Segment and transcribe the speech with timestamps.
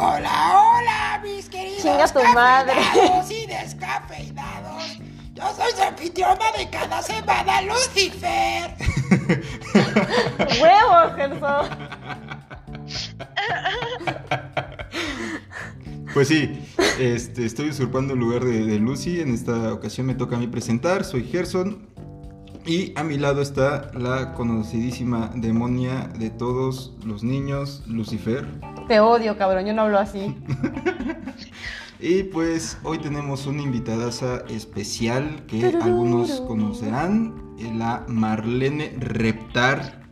[0.00, 2.74] Hola, hola, mis queridos Chinga tu madre.
[3.30, 4.98] y descafeinados.
[5.34, 8.76] Yo soy su anfitriona de cada semana, Lucifer.
[10.62, 11.66] ¡Huevos, Gerson!
[16.14, 16.64] Pues sí,
[17.00, 19.20] este, estoy usurpando el lugar de, de Lucy.
[19.20, 21.04] En esta ocasión me toca a mí presentar.
[21.04, 21.88] Soy Gerson.
[22.64, 28.46] Y a mi lado está la conocidísima demonia de todos los niños, Lucifer.
[28.88, 30.36] Te odio, cabrón, yo no hablo así.
[32.00, 40.02] Y pues hoy tenemos una invitadaza especial que algunos conocerán, la Marlene Reptar.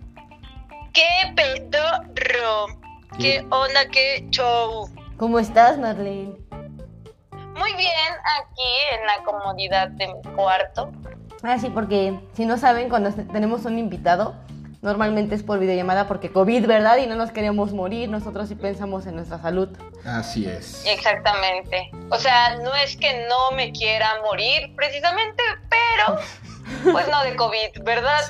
[0.92, 1.04] ¿Qué
[1.36, 2.66] pedorro?
[3.20, 3.86] ¿Qué onda?
[3.92, 4.88] ¿Qué show?
[5.16, 6.32] ¿Cómo estás, Marlene?
[7.30, 10.90] Muy bien, aquí en la comodidad de mi cuarto.
[11.44, 14.34] Ah, sí, porque si no saben, cuando te- tenemos un invitado,
[14.86, 16.96] normalmente es por videollamada porque COVID, ¿verdad?
[16.98, 19.68] Y no nos queremos morir, nosotros sí pensamos en nuestra salud.
[20.04, 20.86] Así es.
[20.86, 21.90] Exactamente.
[22.10, 26.20] O sea, no es que no me quiera morir precisamente, pero
[26.92, 28.20] pues no de COVID, ¿verdad?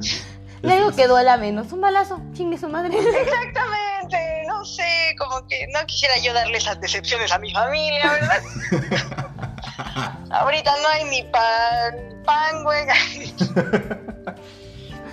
[0.00, 0.24] Sí.
[0.62, 2.98] Y algo que duela menos, un balazo, chingue su madre.
[3.20, 8.42] Exactamente, no sé, como que no quisiera yo darle esas decepciones a mi familia, ¿verdad?
[10.30, 12.86] Ahorita no hay ni pan, pan, güey.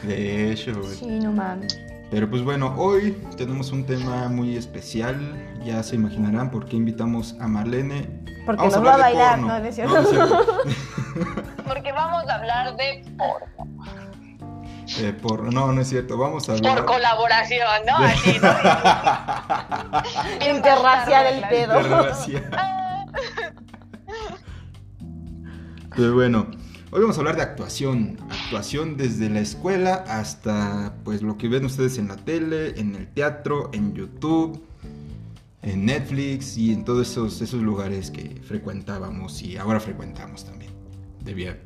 [0.06, 0.96] De hecho, güey.
[0.96, 1.80] Sí, no mames.
[2.12, 5.18] Pero pues bueno, hoy tenemos un tema muy especial.
[5.66, 8.24] Ya se imaginarán por qué invitamos a Marlene.
[8.46, 9.48] Porque Vamos nos va a de bailar, porno.
[9.48, 9.96] no, no es cierto.
[11.68, 13.48] Porque vamos a hablar de porno.
[15.00, 16.16] Eh, por- no, no es cierto.
[16.16, 16.76] Vamos a hablar.
[16.78, 17.98] Por colaboración, ¿no?
[17.98, 18.50] Así, ¿no?
[20.56, 21.76] Interracial el pedo.
[21.82, 22.52] Interracial.
[25.96, 26.46] Pero bueno,
[26.96, 28.18] hoy vamos a hablar de actuación.
[28.30, 33.08] Actuación desde la escuela hasta pues lo que ven ustedes en la tele, en el
[33.08, 34.64] teatro, en YouTube,
[35.62, 40.72] en Netflix y en todos esos, esos lugares que frecuentábamos y ahora frecuentamos también.
[41.22, 41.58] De vía,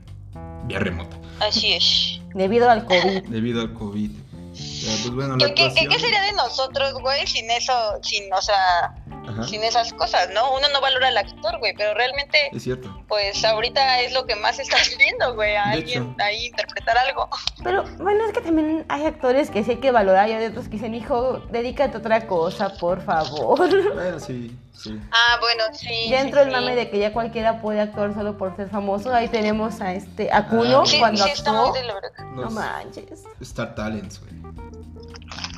[0.68, 1.18] vía remota.
[1.41, 2.22] Así es.
[2.34, 3.23] Debido al COVID.
[3.29, 4.12] Debido al COVID.
[4.51, 8.34] Pues bueno, la ¿Qué, qué, qué- actuación- qué sería de nosotros, güey, sin eso, sin,
[8.34, 8.95] o sea,
[9.29, 10.53] Ajá, sin esas cosas, ¿no?
[10.56, 12.90] Uno no valora al actor, güey, pero realmente, es cierto.
[13.07, 16.16] pues ahorita es lo que más estás viendo, güey, a De alguien hecho.
[16.23, 17.29] ahí interpretar algo.
[17.63, 20.66] Pero bueno, es que también hay actores que sí hay que valorar y hay otros
[20.66, 23.57] que dicen, hijo, dedícate a otra cosa, por favor.
[23.94, 25.00] Bueno, sí, sí.
[25.12, 26.09] Ah, bueno, sí.
[26.09, 26.53] Ya sí, entró el sí.
[26.53, 29.13] mame de que ya cualquiera puede actuar solo por ser famoso.
[29.13, 31.69] Ahí tenemos a este a Kuno Ah, Sí, cuando sí, está actuó.
[31.69, 32.23] muy de la verga.
[32.23, 33.23] No Los manches.
[33.41, 34.39] Star Talents, güey.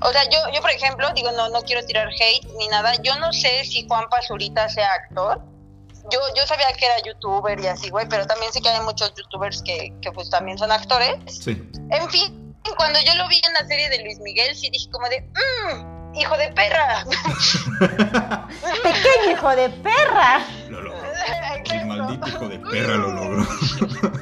[0.02, 2.94] O sea, yo, yo por ejemplo, digo, no, no quiero tirar hate ni nada.
[3.02, 5.42] Yo no sé si Juan Pazurita sea actor.
[6.12, 9.14] Yo, yo sabía que era youtuber y así, güey, pero también sé que hay muchos
[9.16, 11.16] youtubers que, que pues también son actores.
[11.28, 11.62] Sí.
[11.92, 15.08] En fin, cuando yo lo vi en la serie de Luis Miguel, sí dije como
[15.10, 17.06] de, mmm, hijo de perra.
[18.84, 20.46] Pequeño hijo de perra.
[20.70, 21.02] Lo logró.
[21.72, 23.48] El maldito hijo de perra lo logró.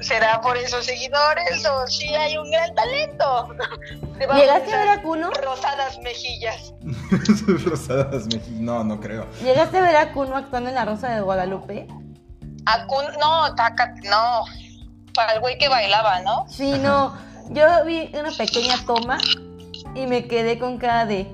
[0.00, 3.48] ¿Será por esos seguidores o sí hay un gran talento?
[4.18, 5.30] ¿Llegaste a ver a Kuno?
[5.30, 6.74] Rosadas mejillas.
[7.64, 8.60] Rosadas mejillas.
[8.60, 9.26] No, no creo.
[9.42, 11.86] ¿Llegaste a ver a Kuno actuando en La Rosa de Guadalupe?
[12.66, 12.86] A
[13.20, 14.44] no, tácate, no.
[15.14, 16.46] Para el güey que bailaba, ¿no?
[16.48, 17.16] Sí, no.
[17.50, 19.18] Yo vi una pequeña toma
[19.94, 21.30] y me quedé con cara de.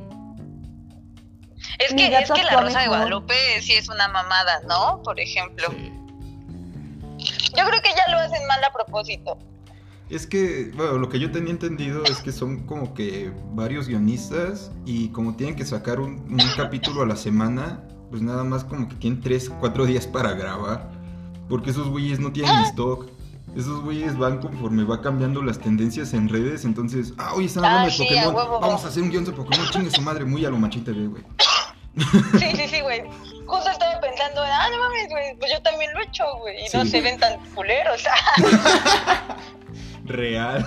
[1.78, 2.88] Es que, gato es que la Rosa de.
[2.88, 5.00] Guadalupe sí es una mamada, ¿no?
[5.02, 5.68] Por ejemplo.
[5.70, 5.89] Sí.
[7.56, 9.38] Yo creo que ya lo hacen mal a propósito.
[10.08, 14.72] Es que, bueno, lo que yo tenía entendido es que son como que varios guionistas
[14.84, 18.88] y como tienen que sacar un, un capítulo a la semana, pues nada más como
[18.88, 20.90] que tienen 3, 4 días para grabar.
[21.48, 23.06] Porque esos güeyes no tienen stock.
[23.56, 26.64] Esos güeyes van conforme va cambiando las tendencias en redes.
[26.64, 28.34] Entonces, ah, hoy están hablando Ah, de sí, a Pokémon.
[28.36, 28.60] huevo.
[28.60, 29.66] Vamos a hacer un guion de Pokémon.
[29.70, 31.22] Chingue su madre, muy a lo machita, güey.
[32.38, 33.02] Sí, sí, sí, güey.
[33.50, 36.64] Justo estaba pensando, ah, no mames, güey, pues yo también lo he hecho, güey.
[36.64, 38.04] Y no se ven tan culeros.
[40.04, 40.64] Real.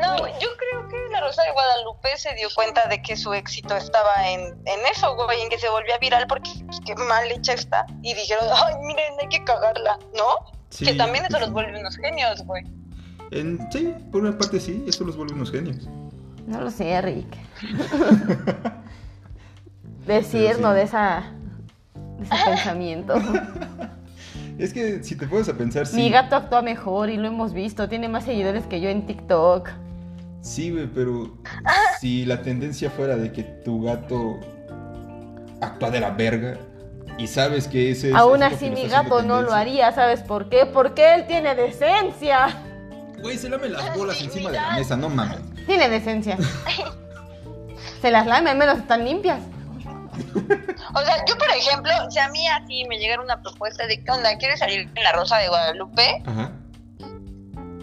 [0.00, 3.32] no, güey, yo creo que la Rosa de Guadalupe se dio cuenta de que su
[3.34, 7.30] éxito estaba en, en eso, güey, en que se volvía viral porque pues, qué mal
[7.30, 7.86] hecha está.
[8.02, 10.38] Y dijeron, ay, miren, hay que cagarla, ¿no?
[10.70, 11.40] Sí, que también eso sí.
[11.40, 12.64] los vuelve unos genios, güey.
[13.30, 15.86] En- sí, por una parte sí, eso los vuelve unos genios.
[16.46, 17.28] No lo sé, Rick.
[20.06, 20.60] Decir, sí.
[20.62, 21.32] no de esa.
[22.18, 23.14] De ese pensamiento.
[24.58, 25.94] Es que si te pones a pensar, sí.
[25.94, 27.88] Mi gato actúa mejor y lo hemos visto.
[27.88, 29.68] Tiene más seguidores que yo en TikTok.
[30.40, 31.38] Sí, güey, pero
[32.00, 34.40] si la tendencia fuera de que tu gato
[35.60, 36.58] actúa de la verga
[37.18, 38.16] y sabes que ese es.
[38.16, 39.92] Aún es así, mi gato no lo haría.
[39.92, 40.66] ¿Sabes por qué?
[40.66, 42.48] Porque él tiene decencia.
[43.20, 45.40] Güey, se lame las bolas encima de la mesa, no mames.
[45.66, 46.36] Tiene decencia.
[48.00, 49.40] Se las lame, al menos están limpias.
[50.94, 54.10] O sea, yo por ejemplo, si a mí así me llegara una propuesta de qué
[54.10, 56.22] onda, ¿quieres salir en la Rosa de Guadalupe?
[56.26, 56.52] Ajá.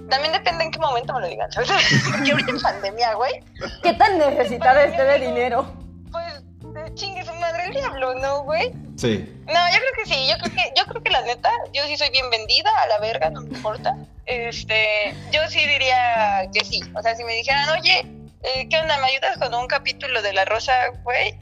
[0.09, 1.69] También depende en qué momento me lo digan, ¿sabes?
[2.11, 3.33] Porque ahorita en pandemia, güey,
[3.81, 5.65] ¿Qué tan necesitada esté de dinero?
[6.11, 8.71] pues chingue su madre el diablo, ¿no, güey?
[8.97, 9.29] Sí.
[9.47, 11.97] No, yo creo que sí, yo creo que, yo creo que la neta, yo sí
[11.97, 13.95] soy bien vendida a la verga, no me importa.
[14.25, 16.81] Este, yo sí diría que sí.
[16.95, 18.05] O sea, si me dijeran, oye,
[18.43, 18.97] eh, ¿qué onda?
[18.97, 20.73] ¿Me ayudas con un capítulo de La Rosa,
[21.03, 21.37] güey?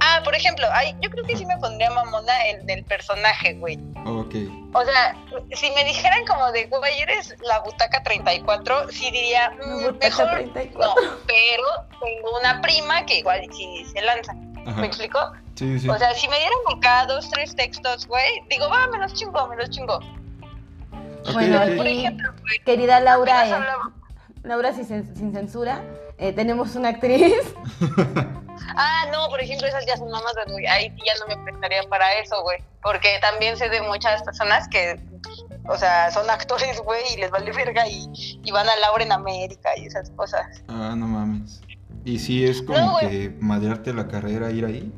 [0.00, 3.78] Ah, por ejemplo, ay, yo creo que sí me pondría mamona el del personaje, güey.
[4.06, 4.34] Ok.
[4.72, 5.14] O sea,
[5.52, 10.28] si me dijeran como de, güey, eres la butaca 34, sí diría, mm, butaca mejor
[10.30, 11.02] 34.
[11.02, 11.64] no, pero
[12.00, 14.32] tengo una prima que igual sí se lanza.
[14.66, 14.80] Ajá.
[14.80, 15.18] ¿Me explico?
[15.54, 15.88] Sí, sí.
[15.88, 19.46] O sea, si me dieran acá dos, tres textos, güey, digo, va, me los chingo,
[19.48, 20.00] me los chingo.
[21.34, 21.60] Bueno.
[21.76, 23.64] Por ejemplo, güey, Querida Laura, eh,
[24.42, 25.84] Laura sin censura,
[26.20, 27.34] eh, tenemos una actriz.
[28.76, 30.66] Ah, no, por ejemplo, esas ya son mamás, güey.
[30.66, 32.62] Ahí sí ya no me prestaría para eso, güey.
[32.82, 35.00] Porque también sé de muchas personas que,
[35.66, 39.12] o sea, son actores, güey, y les vale verga y, y van a Laura en
[39.12, 40.62] América y esas cosas.
[40.68, 41.60] Ah, no mames.
[42.04, 44.92] ¿Y si es como No, que madrearte la carrera ir ahí?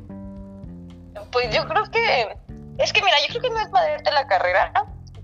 [1.31, 2.37] Pues yo creo que,
[2.77, 4.71] es que mira, yo creo que no es madrearte la carrera,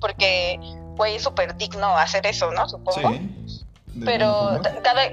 [0.02, 0.60] porque,
[0.96, 2.68] güey, es súper digno hacer eso, ¿no?
[2.68, 3.12] Supongo.
[3.12, 3.62] Sí.
[4.04, 5.10] Pero cada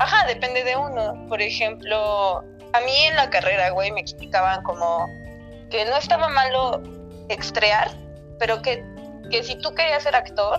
[0.00, 2.38] ajá depende de uno por ejemplo
[2.72, 5.08] a mí en la carrera güey me explicaban como
[5.70, 6.82] que no estaba malo
[7.28, 7.90] extrear
[8.38, 8.82] pero que,
[9.30, 10.58] que si tú querías ser actor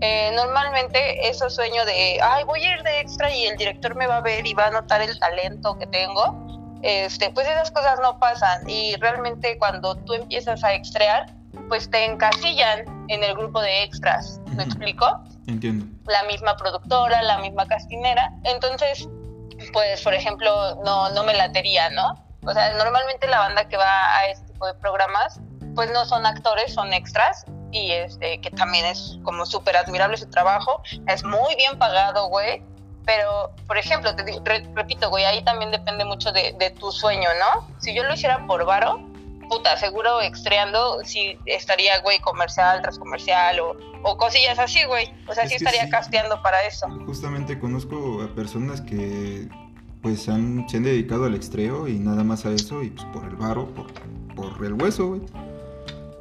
[0.00, 4.06] eh, normalmente eso sueño de ay voy a ir de extra y el director me
[4.06, 6.46] va a ver y va a notar el talento que tengo
[6.82, 11.26] este pues esas cosas no pasan y realmente cuando tú empiezas a extrear
[11.68, 14.62] pues te encasillan en el grupo de extras ¿me Ujú.
[14.62, 15.06] explico?
[15.48, 15.86] Entiendo.
[16.06, 18.30] la misma productora, la misma castinera.
[18.44, 19.08] Entonces,
[19.72, 22.24] pues, por ejemplo, no, no me latería, ¿no?
[22.46, 25.40] O sea, normalmente la banda que va a este tipo de programas,
[25.74, 27.44] pues no son actores, son extras.
[27.72, 30.82] Y este, que también es como súper admirable su trabajo.
[31.06, 32.62] Es muy bien pagado, güey.
[33.04, 36.92] Pero, por ejemplo, te digo- re- repito, güey, ahí también depende mucho de, de tu
[36.92, 37.66] sueño, ¿no?
[37.80, 39.00] Si yo lo hiciera por varo,
[39.48, 45.12] puta, seguro extreando, sí estaría, güey, comercial tras comercial o, o cosillas así, güey.
[45.28, 45.90] O sea, Es sí estaría sí.
[45.90, 46.86] casteando para eso.
[47.06, 49.48] Justamente conozco a personas que
[50.02, 53.24] pues han, se han dedicado al extreo y nada más a eso y pues por
[53.24, 53.86] el varo, por,
[54.34, 55.22] por el hueso, güey.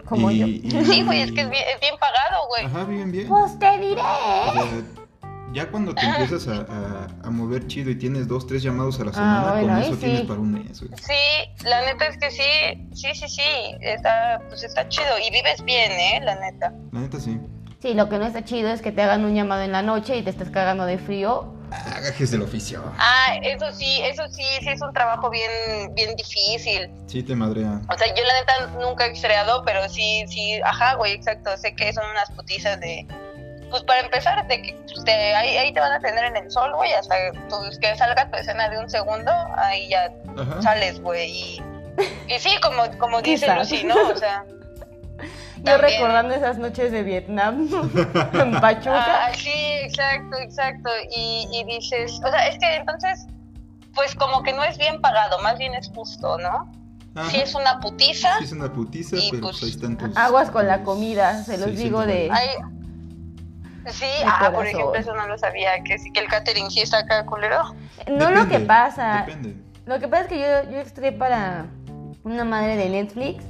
[0.05, 0.47] Como Y- yo.
[0.47, 2.65] y- Sí, güey, es que es bien, es bien pagado, güey.
[2.65, 3.27] Ajá, bien, bien.
[3.27, 4.01] Pues te diré.
[4.01, 4.65] O sea,
[5.57, 9.05] ya cuando te empiezas a, a- a mover chido y tienes dos, tres llamados a
[9.05, 9.99] la semana, Ah, bueno, con eso sí.
[10.01, 10.91] tienes para un mes, güey.
[11.01, 13.41] Sí, la neta es que sí, sí, sí, sí,
[13.81, 16.19] está, pues está chido y vives bien, ¿eh?
[16.23, 16.71] La neta.
[16.91, 17.39] La neta sí.
[17.81, 20.15] Sí, lo que no está chido es que te hagan un llamado en la noche
[20.17, 21.53] y te estés cagando de frío.
[21.71, 22.81] Ah, gajes del oficio.
[22.97, 25.51] Ah, eso sí, eso sí, sí es un trabajo bien,
[25.95, 26.89] bien difícil.
[27.07, 27.81] Sí te madrea.
[27.93, 31.55] O sea, yo la neta nunca he estreado, pero sí, sí, ajá, güey, exacto.
[31.57, 33.05] Sé que son unas putizas de.
[33.69, 36.49] Pues para empezar, de que pues, te- ahí, ahí te van a tener en el
[36.51, 37.15] sol, güey, hasta
[37.49, 40.09] pues, que salga tu escena de un segundo, ahí ya
[40.39, 40.61] Ajá.
[40.61, 41.29] sales, güey.
[41.31, 41.61] Y,
[42.27, 43.53] y sí, como, como dice.
[43.53, 43.95] Lucy, ¿no?
[44.09, 44.43] O sea,
[45.57, 45.79] Yo También.
[45.99, 47.67] recordando esas noches de Vietnam
[48.33, 49.25] en Pachuca.
[49.25, 50.89] ah, sí, exacto, exacto.
[51.09, 53.25] Y, y dices, o sea, es que entonces,
[53.95, 56.71] pues como que no es bien pagado, más bien es justo, ¿no?
[57.15, 57.31] Ajá.
[57.31, 60.15] Si es una putiza, Sí es una putiza, Y, pero pues, pues ahí están tus...
[60.15, 62.29] Aguas con la comida, se los Sí, sí, digo de...
[63.91, 66.99] sí, ah, por ejemplo, eso no lo sabía, que sí que el catering sí está
[66.99, 67.75] acá culero.
[68.07, 69.25] No lo que pasa.
[69.25, 69.55] Depende.
[69.85, 71.65] Lo que pasa es que yo, yo extraí para
[72.23, 73.43] una madre de Netflix.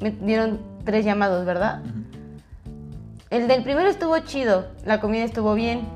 [0.00, 1.82] Me dieron tres llamados, ¿verdad?
[3.30, 5.88] El del primero estuvo chido, la comida estuvo bien.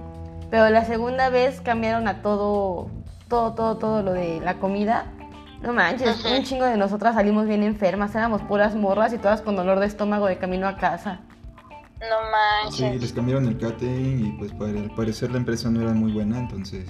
[0.51, 2.91] Pero la segunda vez cambiaron a todo,
[3.29, 5.07] todo, todo, todo lo de la comida.
[5.63, 9.57] No manches, un chingo de nosotras salimos bien enfermas, éramos puras morras y todas con
[9.57, 11.21] dolor de estómago de camino a casa.
[12.09, 13.01] No Sí, manches.
[13.01, 16.39] les cambiaron el catering y pues para- al parecer la empresa no era muy buena,
[16.39, 16.87] entonces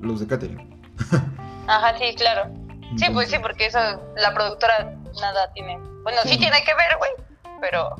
[0.00, 0.80] los de catering.
[1.66, 2.50] Ajá, sí, claro.
[2.96, 3.78] Sí, pues sí, Entonces, porque eso,
[4.16, 5.78] la productora nada tiene.
[6.02, 6.38] Bueno, sí, Sí.
[6.38, 7.10] tiene que ver, güey,
[7.60, 7.90] pero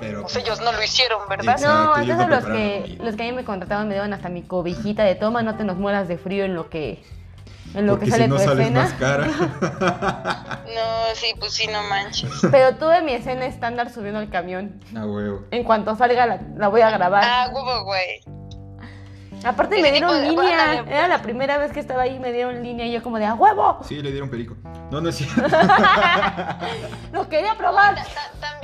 [0.00, 1.54] Pero pues ellos no lo hicieron, ¿verdad?
[1.56, 4.28] Exacto, No, entonces no los que, los que a mí me contrataban me dieron hasta
[4.28, 7.02] mi cobijita de toma, no te nos mueras de frío en lo que,
[7.74, 8.82] en lo porque que sale si no tu sales escena.
[8.82, 9.28] más cara.
[10.68, 12.30] No, sí, pues sí, no manches.
[12.50, 14.80] Pero tuve mi escena estándar subiendo al camión.
[14.96, 15.46] A huevo.
[15.50, 17.24] En cuanto salga la, la voy a grabar.
[17.26, 18.20] Ah, huevo, güey.
[19.44, 20.82] Aparte me dieron de- línea.
[20.84, 20.94] pues.
[20.94, 23.34] Era la primera vez que estaba ahí, me dieron línea y yo como de a
[23.34, 23.78] huevo.
[23.88, 24.56] Sí, le dieron perico.
[24.90, 25.42] No, no es cierto.
[27.12, 27.94] Lo quería probar.
[27.94, 28.57] Ta- ta- También,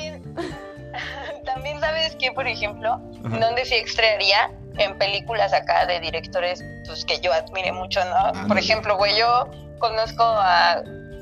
[1.44, 3.38] también sabes que, por ejemplo, Ajá.
[3.38, 8.46] donde sí extraería en películas acá de directores pues que yo admire mucho, ¿no?
[8.48, 9.48] Por ejemplo, güey, yo
[9.78, 10.72] conozco a,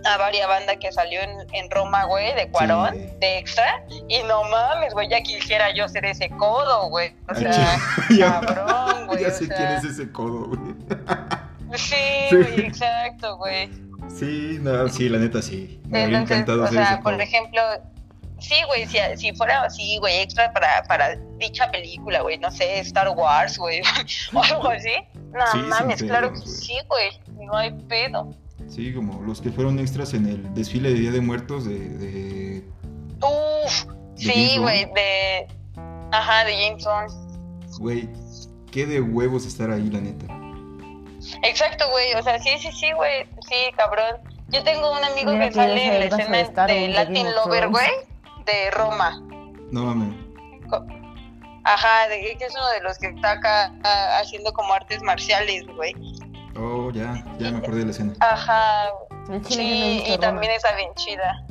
[0.05, 3.09] a varias bandas que salió en, en Roma, güey, de Cuarón, Sí.
[3.21, 3.85] de extra.
[4.09, 7.11] Y no mames, güey, ya quisiera yo ser ese codo, güey.
[7.29, 7.79] O Ay, sea,
[8.11, 9.23] ya- cabrón, güey.
[9.23, 10.75] ya sé sea, quién es ese codo, güey.
[11.75, 11.95] Sí,
[12.29, 12.37] Sí.
[12.37, 13.71] güey, exacto, güey.
[14.15, 15.81] Sí, no, sí, la neta sí.
[15.87, 17.63] Me habría Entonces, encantado o ser sea, ese por ejemplo,
[18.43, 22.81] sí, güey, si, si fuera así, güey, extra para, para dicha película, güey, no sé,
[22.81, 23.83] Star Wars, güey,
[24.35, 24.93] o algo así.
[25.33, 27.11] No Sí, mames, claro que sí, güey,
[27.45, 28.35] no hay pedo.
[28.69, 31.79] Sí, como los que fueron extras en el desfile de Día de Muertos de...
[31.79, 32.65] de...
[33.21, 33.85] Uf,
[34.15, 35.47] ¿De sí, güey, de...
[36.13, 37.79] Ajá, de James Bond.
[37.79, 38.09] Güey,
[38.71, 40.27] qué de huevos estar ahí, la neta.
[41.43, 44.17] Exacto, güey, o sea, sí, sí, sí, güey, sí, cabrón.
[44.49, 47.89] Yo tengo un amigo Mira que sale en la escena de Latin Lover, güey,
[48.45, 49.21] de Roma.
[49.71, 50.15] No mames.
[51.65, 55.65] Ajá, de, que es uno de los que está acá ah, haciendo como artes marciales,
[55.77, 55.95] güey.
[56.57, 58.15] Oh, ya, ya me acordé de la escena.
[58.21, 58.91] Ajá,
[59.29, 61.45] En Chile sí, y también está bien chida.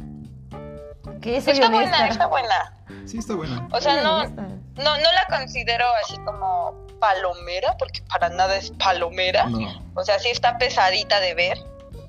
[1.21, 2.77] Que soy Está buena, está buena.
[3.05, 3.67] Sí, está buena.
[3.71, 4.43] O sea, no, no,
[4.75, 9.45] no la considero así como palomera, porque para nada es palomera.
[9.45, 9.59] No.
[9.95, 11.57] O sea, sí está pesadita de ver.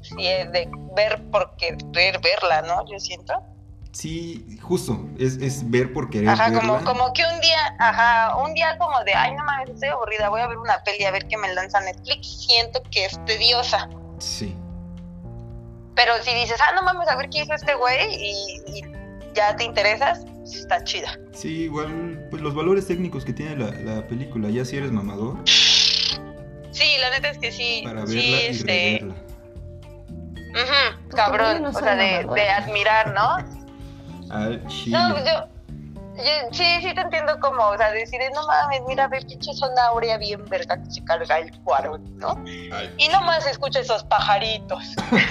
[0.02, 2.84] Sí es de ver porque ver verla, ¿no?
[2.86, 3.34] Yo siento.
[3.92, 6.60] Sí, justo, es, es ver por querer Ajá, verla.
[6.60, 10.30] como, como que un día, ajá, un día como de, ay, no mames, estoy aburrida,
[10.30, 12.46] voy a ver una peli a ver qué me lanza Netflix.
[12.46, 13.88] Siento que es tediosa.
[14.18, 14.56] Sí.
[15.94, 18.82] Pero si dices, ah, no mames, a ver qué hizo este güey y, y
[19.34, 21.18] ya te interesas, pues está chida.
[21.32, 25.36] Sí, igual, pues los valores técnicos que tiene la, la película, ya si eres mamador,
[26.72, 29.14] Sí, la neta es que sí, para verla sí, y este, reverla.
[30.52, 33.61] Pues cabrón, no o sea, de, de admirar, ¿no?
[34.32, 34.98] Al chile.
[34.98, 35.48] No, pues yo,
[36.16, 36.22] yo
[36.52, 40.18] sí, sí te entiendo como, o sea, decir, no mames, mira, ve pinche zona áurea
[40.18, 42.36] bien verga que se carga el cuarón, ¿no?
[42.46, 44.82] Ay, Y nomás escucha esos pajaritos.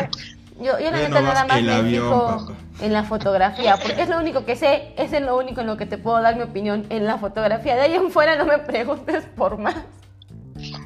[0.59, 2.53] Yo, yo la neta nada más el me avión, fijo papá.
[2.81, 5.87] en la fotografía, porque es lo único que sé, es lo único en lo que
[5.87, 7.75] te puedo dar mi opinión, en la fotografía.
[7.75, 9.73] De ahí en fuera no me preguntes por más.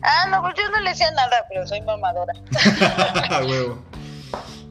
[0.02, 2.32] Ah, no, pues yo no le decía nada, pero soy mamadora.
[3.32, 3.84] A huevo.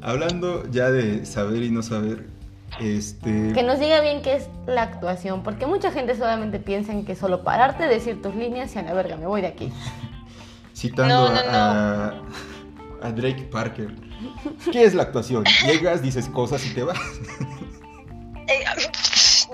[0.00, 2.24] Hablando ya de saber y no saber,
[2.80, 3.52] este.
[3.52, 7.14] Que nos diga bien qué es la actuación, porque mucha gente solamente piensa en que
[7.16, 9.72] solo pararte, decir tus líneas y a la verga, me voy de aquí.
[10.76, 12.14] Citando No, no, a,
[13.02, 13.94] a Drake Parker.
[14.72, 15.44] ¿Qué es la actuación?
[15.64, 16.98] Llegas, dices cosas y te vas.
[18.46, 18.62] Eh,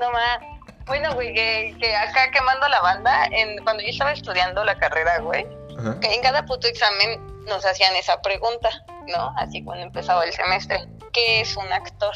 [0.00, 0.40] no más.
[0.86, 5.20] Bueno, güey, que, que acá quemando la banda, en, cuando yo estaba estudiando la carrera,
[5.20, 5.46] güey,
[5.78, 6.00] Ajá.
[6.00, 8.68] que en cada puto examen nos hacían esa pregunta,
[9.06, 9.32] ¿no?
[9.36, 10.88] Así cuando empezaba el semestre.
[11.12, 12.14] ¿Qué es un actor?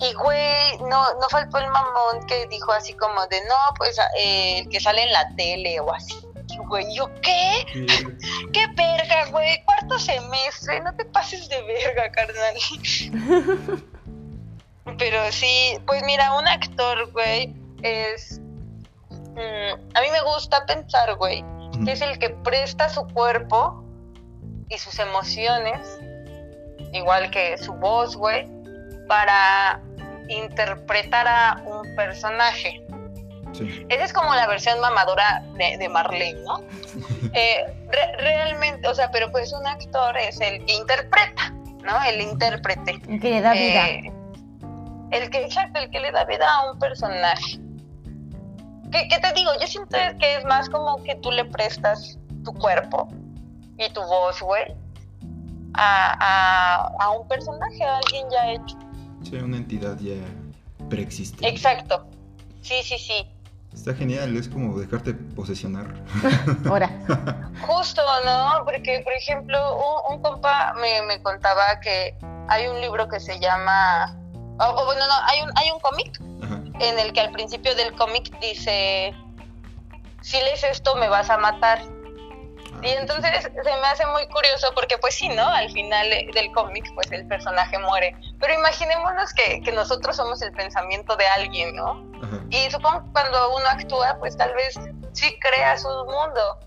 [0.00, 4.60] Y, güey, no, no faltó el mamón que dijo así como de, no, pues eh,
[4.60, 6.14] el que sale en la tele o así.
[6.48, 7.66] Y, güey, ¿yo qué?
[8.52, 9.62] ¿Qué verga, güey?
[9.64, 12.54] Cuarto semestre, no te pases de verga, carnal.
[14.98, 18.40] Pero sí, pues mira, un actor, güey, es...
[19.10, 21.44] mm, a mí me gusta pensar, güey,
[21.84, 23.84] que es el que presta su cuerpo
[24.68, 25.98] y sus emociones,
[26.92, 28.48] igual que su voz, güey,
[29.06, 29.80] para
[30.34, 32.84] interpretar a un personaje.
[33.52, 33.84] Sí.
[33.88, 36.60] Esa es como la versión mamadora de, de Marlene, ¿no?
[37.32, 41.50] Eh, re- realmente, o sea, pero pues un actor es el que interpreta,
[41.84, 42.02] ¿no?
[42.08, 43.00] El intérprete.
[43.08, 43.88] Y que le da vida.
[43.88, 44.12] Eh,
[45.12, 47.58] el que, exacto, el que le da vida a un personaje.
[48.90, 49.50] ¿Qué, qué te digo?
[49.60, 53.06] Yo siento que es más como que tú le prestas tu cuerpo
[53.78, 54.74] y tu voz, güey,
[55.74, 58.76] a, a, a un personaje, a alguien ya hecho.
[59.22, 60.14] Sí, una entidad ya
[60.88, 61.48] preexistente.
[61.48, 62.06] Exacto.
[62.62, 63.26] Sí, sí, sí.
[63.72, 65.94] Está genial, es como dejarte posesionar.
[66.68, 66.90] Ahora,
[67.66, 68.64] Justo, ¿no?
[68.64, 72.16] Porque, por ejemplo, un, un compa me, me contaba que
[72.48, 74.16] hay un libro que se llama...
[74.58, 76.20] O, o bueno, no, hay un, hay un cómic
[76.80, 79.14] en el que al principio del cómic dice,
[80.22, 81.80] si lees esto me vas a matar.
[82.82, 85.46] Y entonces se me hace muy curioso porque pues sí, ¿no?
[85.46, 88.14] Al final de- del cómic pues el personaje muere.
[88.40, 92.02] Pero imaginémonos que, que nosotros somos el pensamiento de alguien, ¿no?
[92.22, 92.40] Ajá.
[92.50, 94.78] Y supongo que cuando uno actúa pues tal vez
[95.12, 96.58] sí crea su mundo.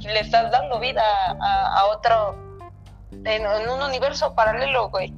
[0.00, 1.02] Le estás dando vida
[1.40, 2.36] a, a otro,
[3.12, 5.12] en, en un universo paralelo, güey.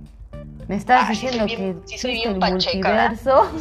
[0.66, 3.52] me estás diciendo bien- que sí soy existe bien el pacheca, multiverso.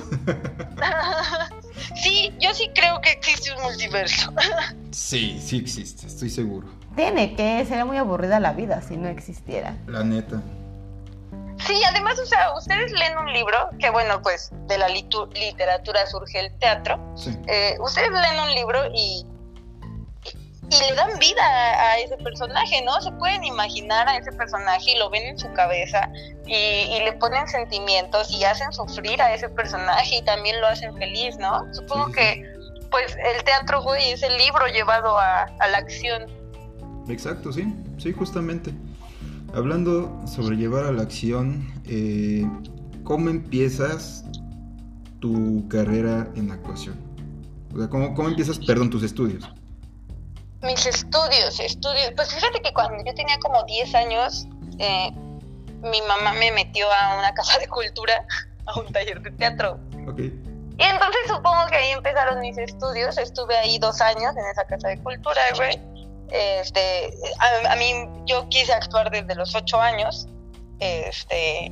[1.96, 4.31] sí, yo sí creo que existe un multiverso.
[4.97, 6.67] Sí, sí existe, estoy seguro.
[6.95, 9.77] Tiene que, sería muy aburrida la vida si no existiera.
[9.85, 10.41] La neta.
[11.59, 16.39] Sí, además, o sea, ustedes leen un libro, que bueno, pues de la literatura surge
[16.39, 16.99] el teatro.
[17.15, 17.29] Sí.
[17.45, 19.23] Eh, ustedes leen un libro y,
[20.23, 22.99] y, y le dan vida a, a ese personaje, ¿no?
[22.99, 26.09] Se pueden imaginar a ese personaje y lo ven en su cabeza
[26.47, 30.97] y, y le ponen sentimientos y hacen sufrir a ese personaje y también lo hacen
[30.97, 31.71] feliz, ¿no?
[31.71, 32.13] Supongo sí.
[32.13, 32.56] que
[32.89, 36.25] pues el teatro, güey, es el libro llevado a, a la acción.
[37.10, 38.74] Exacto, sí, sí, justamente.
[39.53, 42.46] Hablando sobre llevar a la acción, eh,
[43.03, 44.25] ¿cómo empiezas
[45.20, 46.96] tu carrera en actuación?
[47.74, 49.50] O sea, ¿cómo, cómo empiezas, perdón, tus estudios?
[50.62, 52.12] Mis estudios, estudios.
[52.15, 54.48] Pues fíjate que cuando yo tenía como 10 años,
[54.79, 55.12] eh,
[55.82, 58.25] mi mamá me metió a una casa de cultura,
[58.65, 59.79] a un taller de teatro.
[60.08, 60.20] Ok,
[60.77, 63.17] Y entonces supongo que ahí empezaron mis estudios.
[63.17, 65.81] Estuve ahí dos años en esa casa de cultura, güey.
[66.29, 70.27] Este, a, a mí, yo quise actuar desde los ocho años.
[70.79, 71.72] Este,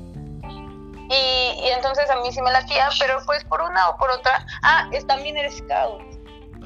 [1.10, 4.46] y, y entonces a mí sí me latía, pero pues por una o por otra.
[4.64, 6.02] Ah, es, también eres scout.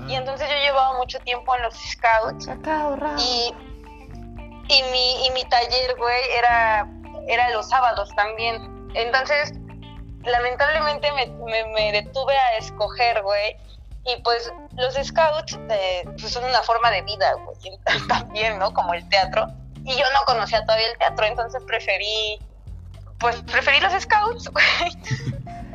[0.07, 2.47] Y entonces yo llevaba mucho tiempo en los scouts.
[3.17, 3.53] Y,
[4.69, 6.87] y, mi, y mi taller, güey, era,
[7.27, 8.89] era los sábados también.
[8.93, 9.51] Entonces,
[10.23, 13.55] lamentablemente me, me, me detuve a escoger, güey.
[14.05, 18.73] Y pues los scouts eh, pues son una forma de vida, güey, también, ¿no?
[18.73, 19.47] Como el teatro.
[19.85, 22.39] Y yo no conocía todavía el teatro, entonces preferí,
[23.19, 24.97] pues preferí los scouts, güey.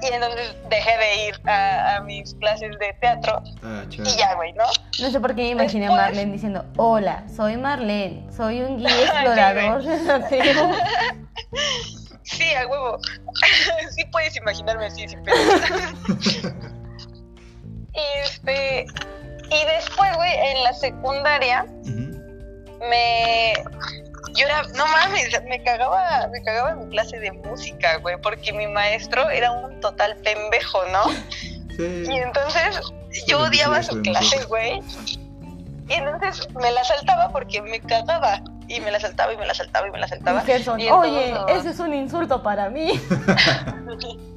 [0.02, 4.52] Y entonces dejé de ir a, a mis clases de teatro Ah, y ya, güey,
[4.52, 4.64] ¿no?
[5.00, 8.78] No sé por qué me imaginé a Después- Marlene diciendo, hola, soy Marlene, soy un
[8.78, 10.74] guía explorador de la tribu".
[12.24, 12.98] Sí, a huevo.
[13.90, 15.36] sí puedes imaginarme así, sin pedo.
[18.24, 18.86] este,
[19.50, 21.66] y después, güey, en la secundaria
[22.88, 23.54] me
[24.34, 28.52] yo era, no mames, me cagaba, me cagaba en mi clase de música, güey, porque
[28.52, 31.04] mi maestro era un total pendejo, ¿no?
[31.76, 32.04] Sí.
[32.08, 32.80] Y entonces
[33.26, 34.80] yo odiaba eso su clase, güey.
[35.88, 38.40] Y entonces me la saltaba porque me cagaba.
[38.68, 40.42] Y me la saltaba y me la saltaba y me la saltaba.
[40.78, 43.00] Y Y oye, ese es un insulto para mí.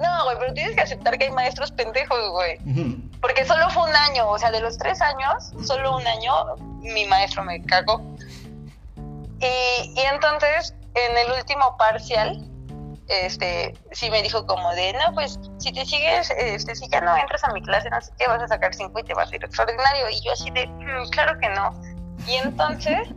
[0.00, 2.56] No, güey, pero tienes que aceptar que hay maestros pendejos, güey.
[2.66, 2.96] Ujú.
[3.20, 6.32] Porque solo fue un año, o sea, de los tres años, solo un año,
[6.80, 8.00] mi maestro me cagó.
[9.40, 12.42] Y, y entonces, en el último parcial,
[13.08, 17.14] este, sí me dijo como de, no, pues, si te sigues, este, si ya no
[17.16, 19.36] entras a mi clase, no sé qué, vas a sacar cinco y te vas a
[19.36, 20.08] ir extraordinario.
[20.10, 21.78] Y yo así de, "Mm, claro que no.
[22.26, 23.08] Y entonces,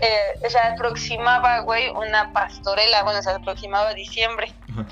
[0.00, 4.52] eh, se aproximaba, güey, una pastorela, bueno, se aproximaba diciembre.
[4.70, 4.86] Ajá.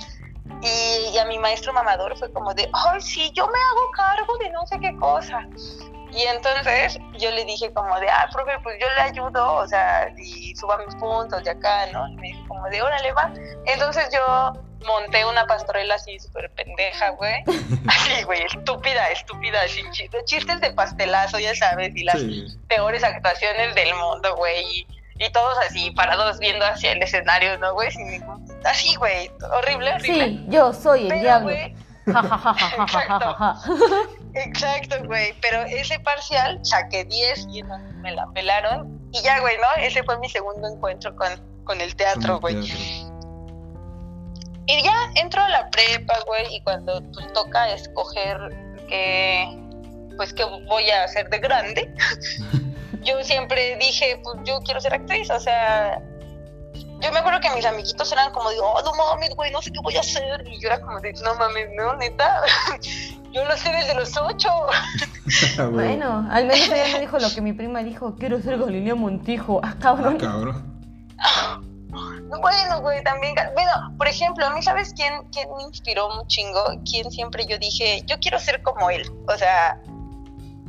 [0.62, 4.38] Y, y a mi maestro mamador fue como de, ay, sí, yo me hago cargo
[4.38, 5.46] de no sé qué cosa.
[6.12, 10.08] Y entonces yo le dije como de, ah, profe, pues yo le ayudo, o sea,
[10.16, 12.06] y suba mis puntos de acá, ¿no?
[12.08, 13.32] Y me dijo como de, órale, va.
[13.66, 14.52] Entonces yo
[14.86, 17.42] monté una pastorela así súper pendeja, güey.
[17.88, 22.46] Así, güey, estúpida, estúpida, sin chistes, chistes de pastelazo, ya sabes, y las Sí.
[22.68, 24.62] peores actuaciones del mundo, güey.
[24.80, 24.86] Y,
[25.18, 27.90] y todos así, parados viendo hacia el escenario, ¿no, güey?
[27.90, 30.26] Sin ningún- Así, güey, horrible, horrible.
[30.26, 31.48] Sí, yo soy el Pero, diablo.
[31.50, 31.74] güey,
[32.06, 33.54] Ja, ja, ja, ja, ja, ja, ja, ja.
[34.34, 35.32] Exacto, güey.
[35.40, 39.00] Pero ese parcial saqué 10 y me la pelaron.
[39.12, 39.82] Y ya, güey, ¿no?
[39.82, 41.28] Ese fue mi segundo encuentro con,
[41.64, 42.56] con el teatro, güey.
[44.66, 48.36] Y ya entro a la prepa, güey, y cuando pues, toca escoger
[48.88, 49.46] qué,
[50.16, 51.94] pues, qué voy a hacer de grande,
[53.04, 56.00] yo siempre dije, pues yo quiero ser actriz, o sea,
[57.00, 59.70] yo me acuerdo que mis amiguitos eran como de, oh, no mames, güey, no sé
[59.72, 62.42] qué voy a hacer, y yo era como de, no mames, no, neta,
[63.32, 64.48] yo lo sé desde los ocho.
[65.58, 65.68] Ah.
[65.72, 69.60] Bueno, al menos ella me dijo lo que mi prima dijo, quiero ser Galilea Montijo.
[69.64, 70.18] Ah, cabrón.
[70.18, 70.80] Cabrón.
[72.40, 73.34] Bueno, güey, también.
[73.54, 76.60] Bueno, por ejemplo, a mí, ¿sabes quién, quién me inspiró un chingo?
[76.88, 79.08] ¿Quién siempre yo dije, yo quiero ser como él?
[79.28, 79.78] O sea,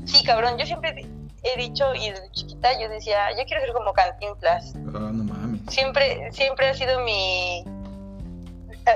[0.06, 0.93] sí, cabrón, yo siempre
[1.53, 4.73] he dicho, y desde chiquita yo decía, yo quiero ser como Cantinflas.
[4.93, 5.62] Ah, no mames.
[5.67, 7.63] Siempre, siempre ha sido mi.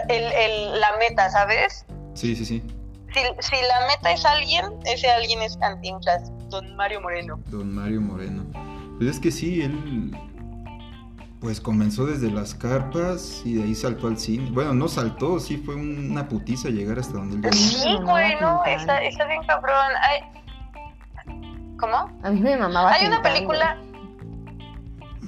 [0.09, 1.85] El, el- la meta, ¿sabes?
[2.13, 2.63] Sí, sí, sí.
[3.13, 7.39] Si, si la meta es alguien, ese alguien es Cantinflas, don Mario Moreno.
[7.47, 8.45] Don Mario Moreno.
[8.97, 10.15] Pues es que sí, él
[11.41, 14.49] pues comenzó desde las carpas y de ahí saltó al cine.
[14.51, 17.53] Bueno, no saltó, sí fue una putiza llegar hasta donde él.
[17.53, 17.95] Sí.
[18.03, 19.91] Güey, no, está, está bien cabrón.
[20.01, 20.19] Ay,
[21.79, 21.95] ¿Cómo?
[22.23, 23.77] A mí me mamaba Hay una Tintán, película.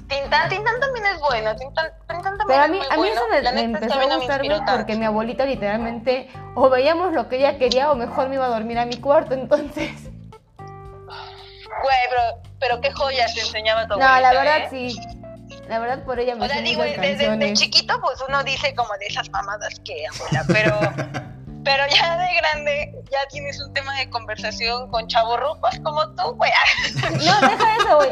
[0.08, 1.56] Tintán, Tintán también es bueno.
[1.56, 3.14] Tintán, Tintán también Pero a es mí, muy a mí bueno.
[3.14, 4.72] eso me, me empezó a no me gustar inspiró tanto.
[4.76, 8.50] porque mi abuelita literalmente o veíamos lo que ella quería o mejor me iba a
[8.50, 10.10] dormir a mi cuarto, entonces...
[11.82, 12.22] Güey, pero,
[12.60, 14.68] pero qué joyas te enseñaba tu No, abuelita, la verdad ¿eh?
[14.70, 15.00] sí.
[15.68, 17.58] La verdad por ella me O sea, digo, desde de canciones.
[17.60, 20.78] chiquito, pues uno dice como de esas mamadas que abuela, pero,
[21.64, 26.50] pero ya de grande, ya tienes un tema de conversación con chavorrucos como tú, güey.
[27.02, 28.10] No, deja eso, güey.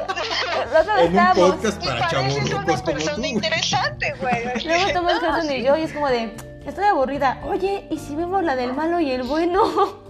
[1.01, 3.25] En un podcast para pareces una chavorrucos como persona tú.
[3.25, 4.45] interesante, güey.
[4.65, 6.35] Luego estamos No, y yo y es como de,
[6.67, 7.41] estoy aburrida.
[7.45, 10.01] Oye, ¿y si vemos la del malo y el bueno?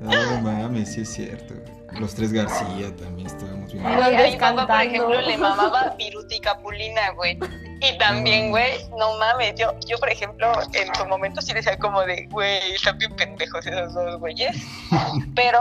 [0.00, 1.54] No mames, sí es cierto.
[1.98, 3.84] Los tres García también estábamos bien.
[3.86, 7.38] Ay, a mi papá, por ejemplo, le mamaba Viruta y Capulina, güey.
[7.80, 12.02] Y también, güey, no mames, yo, yo, por ejemplo, en su momento sí decía como
[12.02, 14.56] de, güey, están bien pendejos esos dos güeyes.
[15.34, 15.60] Pero,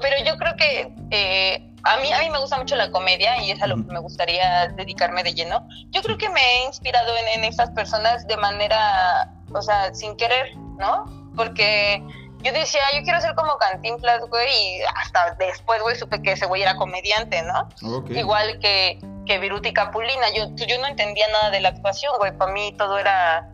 [0.00, 3.50] pero yo creo que eh, a, mí, a mí me gusta mucho la comedia y
[3.50, 5.66] es a lo que me gustaría dedicarme de lleno.
[5.90, 10.16] Yo creo que me he inspirado en, en estas personas de manera, o sea, sin
[10.16, 11.04] querer, ¿no?
[11.36, 12.02] Porque
[12.42, 16.46] yo decía, yo quiero ser como Cantinflas, güey, y hasta después, güey, supe que ese
[16.46, 17.68] güey era comediante, ¿no?
[18.10, 18.98] Igual que,
[19.28, 20.26] que Viruta y Capulina.
[20.34, 22.36] Yo, yo no entendía nada de la actuación, güey.
[22.36, 23.52] Para mí todo era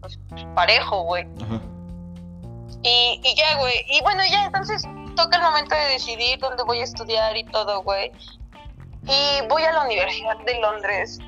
[0.00, 0.18] pues,
[0.54, 1.26] parejo, güey.
[1.42, 1.60] Ajá.
[2.82, 3.74] Y, y ya, güey.
[3.88, 4.82] Y bueno, ya entonces
[5.16, 8.12] toca el momento de decidir dónde voy a estudiar y todo, güey.
[9.06, 11.18] Y voy a la Universidad de Londres,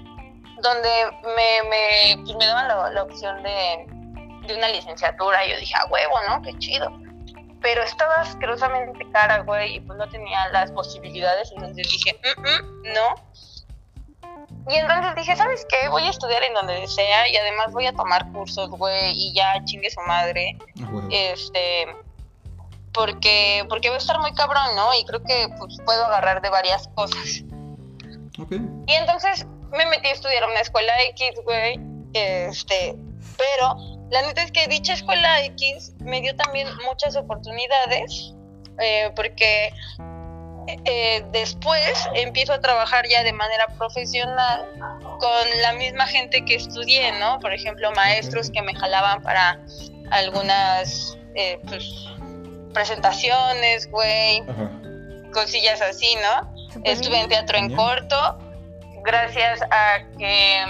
[0.62, 0.90] donde
[1.34, 3.86] me, me, pues, me daban la, la opción de,
[4.46, 5.44] de una licenciatura.
[5.46, 6.42] Y yo dije, a huevo, ¿no?
[6.42, 6.90] Qué chido.
[7.62, 11.50] Pero estaba asquerosamente cara, güey, y pues no tenía las posibilidades.
[11.56, 13.14] Entonces dije, "Mm, mm, no.
[14.68, 15.88] Y entonces dije, ¿sabes qué?
[15.88, 19.62] Voy a estudiar en donde sea y además voy a tomar cursos, güey, y ya
[19.64, 20.56] chingue su madre
[21.10, 21.86] este
[22.96, 26.48] porque porque va a estar muy cabrón no y creo que pues puedo agarrar de
[26.48, 27.44] varias cosas
[28.38, 28.52] Ok.
[28.86, 31.78] y entonces me metí a estudiar a una escuela X güey
[32.14, 32.96] este
[33.36, 33.76] pero
[34.10, 38.34] la neta es que dicha escuela X me dio también muchas oportunidades
[38.78, 39.72] eh, porque
[40.66, 44.66] eh, después empiezo a trabajar ya de manera profesional
[45.20, 47.38] con la misma gente que estudié, ¿no?
[47.38, 49.60] Por ejemplo, maestros que me jalaban para
[50.10, 52.08] algunas eh, pues,
[52.74, 54.42] presentaciones, güey,
[55.32, 56.52] cosillas así, ¿no?
[56.82, 58.38] Estuve en teatro en corto,
[59.04, 60.62] gracias a que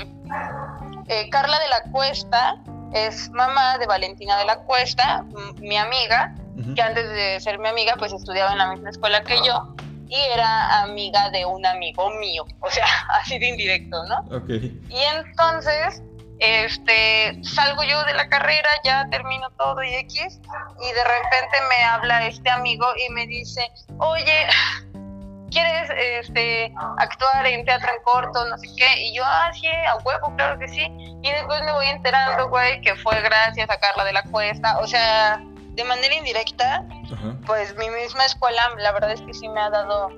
[1.09, 2.57] eh, Carla de la Cuesta
[2.93, 5.25] es mamá de Valentina de la Cuesta,
[5.57, 6.35] mi amiga,
[6.75, 9.75] que antes de ser mi amiga, pues estudiaba en la misma escuela que yo
[10.09, 12.87] y era amiga de un amigo mío, o sea,
[13.21, 14.21] así de indirecto, ¿no?
[14.37, 14.49] Ok.
[14.49, 16.03] Y entonces,
[16.38, 20.40] este, salgo yo de la carrera, ya termino todo y X,
[20.81, 24.47] y de repente me habla este amigo y me dice, oye,
[25.51, 29.07] ¿quieres este, actuar en teatro en corto, no sé qué?
[29.07, 30.87] Y yo, ah, sí, a huevo, claro que sí.
[31.23, 34.87] Y después me voy enterando, güey, que fue gracias a Carla de la Cuesta, o
[34.87, 35.42] sea,
[35.77, 37.37] de manera indirecta, Ajá.
[37.47, 40.09] pues mi misma escuela, la verdad es que sí me ha dado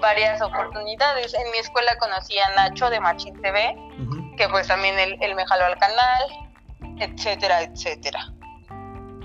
[0.00, 1.32] varias oportunidades.
[1.32, 3.76] En mi escuela conocí a Nacho de Machín TV,
[4.36, 6.24] que pues también él, él me jaló al canal,
[6.98, 8.32] etcétera, etcétera.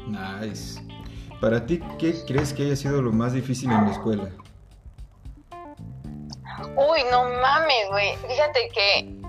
[0.07, 0.79] Nice.
[1.41, 4.29] Para ti, ¿qué crees que haya sido lo más difícil en la escuela?
[6.75, 8.15] Uy, no mames, güey.
[8.27, 9.21] Fíjate que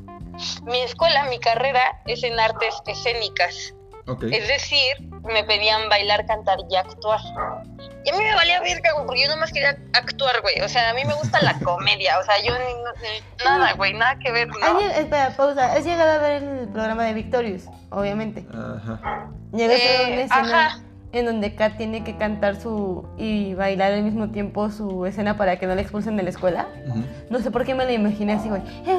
[0.65, 3.75] mi escuela, mi carrera es en artes escénicas.
[4.07, 4.25] Ok.
[4.25, 7.21] Es decir, me pedían bailar, cantar y actuar.
[8.05, 10.61] Y a mí me valía verga, porque yo nomás quería actuar, güey.
[10.61, 12.19] O sea, a mí me gusta la comedia.
[12.19, 14.81] O sea, yo ni, ni- nada, güey, nada que ver, ¿no?
[14.81, 15.73] Espera, pausa.
[15.73, 18.45] Has llegado a ver el programa de Victorious, obviamente.
[18.53, 19.29] Ajá.
[19.53, 20.79] Llegaste a Eh, una escena ajá.
[21.13, 25.57] En donde Kat tiene que cantar su y bailar al mismo tiempo su escena para
[25.59, 26.67] que no la expulsen de la escuela.
[27.31, 28.63] No sé por qué me la imaginé así, güey.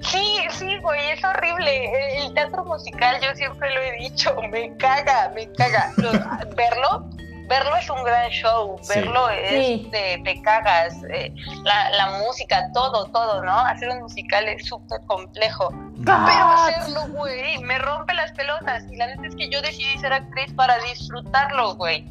[0.00, 2.24] Sí, sí, güey, es horrible.
[2.24, 5.92] El teatro musical, yo siempre lo he dicho, me caga, me caga.
[5.96, 6.10] Lo-
[6.56, 7.10] verlo,
[7.48, 9.00] verlo es un gran show, Sí.
[9.00, 9.88] verlo es, Sí.
[9.90, 10.94] te, te cagas.
[11.10, 11.34] eh,
[11.64, 13.58] la, la música, todo, todo, ¿no?
[13.58, 15.68] Hacer un musical es súper complejo.
[16.04, 18.84] Pero hacerlo, güey, me rompe las pelotas.
[18.90, 22.06] Y la neta es que yo decidí ser actriz para disfrutarlo, güey.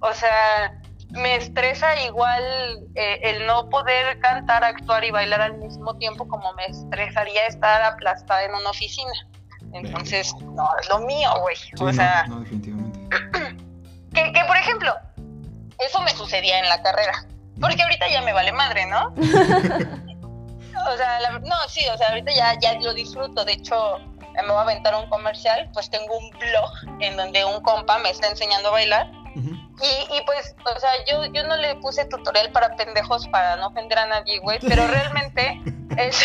[0.00, 0.74] O sea,
[1.10, 2.42] me estresa igual
[2.96, 7.80] eh, el no poder cantar, actuar y bailar al mismo tiempo como me estresaría estar
[7.82, 9.12] aplastada en una oficina.
[9.72, 11.56] Entonces, no, es lo mío, güey.
[11.56, 12.98] Sí, o no, sea, no, definitivamente.
[14.16, 14.94] que, que, por ejemplo,
[15.78, 17.24] eso me sucedía en la carrera.
[17.60, 19.14] Porque ahorita ya me vale madre, ¿no?
[19.16, 23.44] o sea, la- no, sí, o sea, ahorita ya, ya lo disfruto.
[23.44, 23.98] De hecho,
[24.34, 28.10] me voy a aventar un comercial, pues tengo un blog en donde un compa me
[28.10, 29.10] está enseñando a bailar.
[29.36, 33.66] Y, y pues, o sea, yo, yo no le puse tutorial para pendejos para no
[33.66, 35.60] ofender a nadie, güey, pero realmente
[35.98, 36.18] es,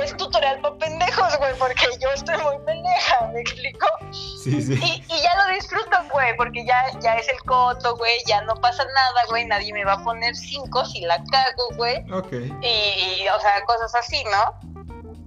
[0.00, 3.86] es tutorial para pendejos, güey, porque yo estoy muy pendeja, ¿me explico?
[4.10, 4.74] Sí, sí.
[4.74, 8.54] Y, y ya lo disfruto, güey, porque ya, ya es el coto, güey, ya no
[8.56, 12.32] pasa nada, güey, nadie me va a poner cinco si la cago, güey, Ok.
[12.62, 14.72] y, y, o sea, cosas así, ¿no?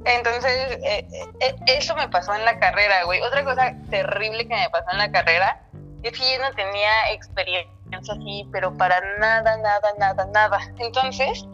[0.05, 1.07] Entonces, eh,
[1.39, 3.21] eh, eso me pasó en la carrera, güey.
[3.21, 5.61] Otra cosa terrible que me pasó en la carrera
[6.03, 7.71] es que yo no tenía experiencia
[8.13, 10.59] así, pero para nada, nada, nada, nada.
[10.77, 11.45] Entonces,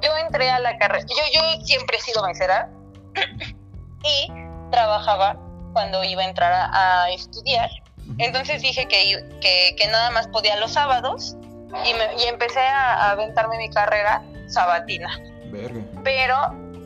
[0.00, 1.04] yo entré a la carrera.
[1.08, 2.70] Yo, yo siempre he sido mesera
[4.04, 4.32] y
[4.70, 5.36] trabajaba
[5.72, 7.70] cuando iba a entrar a, a estudiar.
[8.18, 11.36] Entonces dije que, que, que, nada más podía los sábados
[11.84, 15.10] y, me, y empecé a, a, aventarme mi carrera sabatina.
[15.50, 15.80] Verga.
[16.02, 16.34] Pero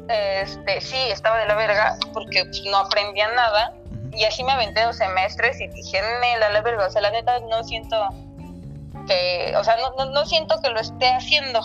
[0.09, 3.75] este, sí, estaba de la verga porque pues, no aprendía nada.
[4.13, 6.87] Y así me aventé dos semestres y dije, nela, la verga.
[6.87, 7.97] O sea, la neta no siento
[9.07, 11.61] que, o sea, no, no, no siento que lo esté haciendo.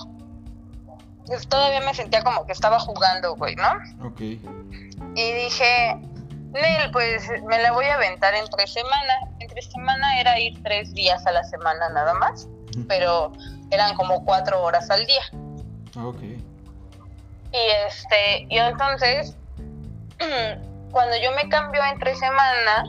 [1.50, 4.08] Todavía me sentía como que estaba jugando, güey, ¿no?
[4.08, 4.20] Ok.
[4.20, 5.98] Y dije,
[6.52, 9.14] Nel, pues me la voy a aventar entre semana.
[9.40, 12.48] Entre semana era ir tres días a la semana nada más,
[12.88, 13.32] pero
[13.72, 15.24] eran como cuatro horas al día.
[16.02, 16.22] Ok.
[16.22, 19.36] Y este, y entonces,
[20.92, 22.86] cuando yo me cambio entre semana,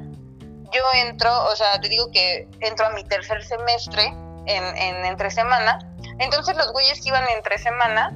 [0.73, 4.05] yo entro, o sea, te digo que entro a mi tercer semestre
[4.47, 5.79] en, en entre semana.
[6.19, 8.13] Entonces los güeyes que iban entre semana,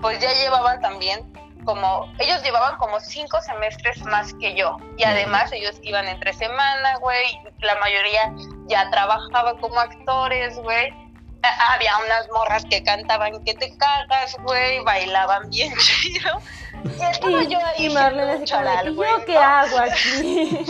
[0.00, 1.32] pues ya llevaban también
[1.66, 4.78] como, ellos llevaban como cinco semestres más que yo.
[4.96, 7.38] Y además ellos iban entre semana, güey.
[7.60, 8.32] La mayoría
[8.68, 10.94] ya trabajaba como actores, güey.
[11.74, 16.40] Había unas morras que cantaban que te cagas, güey, bailaban bien chido.
[16.84, 19.40] Y estaba Y, yo ahí y Marlene charal, ¿y güey, yo qué ¿no?
[19.40, 20.66] hago aquí?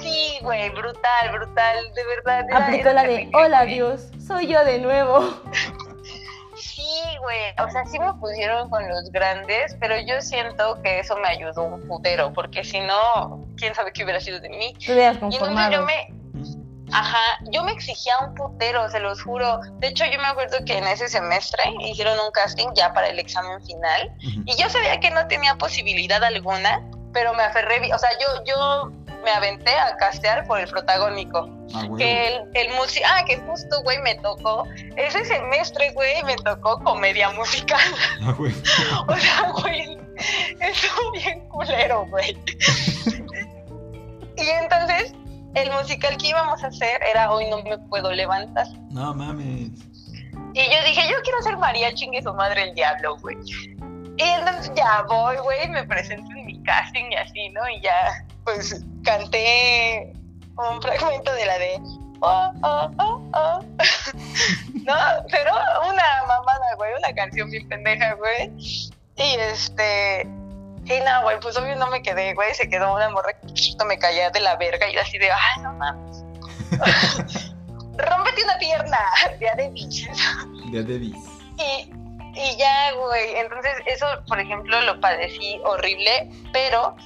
[0.00, 2.62] Sí, güey, brutal, brutal, de verdad.
[2.62, 3.64] Aplicó la de, hola.
[3.64, 5.42] Dios, soy yo de nuevo.
[7.24, 11.28] Güey, o sea, sí me pusieron con los grandes, pero yo siento que eso me
[11.28, 14.74] ayudó un putero, porque si no, quién sabe qué hubiera sido de mí.
[15.30, 16.12] Y entonces yo me,
[16.92, 19.60] ajá, yo me exigía un putero, se los juro.
[19.78, 23.18] De hecho, yo me acuerdo que en ese semestre hicieron un casting ya para el
[23.18, 26.82] examen final, y yo sabía que no tenía posibilidad alguna,
[27.14, 28.92] pero me aferré, o sea, yo, yo
[29.24, 31.48] me aventé a castear por el protagónico.
[31.74, 31.96] Ah, huevo.
[31.96, 36.78] Que el, el musi ah, que justo, güey, me tocó, ese semestre, güey, me tocó
[36.80, 37.80] comedia musical.
[38.22, 38.56] Ah, huevo.
[39.08, 39.98] O sea, güey,
[40.60, 42.36] estuvo bien culero, güey.
[44.36, 45.14] Y entonces,
[45.54, 48.66] el musical que íbamos a hacer era Hoy no me puedo levantar.
[48.90, 49.70] No mames.
[50.54, 53.36] Y yo dije, yo quiero ser María chingue su madre el diablo, güey.
[54.16, 57.68] Y entonces ya voy, güey, me presento en mi casting y así, ¿no?
[57.68, 60.12] Y ya, pues, canté
[60.56, 61.80] un fragmento de la de...
[62.20, 63.60] Oh, oh, oh, oh.
[64.84, 64.94] no,
[65.30, 65.52] pero
[65.90, 68.52] una mamada, güey, una canción bien pendeja, güey.
[69.16, 70.22] Y este...
[70.86, 73.98] Y no, güey, pues obvio no me quedé, güey, se quedó una morra que me
[73.98, 76.24] caía de la verga y así de, ay, no mames.
[77.96, 78.98] Rómpete una pierna,
[79.40, 80.18] ya de bichos.
[80.70, 81.16] De Davis.
[81.58, 81.90] Y,
[82.34, 86.96] y ya, güey, entonces eso, por ejemplo, lo padecí horrible, pero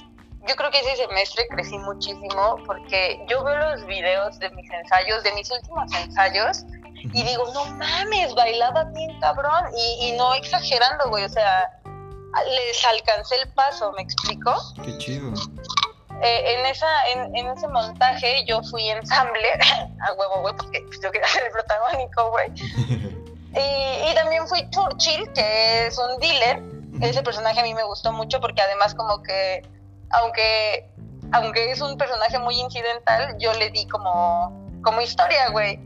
[0.49, 5.23] yo creo que ese semestre crecí muchísimo porque yo veo los videos de mis ensayos,
[5.23, 11.07] de mis últimos ensayos, y digo, no mames, bailaba bien cabrón, y, y no exagerando,
[11.09, 11.71] güey, o sea,
[12.47, 14.55] les alcancé el paso, ¿me explico?
[14.83, 15.31] Qué chido.
[16.21, 19.47] Eh, en, esa, en, en ese montaje yo fui ensamble,
[20.07, 22.49] a huevo, güey, porque pues, yo quería ser el protagónico, güey.
[23.51, 26.61] Y, y también fui Churchill, que es un dealer.
[27.01, 29.63] Ese personaje a mí me gustó mucho porque además como que,
[30.11, 30.89] aunque,
[31.31, 35.79] aunque es un personaje muy incidental, yo le di como, como historia, güey.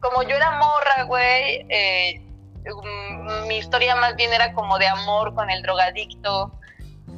[0.00, 2.20] Como yo era morra, güey, eh,
[2.64, 6.52] mm, mi historia más bien era como de amor con el drogadicto.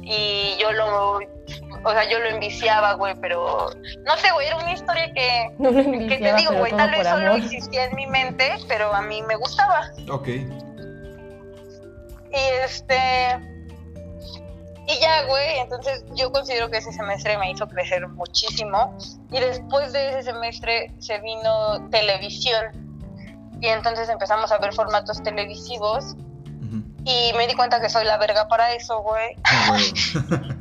[0.01, 1.19] Y yo lo,
[1.83, 3.69] o sea, yo lo enviciaba, güey, pero
[4.05, 7.07] no sé, güey, era una historia que, No lo que te digo, güey, tal vez
[7.07, 7.39] solo amor.
[7.39, 9.89] existía en mi mente, pero a mí me gustaba.
[10.11, 10.27] Ok.
[10.27, 10.47] Y
[12.63, 13.39] este.
[14.87, 18.95] Y ya, güey, entonces yo considero que ese semestre me hizo crecer muchísimo.
[19.31, 22.65] Y después de ese semestre se vino televisión.
[23.61, 26.15] Y entonces empezamos a ver formatos televisivos.
[27.03, 29.35] Y me di cuenta que soy la verga para eso, güey.
[29.43, 29.77] Ah.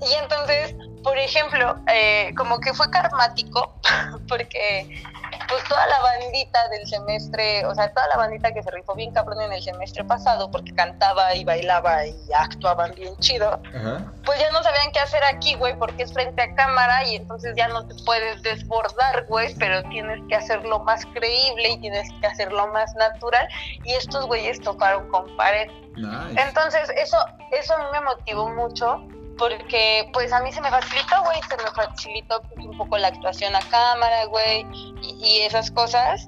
[0.00, 3.74] Y entonces, por ejemplo, eh, como que fue karmático,
[4.28, 5.02] porque
[5.48, 9.12] pues toda la bandita del semestre, o sea, toda la bandita que se rifó bien
[9.12, 14.12] cabrón en el semestre pasado, porque cantaba y bailaba y actuaban bien chido, Ajá.
[14.24, 17.54] pues ya no sabían qué hacer aquí, güey, porque es frente a cámara y entonces
[17.56, 22.26] ya no te puedes desbordar, güey, pero tienes que hacerlo más creíble y tienes que
[22.26, 23.48] hacerlo más natural.
[23.84, 25.70] Y estos güeyes tocaron con pared.
[25.96, 26.40] Nice.
[26.40, 27.16] Entonces, eso,
[27.52, 29.00] eso a mí me motivó mucho
[29.38, 33.54] porque pues a mí se me facilitó, güey, se me facilitó un poco la actuación
[33.54, 36.26] a cámara, güey, y, y esas cosas.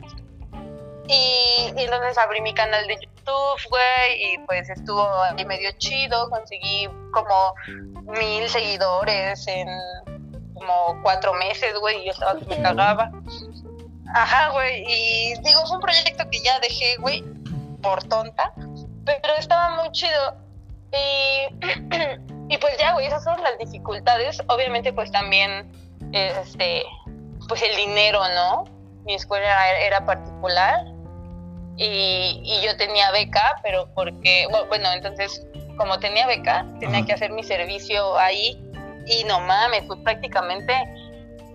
[1.09, 6.29] Y, y entonces abrí mi canal de YouTube, güey, y pues estuvo ahí medio chido,
[6.29, 7.55] conseguí como
[8.18, 9.68] mil seguidores en
[10.55, 13.11] como cuatro meses, güey, y yo estaba que me cagaba.
[14.14, 17.25] Ajá, güey, y digo, fue un proyecto que ya dejé, güey,
[17.83, 18.53] por tonta,
[19.05, 20.37] pero estaba muy chido.
[20.92, 24.43] Y, y pues ya, güey, esas son las dificultades.
[24.49, 25.71] Obviamente, pues también,
[26.13, 26.83] este,
[27.49, 28.65] pues el dinero, ¿no?
[29.05, 29.47] Mi escuela
[29.81, 30.85] era, particular
[31.77, 37.07] y, y yo tenía beca, pero porque, bueno, entonces, como tenía beca, tenía Ajá.
[37.07, 38.63] que hacer mi servicio ahí
[39.07, 40.75] y no mames, pues prácticamente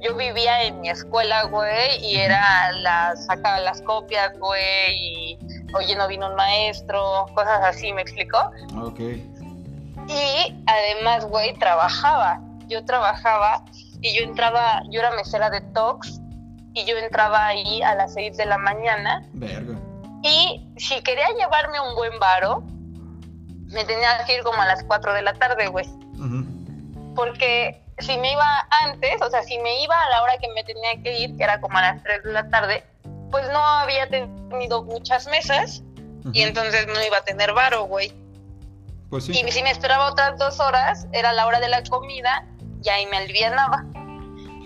[0.03, 5.39] yo vivía en mi escuela, güey, y era las, sacaba las copias, güey, y
[5.75, 8.51] oye, no vino un maestro, cosas así, ¿me explicó?
[8.81, 8.99] Ok.
[10.07, 12.39] Y además, güey, trabajaba.
[12.67, 13.63] Yo trabajaba
[14.01, 16.19] y yo entraba, yo era mesera de Tox
[16.73, 19.77] y yo entraba ahí a las 6 de la mañana Verga.
[20.23, 22.63] y si quería llevarme un buen varo,
[23.67, 25.85] me tenía que ir como a las 4 de la tarde, güey.
[27.15, 30.63] Porque si me iba antes, o sea, si me iba a la hora que me
[30.63, 32.83] tenía que ir, que era como a las 3 de la tarde,
[33.31, 35.83] pues no había tenido muchas mesas
[36.33, 38.11] y entonces no iba a tener varo, güey.
[39.13, 39.31] Pues sí.
[39.39, 42.47] Y si me esperaba otras dos horas, era la hora de la comida
[42.83, 43.85] y ahí me alivianaba.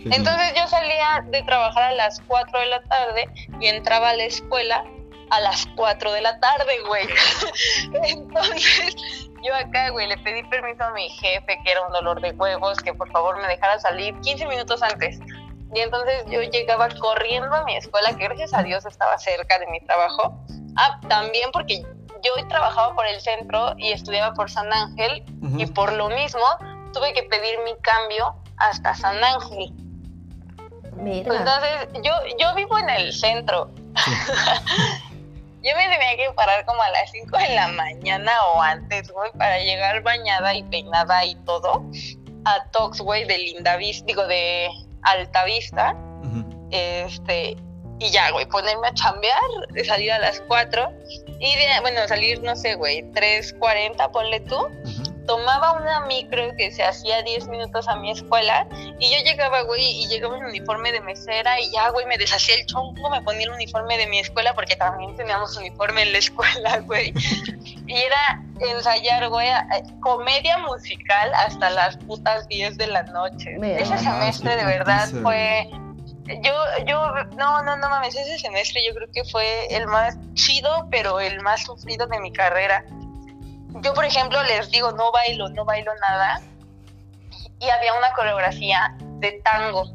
[0.05, 3.27] Entonces yo salía de trabajar a las 4 de la tarde
[3.59, 4.85] y entraba a la escuela
[5.31, 7.09] a las 4 de la tarde, güey.
[8.03, 8.95] Entonces
[9.43, 12.77] yo acá, güey, le pedí permiso a mi jefe, que era un dolor de huevos,
[12.77, 15.19] que por favor me dejara salir 15 minutos antes.
[15.75, 19.67] Y entonces yo llegaba corriendo a mi escuela, que gracias a Dios estaba cerca de
[19.67, 20.41] mi trabajo.
[20.77, 21.83] Ah, también porque
[22.23, 25.23] yo trabajaba por el centro y estudiaba por San Ángel
[25.57, 26.45] y por lo mismo
[26.93, 29.73] tuve que pedir mi cambio hasta San Ángel.
[30.99, 33.69] Entonces, yo, yo vivo en el centro.
[33.95, 34.11] Sí.
[35.63, 39.31] Yo me tenía que parar como a las 5 de la mañana o antes, güey,
[39.33, 41.83] para llegar bañada y peinada y todo
[42.45, 44.69] a Tox, güey, de Lindavista, digo, de
[45.01, 45.93] Altavista.
[46.23, 46.69] Ujú.
[46.71, 47.57] Este,
[47.99, 49.39] y ya, güey, ponerme a chambear,
[49.85, 50.91] salir a las 4
[51.39, 55.25] y de, bueno, salir, no sé, güey, 3.40, ponle tú Ujú.
[55.25, 58.67] tomaba una micro que se hacía 10 minutos a mi escuela
[58.99, 62.55] y yo llegaba, güey, y llegaba en uniforme de mesera y ya, güey, me deshacía
[62.55, 66.17] el chongo, me ponía el uniforme de mi escuela porque también teníamos uniforme en la
[66.19, 67.13] escuela, güey.
[67.87, 69.67] Y era ensayar, güey, a-
[70.01, 73.55] comedia musical hasta las putas 10 de la noche.
[73.59, 73.77] Mira.
[73.79, 75.69] Ese Ah, semestre de verdad fue...
[76.27, 76.53] Yo,
[76.85, 81.19] yo, no, no, no mames, ese semestre yo creo que fue el más chido, pero
[81.19, 82.83] el más sufrido de mi carrera.
[83.81, 86.41] Yo por ejemplo les digo no bailo, no bailo nada
[87.59, 89.85] y había una coreografía de tango.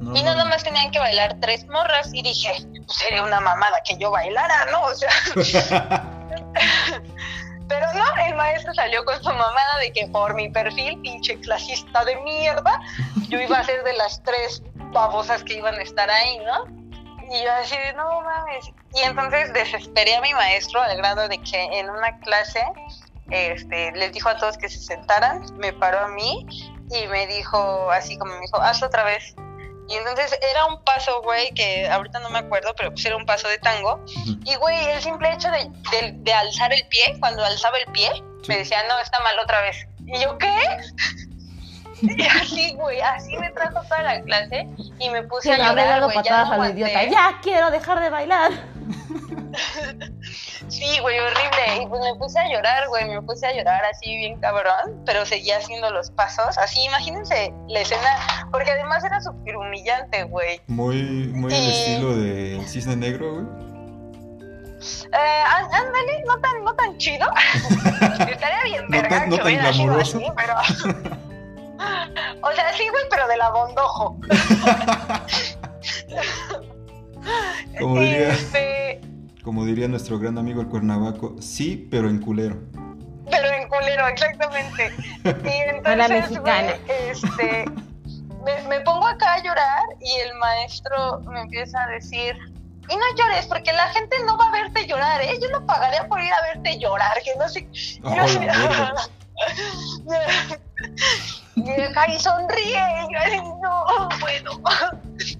[0.00, 2.54] No, y nada más tenían que bailar tres morras y dije,
[2.86, 4.82] pues sería una mamada que yo bailara, ¿no?
[4.84, 5.10] O sea,
[7.70, 12.04] pero no, el maestro salió con su mamada de que por mi perfil, pinche clasista
[12.04, 12.80] de mierda,
[13.28, 14.60] yo iba a ser de las tres
[14.92, 16.64] babosas que iban a estar ahí, ¿no?
[17.32, 18.72] Y yo así de, no mames.
[18.92, 22.60] Y entonces desesperé a mi maestro al grado de que en una clase
[23.30, 26.44] este, les dijo a todos que se sentaran, me paró a mí
[26.90, 29.36] y me dijo, así como me dijo, hazlo otra vez.
[29.90, 33.26] Y entonces era un paso, güey, que ahorita no me acuerdo, pero pues era un
[33.26, 34.04] paso de tango.
[34.44, 38.08] Y, güey, el simple hecho de, de- de alzar el pie, cuando alzaba el pie,
[38.42, 38.46] Sí.
[38.48, 39.76] me decía, no, está mal otra vez.
[40.06, 40.48] Y yo, ¿qué?
[42.02, 44.66] Y así, güey, así me trajo toda la clase
[44.98, 47.04] y me puse Se a llorar, güey, ya no al idiota.
[47.04, 48.52] Ya quiero dejar de bailar.
[50.80, 51.82] Sí, güey, horrible.
[51.82, 55.26] Y pues me puse a llorar, güey, me puse a llorar así bien cabrón, pero
[55.26, 56.56] seguía haciendo los pasos.
[56.56, 60.58] Así, imagínense la escena, porque además era súper humillante, güey.
[60.68, 61.02] Muy,
[61.34, 63.46] muy Y- estilo de Cisne Negro, güey.
[65.12, 67.28] Eh, ándale, no tan, no tan chido.
[68.30, 70.16] Estaría bien, No verga, tan- no que tan glamuroso.
[70.18, 70.54] así, pero...
[72.42, 74.16] o sea, sí, güey, pero de la bondojo.
[77.78, 79.00] Como este,
[79.42, 82.60] como diría nuestro gran amigo el Cuernavaco, sí, pero en culero.
[83.30, 84.92] pero en culero, exactamente.
[85.24, 85.28] Y
[85.68, 86.74] entonces, mexicana.
[86.86, 87.64] güey, este,
[88.44, 92.36] me, me pongo acá a llorar y el maestro me empieza a decir,
[92.90, 95.38] y no llores, porque la gente no va a verte llorar, ¿eh?
[95.40, 97.68] Yo no pagaría por ir a verte llorar, que no sé.
[98.02, 98.38] Ay, así,
[101.56, 102.08] verga.
[102.08, 104.60] y sonríe, y yo así, no puedo.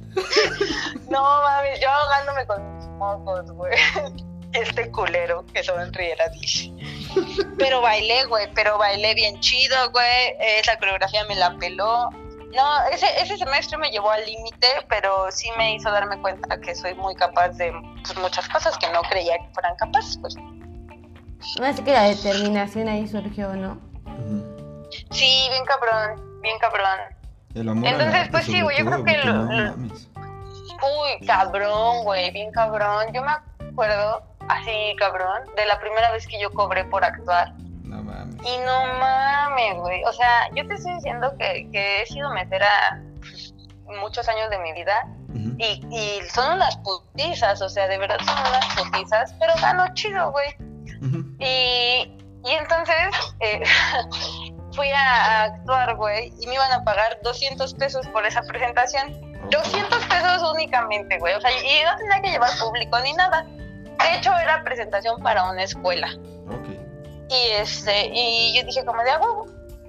[1.10, 3.72] No mames, yo ahogándome con mocos, güey.
[4.52, 6.72] Este culero que sonriera, dice.
[7.56, 10.34] Pero bailé, güey, pero bailé bien chido, güey.
[10.58, 12.10] Esa coreografía me la peló.
[12.52, 16.74] No, ese, ese semestre me llevó al límite, pero sí me hizo darme cuenta que
[16.74, 17.72] soy muy capaz de
[18.02, 20.34] pues, muchas cosas que no creía que fueran capaces, pues.
[21.62, 23.78] Así que la determinación ahí surgió, ¿no?
[25.12, 26.98] Sí, bien cabrón, bien cabrón.
[27.54, 29.74] El amor Entonces, pues sí, güey, yo creo que lo- lo-.
[30.82, 33.12] Uy, cabrón, güey, bien cabrón.
[33.12, 33.32] Yo me
[33.68, 37.52] acuerdo, así, cabrón, de la primera vez que yo cobré por actuar.
[37.84, 38.36] No mames.
[38.44, 40.04] Y no mames, güey.
[40.04, 43.54] O sea, yo te estoy diciendo que, que he sido metera pues,
[44.00, 45.06] muchos años de mi vida
[45.58, 50.32] y, y son unas putizas, o sea, de verdad son unas putizas, pero gano chido,
[50.32, 50.48] güey.
[51.38, 52.96] Y, y entonces
[53.40, 53.62] eh,
[54.72, 59.29] fui a actuar, güey, y me iban a pagar 200 pesos por esa presentación.
[59.50, 61.34] 200 pesos únicamente, güey.
[61.34, 63.42] O sea, y no tenía que llevar público ni nada.
[63.44, 66.08] De hecho, era presentación para una escuela.
[67.28, 69.46] Y este, y yo dije como de a huevo.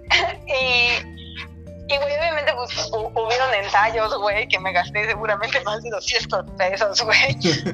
[0.47, 5.89] y, y güey, obviamente pues hu- hubieron ensayos, güey, que me gasté seguramente más de
[5.89, 7.38] 200 pesos, güey,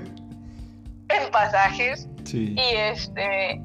[1.09, 2.07] en pasajes.
[2.25, 2.55] Sí.
[2.57, 3.61] Y este,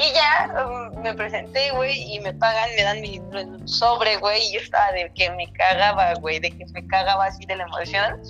[0.00, 3.20] y ya um, me presenté, güey, y me pagan, me dan mi
[3.66, 7.44] sobre, güey, y yo estaba de que me cagaba, güey, de que me cagaba así
[7.44, 8.22] de la emoción.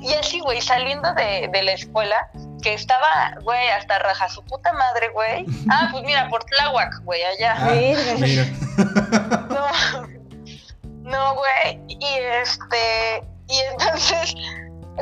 [0.00, 2.28] Y así, güey, saliendo de, de la escuela,
[2.60, 5.46] que estaba, güey, hasta raja su puta madre, güey.
[5.70, 7.54] Ah, pues mira, por Tláhuac, güey, allá.
[7.56, 8.46] Ah, mira.
[9.48, 11.80] No, no, güey.
[11.88, 14.34] Y este, y entonces,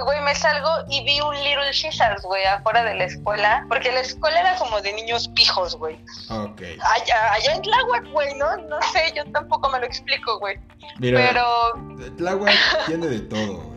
[0.02, 4.00] güey, me salgo y vi un Little Caesars, güey, afuera de la escuela, porque la
[4.00, 5.96] escuela era como de niños pijos, güey.
[6.30, 6.60] ok.
[6.62, 8.56] Allá, allá en Tláhuac, güey, ¿no?
[8.56, 10.58] No sé, yo tampoco me lo explico, güey.
[10.98, 12.52] Mira, Pero, Tláhuac
[12.86, 13.54] tiene de todo.
[13.58, 13.74] güey.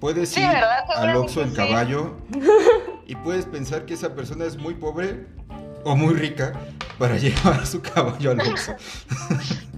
[0.00, 0.84] Puedes Sí, ir ¿verdad?
[0.96, 1.56] al Oxxo en sí.
[1.56, 2.16] caballo
[3.06, 5.26] y puedes pensar que esa persona es muy pobre
[5.84, 6.54] o muy rica
[6.98, 8.74] para llevar su caballo al Oxxo.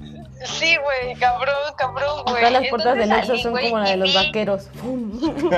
[0.45, 2.37] sí, güey, cabrón, cabrón, güey.
[2.39, 4.69] Acá las puertas Entonces Oxxo salí, son como la de los vi- vaqueros.
[4.75, 5.21] ¡Fum!
[5.21, 5.51] Como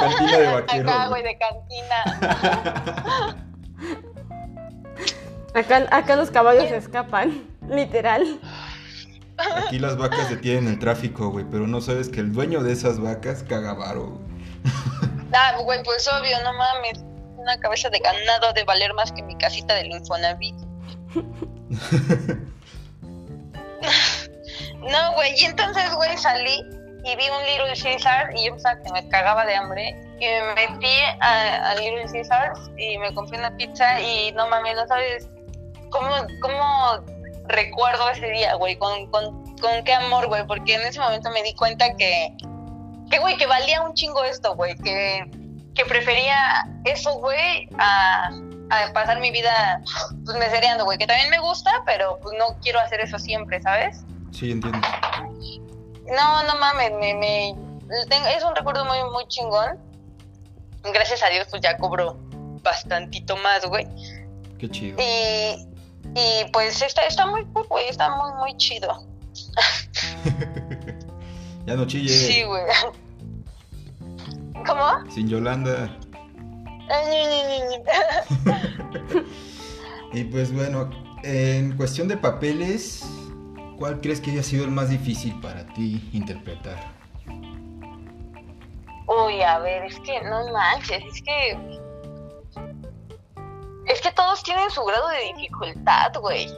[0.00, 0.90] cantina de vaquero.
[0.90, 1.22] Acá, güey.
[1.22, 3.38] de cantina.
[5.54, 8.38] Acá, acá los caballos se escapan, literal.
[9.66, 13.00] Aquí las vacas detienen el tráfico, güey, pero no sabes que el dueño de esas
[13.00, 14.10] vacas caga varo.
[14.10, 14.28] güey.
[15.32, 17.00] Ah, güey, pues obvio, no mames.
[17.36, 20.56] Una cabeza de ganado de valer más que mi casita del Infonavit.
[24.80, 26.64] no, güey, y entonces, güey, salí
[27.04, 29.96] y vi un Little Caesar y yo pensaba que me cagaba de hambre.
[30.20, 34.86] Y me metí a, Little Caesars y me compré una pizza y no mames, no
[34.86, 35.28] sabes
[35.90, 36.10] cómo,
[36.42, 37.04] cómo
[37.46, 41.42] recuerdo ese día, güey, con, con, con qué amor, güey, porque en ese momento me
[41.42, 42.36] di cuenta que,
[43.10, 45.24] que güey, que valía un chingo esto, güey, que,
[45.74, 48.28] que prefería eso, güey, a,
[48.70, 49.82] a pasar mi vida,
[50.24, 54.02] pues, mesereando, güey, que también me gusta, pero pues no quiero hacer eso siempre, ¿sabes?
[54.32, 54.78] Sí, entiendo.
[56.06, 57.54] No, no mames, me, me,
[58.08, 59.78] tengo- es un recuerdo muy, muy chingón.
[60.92, 62.16] Gracias a Dios, pues ya cobro
[62.62, 63.86] bastantito más, güey.
[64.58, 64.96] Qué chido.
[65.00, 65.66] Y,
[66.14, 69.04] y pues está, está muy cool, güey, está muy, muy chido.
[71.66, 72.08] Ya no chille.
[72.08, 72.62] Sí, güey.
[74.66, 75.10] ¿Cómo?
[75.10, 75.90] Sin Yolanda.
[80.12, 80.90] Y pues bueno,
[81.22, 83.04] en cuestión de papeles,
[83.78, 86.78] ¿cuál crees que haya sido el más difícil para ti interpretar?
[89.06, 91.58] Uy, a ver, es que no manches, es que.
[93.86, 96.48] Es que todos tienen su grado de dificultad, güey.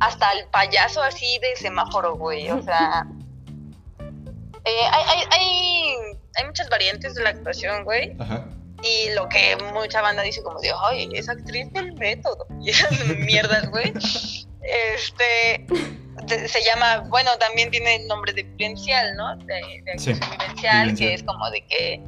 [0.00, 2.50] Hasta el payaso así de semáforo, güey.
[2.50, 3.04] O sea.
[4.64, 5.96] eh, hay, hay, hay,
[6.36, 8.16] hay muchas variantes de la actuación, güey.
[8.18, 8.46] Ajá.
[8.82, 12.46] Y lo que mucha banda dice como de, ay, es actriz del método.
[12.60, 13.92] Y esas mierdas, güey.
[14.62, 15.66] Este,
[16.28, 19.36] se, se llama, bueno, también tiene el nombre de vivencial, ¿no?
[19.38, 19.54] De,
[19.84, 20.96] de Sí, vivencial, vivencial.
[20.96, 22.02] que es como de que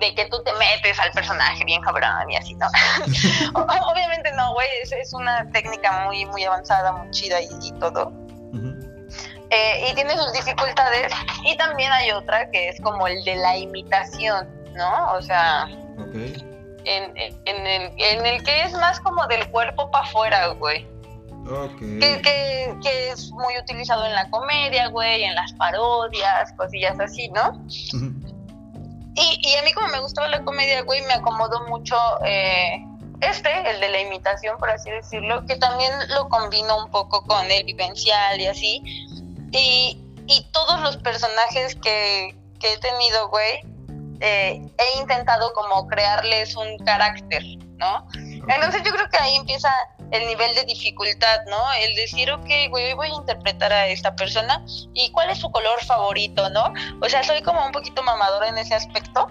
[0.00, 2.66] de que tú te metes al personaje bien cabrón y así, ¿no?
[3.92, 8.12] Obviamente no, güey, es, es una técnica muy, muy avanzada, muy chida y, y todo.
[9.50, 11.12] Eh, y tiene sus dificultades.
[11.44, 15.12] Y también hay otra que es como el de la imitación, ¿no?
[15.12, 15.68] O sea,
[15.98, 16.14] Ok.
[16.84, 20.86] en, en, el, en el que es más como del cuerpo para afuera, güey.
[21.78, 27.28] Que, que, que es muy utilizado en la comedia, güey, en las parodias, cosillas así,
[27.28, 27.62] ¿no?
[29.14, 32.82] Y, y a mí como me gustaba la comedia, güey, me acomodó mucho eh,
[33.20, 37.50] este, el de la imitación, por así decirlo, que también lo combino un poco con
[37.50, 38.82] el vivencial y así.
[39.52, 43.60] Y, y todos los personajes que, que he tenido, güey,
[44.20, 47.42] eh, he intentado como crearles un carácter,
[47.78, 48.06] ¿no?
[48.14, 49.70] Entonces yo creo que ahí empieza
[50.10, 51.58] el nivel de dificultad, ¿no?
[51.82, 54.62] El decir, ok, güey, hoy voy a interpretar a esta persona
[54.94, 56.72] y cuál es su color favorito, ¿no?
[57.00, 59.26] O sea, soy como un poquito mamadora en ese aspecto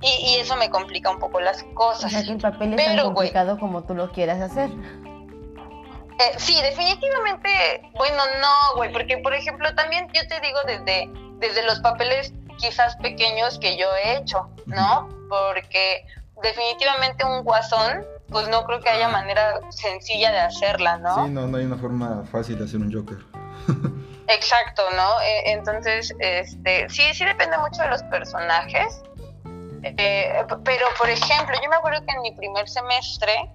[0.00, 2.10] y, y eso me complica un poco las O cosas.
[2.12, 4.70] sea, que el papel es tan Pero, güey, complicado como tú lo quieras hacer.
[6.18, 11.64] Eh, sí, definitivamente, bueno, no, güey, porque por ejemplo también yo te digo desde, desde
[11.64, 12.32] los papeles
[12.62, 15.08] quizás pequeños que yo he hecho, ¿no?
[15.28, 16.06] Porque
[16.42, 21.24] definitivamente un guasón, pues no creo que haya manera sencilla de hacerla, ¿no?
[21.24, 23.18] Sí, no, no hay una forma fácil de hacer un Joker.
[24.28, 25.20] Exacto, ¿no?
[25.20, 29.02] Eh, entonces, este, sí, sí depende mucho de los personajes.
[29.82, 33.50] Eh, pero, por ejemplo, yo me acuerdo que en mi primer semestre,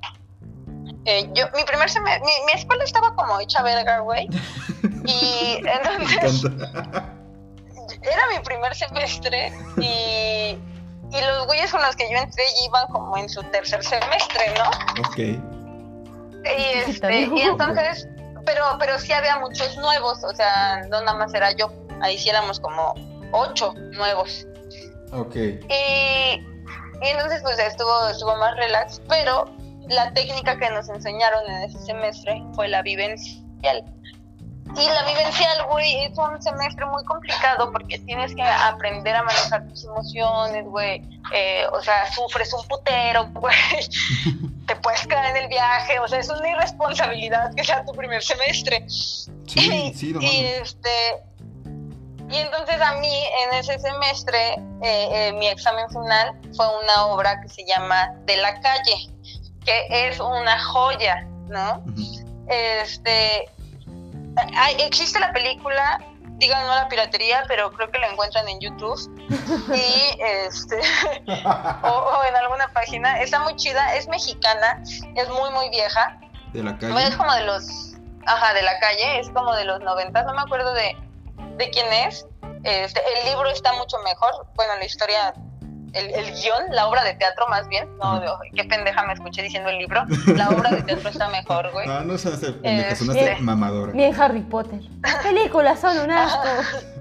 [1.06, 4.28] eh, yo, mi primer semestre, mi, mi escuela estaba como hecha verga, güey.
[5.08, 6.44] Y entonces.
[8.12, 10.58] Era mi primer semestre y,
[11.16, 14.54] y los güeyes con los que yo entré ya iban como en su tercer semestre,
[14.58, 14.70] ¿no?
[15.08, 15.18] ok.
[16.58, 18.08] Y, este, y entonces,
[18.46, 22.30] pero, pero sí había muchos nuevos, o sea, no nada más era yo, ahí sí
[22.30, 22.94] éramos como
[23.32, 24.48] ocho nuevos.
[25.12, 25.36] Ok.
[25.36, 26.44] Y,
[27.02, 29.46] y entonces pues estuvo, estuvo más relax, pero
[29.90, 33.84] la técnica que nos enseñaron en ese semestre fue la vivencial.
[34.76, 39.68] Y la vivencial, güey, es un semestre muy complicado porque tienes que aprender a manejar
[39.68, 41.02] tus emociones, güey.
[41.34, 43.56] Eh, o sea, sufres un putero, güey.
[44.68, 46.00] Te puedes caer en el viaje.
[46.00, 48.86] O sea, es una irresponsabilidad que sea tu primer semestre.
[48.88, 50.90] Sí, sí, y este
[52.30, 57.40] y entonces a mí en ese semestre eh, eh, mi examen final fue una obra
[57.40, 59.10] que se llama De la calle
[59.64, 62.46] que es una joya no Ujú.
[62.50, 63.50] este
[64.56, 66.00] hay- existe la película
[66.40, 69.00] digan no la piratería pero creo que la encuentran en YouTube
[69.74, 70.80] y este
[71.84, 74.82] o, o en alguna página está muy chida es mexicana
[75.16, 76.20] es muy muy vieja
[76.54, 77.18] De la bueno, es calle.
[77.18, 77.94] como de los.
[78.30, 80.98] Ajá, de la calle, es como de los 90, no me acuerdo de,
[81.56, 82.26] de quién es.
[82.66, 84.46] Este, el libro está mucho mejor.
[84.56, 85.34] Bueno, la historia,
[86.00, 87.88] el, el guion, la obra de teatro más bien.
[87.98, 90.04] No, de- qué pendeja me escuché diciendo el libro.
[90.36, 91.88] La obra de teatro está mejor, güey.
[91.88, 93.92] No, no sonaste pendeja, Eh, mamadora.
[93.94, 94.80] Bien Harry Potter.
[95.24, 96.48] Películas son un asco.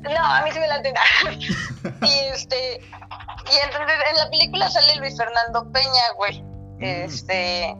[0.00, 1.00] No, a mí sí me la entiendo.
[2.02, 2.78] y este.
[2.80, 6.42] Y entonces en la película sale Luis Fernando Peña, güey.
[6.80, 7.70] Este.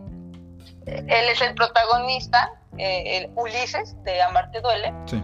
[0.87, 4.93] Él es el protagonista, eh, el Ulises de Amarte Duele.
[5.07, 5.23] Sí.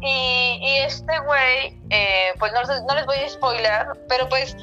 [0.00, 4.56] Y, y este güey, eh, pues no, les- no les voy a spoiler, pero pues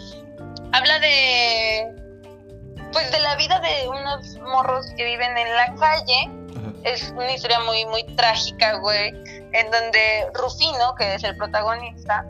[0.71, 1.91] habla de.
[2.93, 6.71] Pues de la vida de unos morros que viven en la calle Ajá.
[6.83, 9.09] es una historia muy, muy trágica, güey,
[9.51, 12.25] en donde Rufino, que es el protagonista,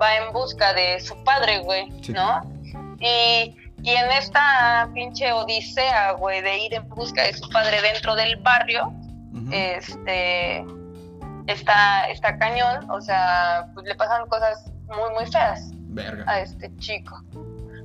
[0.00, 2.12] va en busca de su padre, güey, Sí.
[2.12, 2.42] ¿no?
[3.00, 8.14] Y, y en esta pinche odisea, güey, de ir en busca de su padre dentro
[8.14, 8.92] del barrio,
[9.50, 10.64] este,
[11.46, 16.24] está, está cañón, o sea, pues le pasan cosas muy, muy feas Verga.
[16.26, 17.20] a este chico.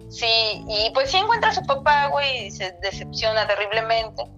[0.09, 4.23] Sí, y pues sí encuentra a su papá, güey, y se decepciona terriblemente.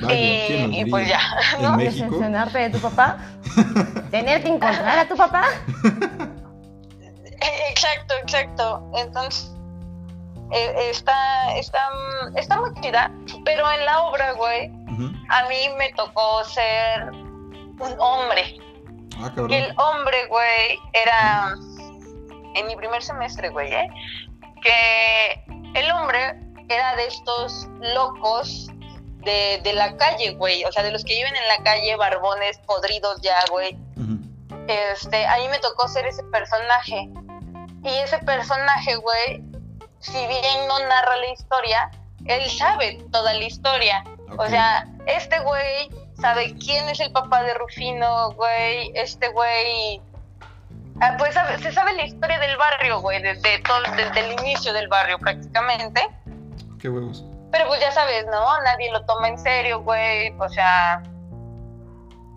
[0.00, 1.20] Vaya, y, ¿quién nos y pues ya,
[1.60, 1.76] ¿no?
[1.76, 3.18] Decepcionarte de tu papá.
[4.12, 5.44] Tener que encontrar a tu papá.
[7.40, 8.90] Eh, Exacto, exacto.
[8.96, 9.52] Entonces,
[10.52, 11.80] eh, está, está,
[12.34, 13.12] está muy chida,
[13.44, 14.70] pero en la obra, güey,
[15.28, 17.12] a mí me tocó ser
[17.80, 18.56] un hombre.
[19.18, 19.50] Ah, cabrón.
[19.50, 21.54] Y el hombre, güey, era
[22.54, 23.88] en mi primer semestre, güey, ¿eh?
[24.62, 28.68] Que el hombre era de estos locos
[29.24, 30.64] de, de la calle, güey.
[30.64, 33.76] O sea, de los que viven en la calle, barbones, podridos ya, güey.
[34.66, 37.08] Este, a mí me tocó ser ese personaje.
[37.84, 39.42] Y ese personaje, güey,
[40.00, 41.90] si bien no narra la historia,
[42.26, 44.04] él sabe toda la historia.
[44.36, 45.88] O sea, este güey
[46.20, 48.90] sabe quién es el papá de Rufino, güey.
[48.94, 50.00] Este güey.
[51.00, 54.72] ah, pues sabe- se sabe la historia del barrio, güey, desde, todo, desde el inicio
[54.72, 56.08] del barrio prácticamente.
[56.80, 57.24] Qué huevos.
[57.50, 58.60] Pero pues ya sabes, ¿no?
[58.62, 60.34] Nadie lo toma en serio, güey.
[60.38, 61.02] O sea,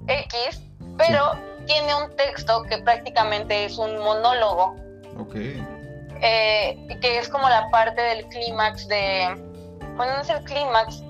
[0.08, 0.62] X.
[0.98, 1.34] Pero
[1.66, 4.76] tiene un texto que prácticamente es un monólogo,
[5.20, 5.36] Ok.
[6.22, 9.28] eh, que es como la parte del clímax de...
[9.96, 11.04] Bueno, no es el clímax,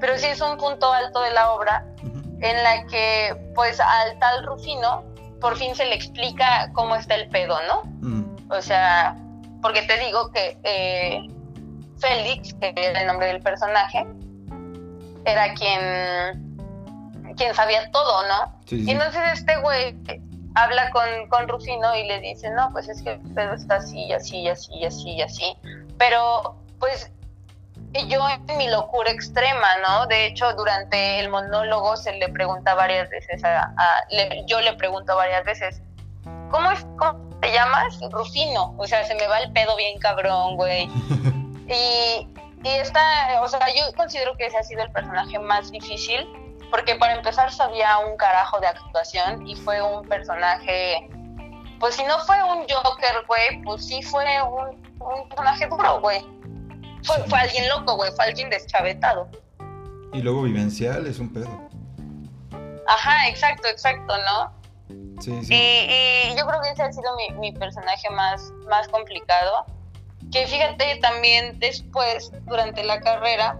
[0.00, 1.84] pero sí es un punto alto de la obra.
[2.50, 5.04] En la que pues al tal Rufino
[5.40, 7.82] por fin se le explica cómo está el pedo, ¿no?
[8.08, 8.54] Ujú.
[8.56, 9.16] O sea,
[9.62, 11.28] porque te digo que eh,
[11.98, 14.06] Félix, que era el nombre del personaje,
[15.24, 18.58] era quien, quien sabía todo, ¿no?
[18.66, 19.96] Sí, sí, Y entonces este güey
[20.54, 24.12] habla con, con Rufino y le dice, no, pues es que el pedo está así,
[24.12, 25.56] así, así, así, así.
[25.98, 27.10] Pero, pues,
[28.08, 30.06] yo en mi locura extrema, ¿no?
[30.06, 33.72] De hecho, durante el monólogo se le pregunta varias veces, a,
[34.46, 35.80] yo le pregunto varias veces,
[36.50, 37.98] ¿cómo, es, ¿cómo te llamas?
[38.10, 38.74] Rufino.
[38.78, 40.84] O sea, se me va el pedo bien cabrón, güey.
[41.68, 42.28] y,
[42.62, 46.28] y esta, o sea, yo considero que ese ha sido el personaje más difícil,
[46.70, 51.08] porque para empezar sabía un carajo de actuación y fue un personaje,
[51.78, 56.35] pues si no fue un Joker, güey, pues sí fue un, un personaje duro, güey
[57.06, 59.28] fue, fue alguien loco, güey, fue alguien deschavetado.
[60.12, 61.68] Y luego vivencial es un pedo.
[62.86, 64.52] Ajá, exacto, exacto, ¿no?
[65.20, 65.54] Sí, sí.
[65.54, 69.64] Y, yo creo que ese ha sido mi, mi, personaje más, más complicado.
[70.30, 73.58] Que fíjate, también después, durante la carrera,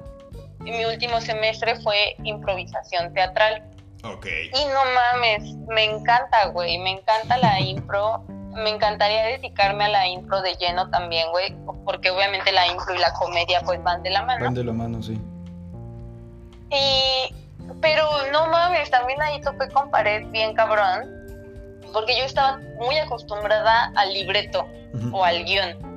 [0.60, 3.64] en mi último semestre fue improvisación teatral.
[4.04, 4.26] Ok.
[4.26, 8.24] Y no mames, me encanta, güey, me encanta la impro
[8.56, 11.54] me encantaría dedicarme a la impro de lleno también, güey,
[11.84, 14.44] porque obviamente la impro y la comedia pues van de la mano.
[14.44, 15.20] Van de la mano, sí.
[16.70, 17.34] Y,
[17.80, 21.08] pero no mames, también ahí topé con pared bien cabrón,
[21.92, 24.66] porque yo estaba muy acostumbrada al libreto
[25.12, 25.96] o al guion.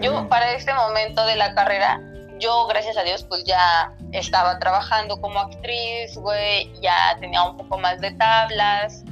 [0.00, 2.00] Yo para este momento de la carrera,
[2.38, 7.76] yo gracias a Dios pues ya estaba trabajando como actriz, güey, ya tenía un poco
[7.76, 9.04] más de tablas,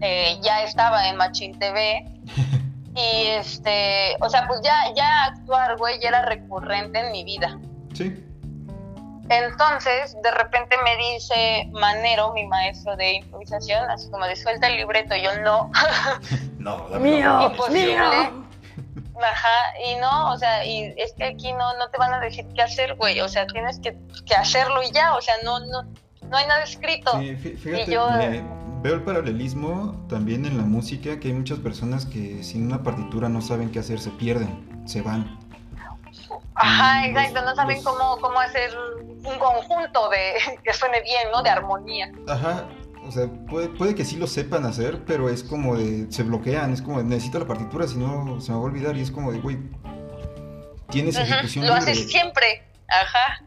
[0.00, 2.11] eh, ya estaba en Machine TV
[2.94, 7.58] y este, o sea, pues ya, ya actuar, güey, ya era recurrente en mi vida.
[7.94, 8.24] Sí.
[9.28, 14.76] Entonces, de repente me dice Manero, mi maestro de improvisación, así como de suelta el
[14.76, 15.70] libreto, yo no.
[16.58, 18.42] no, mío, Imposible.
[19.22, 22.44] Ajá, y no, o sea, y es que aquí no, no te van a decir
[22.54, 23.96] qué hacer, güey, o sea, tienes que,
[24.26, 25.84] que hacerlo y ya, o sea, no, no,
[26.28, 27.12] no hay nada escrito.
[27.20, 28.08] Sí, fíjate, y yo,
[28.82, 33.28] Veo el paralelismo también en la música, que hay muchas personas que sin una partitura
[33.28, 35.38] no saben qué hacer, se pierden, se van.
[36.56, 41.44] Ajá, exacto, no saben cómo, cómo hacer un conjunto de que suene bien, ¿no?
[41.44, 42.10] De armonía.
[42.26, 42.66] Ajá,
[43.06, 46.72] o sea, puede, puede que sí lo sepan hacer, pero es como de, se bloquean,
[46.72, 49.12] es como de, necesito la partitura, si no se me va a olvidar, y es
[49.12, 49.58] como de, güey,
[50.90, 53.44] tienes ejecución Lo haces siempre, ajá.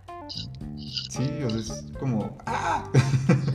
[1.10, 2.86] Sí, o sea, es como, ¡ah!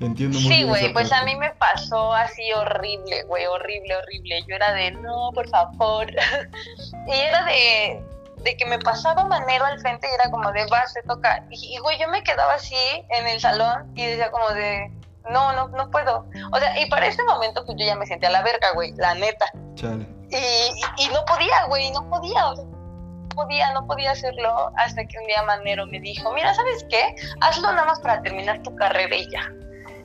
[0.00, 4.42] Entiendo muy Sí, güey, pues a mí me pasó así horrible, güey, horrible, horrible.
[4.46, 6.06] Yo era de, no, por favor.
[7.06, 8.02] y era de,
[8.44, 11.44] de que me pasaba manero al frente y era como de, va, se toca.
[11.50, 12.76] Y, güey, yo me quedaba así
[13.10, 14.90] en el salón y decía como de,
[15.30, 16.26] no, no, no puedo.
[16.52, 18.92] O sea, y para ese momento pues yo ya me sentía a la verga, güey,
[18.96, 19.46] la neta.
[19.74, 20.06] Chale.
[20.30, 25.04] Y, y, no podía, güey, no podía, o sea, no podía, no podía hacerlo hasta
[25.06, 27.14] que un día Manero me dijo, mira, ¿sabes qué?
[27.40, 29.50] Hazlo nada más para terminar tu carrera y ya.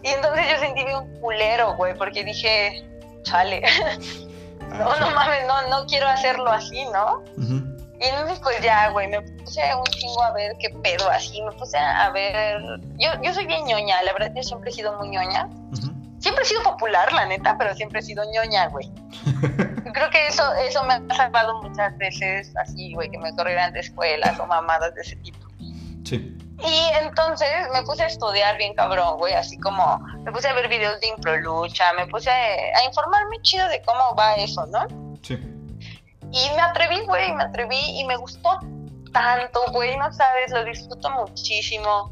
[0.04, 2.84] Y entonces yo sentí un culero, güey, porque dije,
[3.24, 3.62] chale,
[4.70, 7.24] no, no mames, no, no quiero hacerlo así, ¿no?
[8.04, 11.54] Y entonces pues ya, güey, me puse un chingo a ver qué pedo así, me
[11.54, 12.60] puse a ver,
[12.98, 15.48] yo, yo soy bien ñoña, la verdad yo siempre he sido muy ñoña.
[16.20, 18.90] Siempre he sido popular, la neta, pero siempre he sido ñoña, güey.
[19.94, 23.82] Creo que eso, eso me ha salvado muchas veces así, güey, que me corrieran de
[23.82, 25.40] escuelas o mamadas de ese tipo.
[26.06, 26.38] Sí.
[26.66, 30.70] Y entonces me puse a estudiar bien cabrón, güey, así como me puse a ver
[30.70, 34.88] videos de impro lucha, me puse a, informarme chido de cómo va eso, ¿no?
[35.22, 35.36] Sí.
[36.32, 38.60] Y me atreví, güey, me atreví y me gustó
[39.12, 42.12] tanto, güey, no sabes, lo disfruto muchísimo.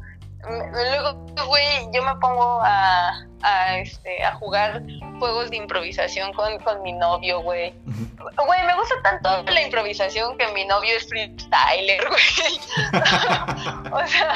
[0.72, 4.82] Luego, güey, yo me pongo a, a, este, a jugar
[5.18, 7.74] juegos de improvisación con, con mi novio, güey.
[7.86, 12.60] Güey, me gusta tanto la improvisación que mi novio es freestyler, güey.
[13.92, 14.34] o sea...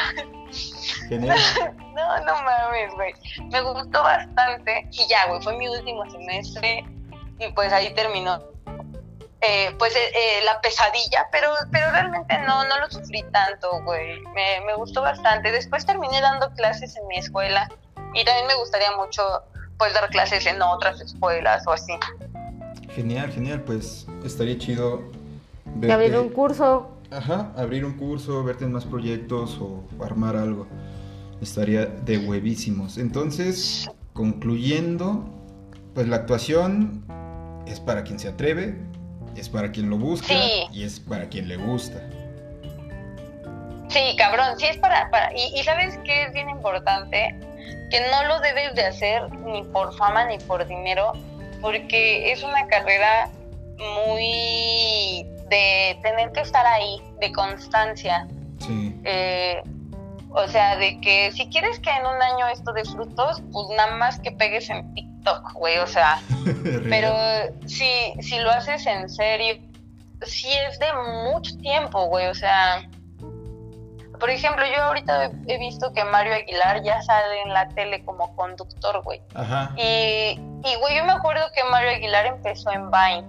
[1.08, 1.38] Genial.
[1.96, 3.14] No, no mames, güey.
[3.50, 4.86] Me gustó bastante.
[4.92, 6.84] Y ya, güey, fue mi último semestre.
[7.38, 8.38] Y pues ahí terminó
[9.40, 14.20] eh, pues eh, eh, la pesadilla, pero, pero realmente no, no lo sufrí tanto, güey.
[14.34, 15.52] Me, me, gustó bastante.
[15.52, 17.68] Después terminé dando clases en mi escuela
[18.16, 19.22] y también me gustaría mucho
[19.78, 21.92] pues dar clases en otras escuelas o así.
[22.94, 25.10] Genial, genial, pues estaría chido
[25.90, 26.90] abrir un curso.
[27.10, 30.66] Ajá, abrir un curso, verte en más proyectos o armar algo.
[31.42, 32.96] Estaría de huevísimos.
[32.96, 35.28] Entonces, concluyendo,
[35.94, 37.04] pues la actuación
[37.66, 38.76] es para quien se atreve,
[39.36, 40.32] es para quien lo busca
[40.72, 42.00] y es para quien le gusta.
[43.88, 45.10] Sí, cabrón, sí es para...
[45.10, 47.38] para y, y sabes qué es bien importante,
[47.90, 51.12] que no lo debes de hacer ni por fama ni por dinero,
[51.60, 53.30] porque es una carrera
[53.78, 58.26] muy de tener que estar ahí, de constancia.
[58.60, 58.94] Sí.
[59.04, 59.62] Eh,
[60.30, 63.94] o sea, de que si quieres que en un año esto de frutos, pues nada
[63.96, 66.20] más que pegues en TikTok, güey, o sea.
[66.90, 67.14] pero
[67.66, 69.56] si, si lo haces en serio,
[70.22, 70.86] sí es de
[71.24, 72.86] mucho tiempo, güey, o sea.
[74.18, 78.34] Por ejemplo, yo ahorita he- visto que Mario Aguilar ya sale en la tele como
[78.36, 79.20] conductor, güey.
[79.34, 83.26] Ajá, Y, y, güey, yo me acuerdo que Mario Aguilar empezó en Vine.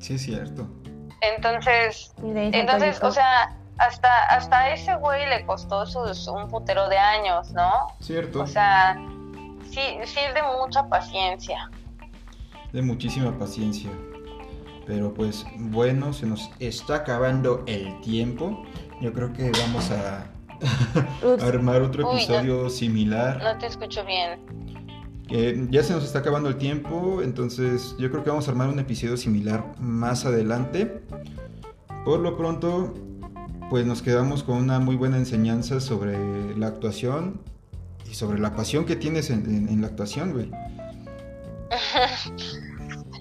[0.00, 0.66] sí es cierto.
[1.22, 7.50] Entonces, entonces, o sea, hasta, hasta ese güey le costó sus, un putero de años,
[7.52, 7.70] ¿no?
[8.00, 8.42] Cierto.
[8.42, 8.96] O sea,
[9.70, 11.70] sí, sí es de mucha paciencia.
[12.72, 13.90] de muchísima paciencia.
[14.86, 18.64] Pero pues bueno, se nos está acabando el tiempo.
[19.00, 20.26] Yo creo que vamos a
[21.46, 22.18] armar otro Uy, no.
[22.18, 23.42] episodio similar.
[23.42, 24.40] No te escucho bien.
[25.28, 28.68] Eh, ya se nos está acabando el tiempo, entonces yo creo que vamos a armar
[28.68, 31.02] un episodio similar más adelante.
[32.04, 32.94] Por lo pronto,
[33.70, 37.40] pues nos quedamos con una muy buena enseñanza sobre la actuación
[38.10, 40.50] y sobre la pasión que tienes en, en- en la actuación, güey.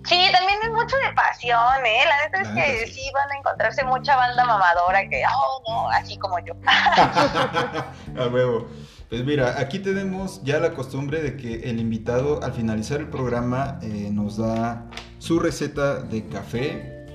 [0.10, 2.00] Sí, también es mucho de pasión, ¿eh?
[2.06, 2.94] La neta es que sí.
[2.94, 6.54] sí van a encontrarse mucha banda mamadora que, oh, no, así como yo.
[6.66, 8.68] A huevo.
[9.10, 13.80] Pues mira, aquí tenemos ya la costumbre de que el invitado al finalizar el programa
[13.82, 14.86] eh, nos da
[15.20, 17.06] su receta de café,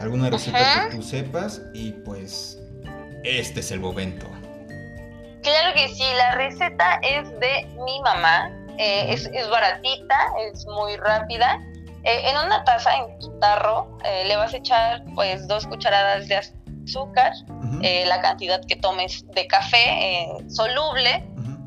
[0.00, 0.88] alguna receta Ajá.
[0.88, 2.58] que tú sepas y pues
[3.24, 4.26] este es el momento.
[5.42, 8.50] Claro que sí, la receta es de mi mamá.
[8.78, 10.16] eh, es, es baratita,
[10.50, 11.60] es muy rápida.
[12.04, 16.28] Eh, en una taza, en tu tarro, eh, le vas a echar pues dos cucharadas
[16.28, 17.32] de azúcar,
[17.82, 21.24] eh, la cantidad que tomes de café soluble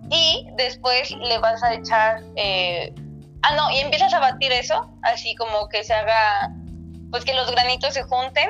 [0.09, 2.23] y después le vas a echar...
[2.35, 2.93] eh,
[3.41, 6.51] ah, no, y empiezas a batir eso, así como que se haga,
[7.11, 8.49] pues que los granitos se junten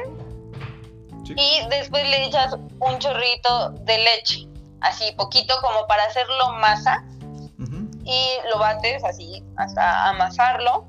[1.25, 1.35] sí.
[1.38, 4.47] y después le echas un chorrito de leche,
[4.81, 7.03] así poquito como para hacerlo masa
[8.03, 10.88] y lo bates así hasta amasarlo.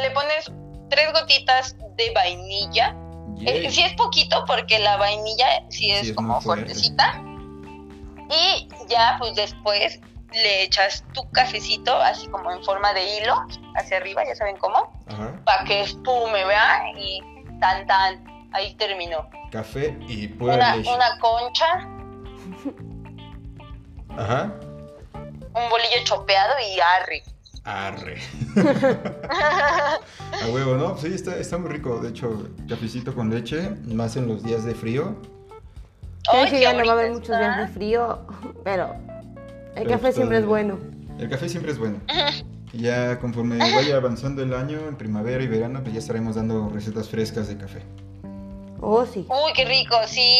[0.00, 0.50] Le pones
[0.90, 2.94] tres gotitas de vainilla.
[3.44, 7.20] Eh, sí es poquito porque la vainilla sí es Sí, es como fuertecita.
[8.30, 10.00] Y ya pues después
[10.32, 13.34] le echas tu cafecito así como en forma de hilo
[13.76, 14.92] hacia arriba, ya saben cómo,
[15.44, 16.80] para que espume, ¿verdad?
[16.98, 17.20] Y
[17.60, 19.28] tan tan, ahí terminó.
[19.50, 20.92] Café y pura Una, leche.
[20.94, 21.66] una concha,
[24.18, 24.52] Ajá.
[25.14, 27.22] un bolillo chopeado y arre.
[27.66, 28.18] Arre.
[28.56, 30.96] A huevo, ¿no?
[30.96, 31.98] Sí, está, está muy rico.
[31.98, 35.16] De hecho, cafecito con leche, más en los días de frío.
[36.30, 38.20] Creo que ya no va a haber muchos días de frío,
[38.64, 38.94] pero
[39.74, 40.78] el Pero café siempre es bueno.
[41.18, 41.98] El café siempre es bueno.
[42.72, 46.68] Y ya conforme vaya avanzando el año, en primavera y verano, pues ya estaremos dando
[46.70, 47.82] recetas frescas de café.
[48.80, 49.26] Oh, sí.
[49.28, 50.36] Uy, qué rico, sí,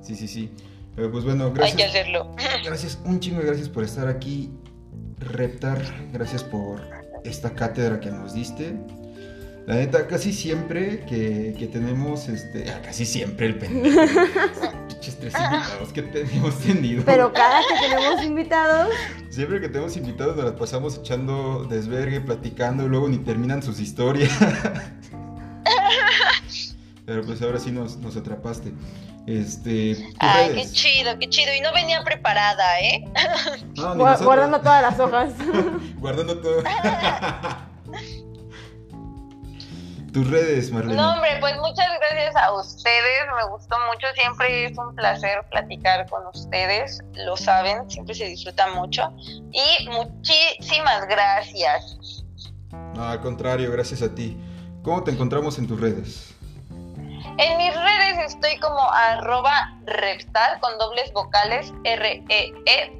[0.00, 0.50] Sí, sí, sí.
[0.94, 1.88] Pero pues bueno, hay que gracias.
[1.90, 2.30] hacerlo.
[2.64, 4.50] Gracias, un chingo de gracias por estar aquí,
[5.24, 5.80] Reptar.
[6.12, 6.80] Gracias por
[7.24, 8.74] esta cátedra que nos diste.
[9.66, 14.00] La neta, casi siempre que, que tenemos, este, ah, casi siempre el pendejo.
[15.20, 17.02] Tres invitados que te- hemos tenido.
[17.04, 18.92] Pero cada que tenemos invitados,
[19.30, 23.80] Siempre que tenemos invitados nos las pasamos echando desvergue, platicando, y luego ni terminan sus
[23.80, 24.30] historias.
[27.06, 28.72] Pero pues ahora sí nos, nos atrapaste.
[29.26, 29.96] Este.
[30.18, 30.72] Ay, qué redes.
[30.74, 31.52] chido, qué chido.
[31.54, 33.04] Y no venía preparada, ¿eh?
[33.76, 34.22] No, ni gua- nosotros.
[34.24, 35.32] guardando todas las hojas.
[35.98, 36.62] Guardando todo.
[40.12, 40.94] Tus redes, Marlene.
[40.94, 43.22] No, hombre, pues muchas gracias a ustedes.
[43.36, 44.06] Me gustó mucho.
[44.14, 47.00] Siempre es un placer platicar con ustedes.
[47.14, 49.10] Lo saben, siempre se disfruta mucho.
[49.52, 52.24] Y muchísimas gracias.
[52.94, 54.36] No, al contrario, gracias a ti.
[54.84, 56.33] ¿Cómo te encontramos en tus redes?
[57.36, 62.94] En mis redes estoy como arroba reptar con dobles vocales E R-E-E-P-T-A-A-R.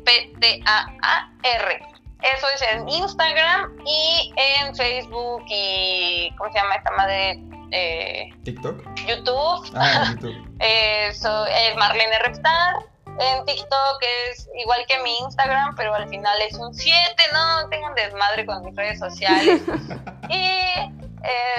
[2.22, 7.38] Eso es en Instagram y en Facebook y ¿cómo se llama esta madre?
[7.70, 8.82] Eh, ¿TikTok?
[9.06, 9.70] YouTube.
[9.76, 10.56] Ah, YouTube.
[10.58, 12.76] Eh, soy es Marlene Reptar.
[13.20, 16.98] En TikTok es igual que mi Instagram, pero al final es un 7,
[17.32, 17.68] ¿no?
[17.68, 19.62] Tengo un desmadre con mis redes sociales.
[20.28, 21.03] y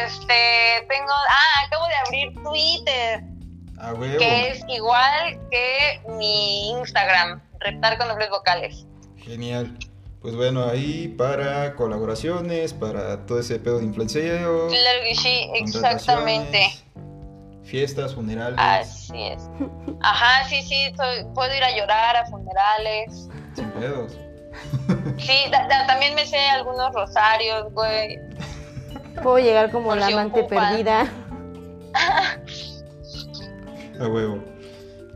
[0.05, 3.23] este tengo, ah, acabo de abrir Twitter,
[3.79, 4.17] A huevo.
[4.17, 8.85] que es igual que mi Instagram, Reptar con dobles vocales.
[9.17, 9.75] Genial.
[10.21, 14.67] Pues bueno, ahí para colaboraciones, para todo ese pedo de influenceo.
[14.67, 16.73] Claro que sí, exactamente.
[17.63, 18.59] Fiestas, funerales.
[18.59, 19.41] Así es.
[20.01, 23.27] Ajá, sí, sí, soy- puedo ir a llorar a funerales.
[23.55, 24.17] Sin pedos.
[25.17, 28.19] Sí, da- da- también me sé algunos rosarios, güey.
[29.23, 31.07] Puedo llegar como Por la amante perdida.
[33.99, 34.39] A huevo.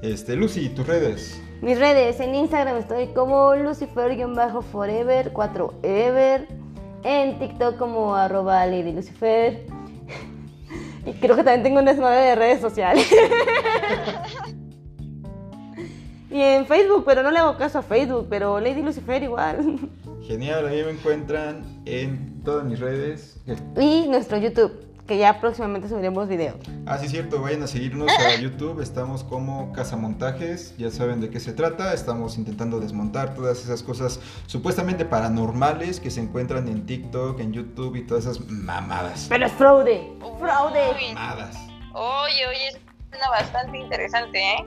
[0.02, 1.40] Este, Lucy, tus redes.
[1.62, 6.48] Mis redes, en Instagram estoy como Lucifer-4ever.
[7.04, 9.66] En TikTok como arroba Lady Lucifer.
[11.06, 13.10] Y creo que también tengo un desmadre de redes sociales.
[16.32, 19.80] Y en Facebook, pero no le hago caso a Facebook, pero Lady Lucifer igual.
[20.30, 23.42] Genial, ahí me encuentran en todas mis redes.
[23.76, 26.54] Y nuestro YouTube, que ya próximamente subiremos video.
[26.86, 28.80] Ah, sí, cierto, vayan a seguirnos a YouTube.
[28.80, 31.96] Estamos como Cazamontajes, ya saben de qué se trata.
[31.96, 37.96] Estamos intentando desmontar todas esas cosas supuestamente paranormales que se encuentran en TikTok, en YouTube
[37.96, 39.26] y todas esas mamadas.
[39.30, 40.80] Pero es fraude, fraude.
[40.92, 41.58] Uy, Mamadas.
[41.94, 44.64] Oye, oye, suena bastante interesante, ¿eh?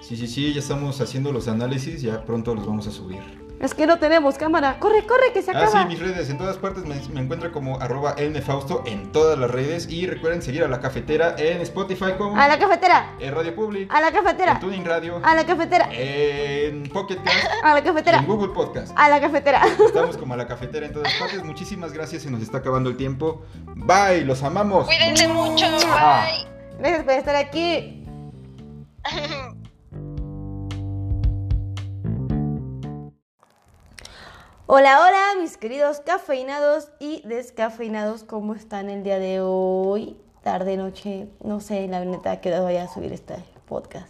[0.00, 3.45] Sí, sí, sí, ya estamos haciendo los análisis, ya pronto los vamos a subir.
[3.58, 4.78] Es que no tenemos cámara.
[4.78, 5.82] Corre, corre, que se Ah, acaba.
[5.82, 9.50] sí, mis redes, en todas partes me, me encuentran como arroba elnefausto en todas las
[9.50, 9.88] redes.
[9.88, 13.90] Y recuerden seguir a la cafetera en Spotify como A la cafetera, en Radio Public,
[13.92, 18.18] a la cafetera, en Tuning Radio, a la cafetera, en Pocket Cast a la cafetera,
[18.18, 18.92] en Google Podcast.
[18.94, 19.62] a la cafetera.
[19.86, 21.42] Estamos como a la cafetera en todas partes.
[21.44, 23.42] Muchísimas gracias, se nos está acabando el tiempo.
[23.74, 24.86] Bye, los amamos.
[24.86, 26.26] Cuídense mucho, Ah.
[26.28, 26.46] bye.
[26.78, 28.04] Gracias por estar aquí.
[34.68, 40.16] Hola, hola, mis queridos cafeinados y descafeinados, ¿cómo están el día de hoy?
[40.42, 43.36] Tarde, noche, no sé, la neta que voy a subir este
[43.68, 44.08] podcast.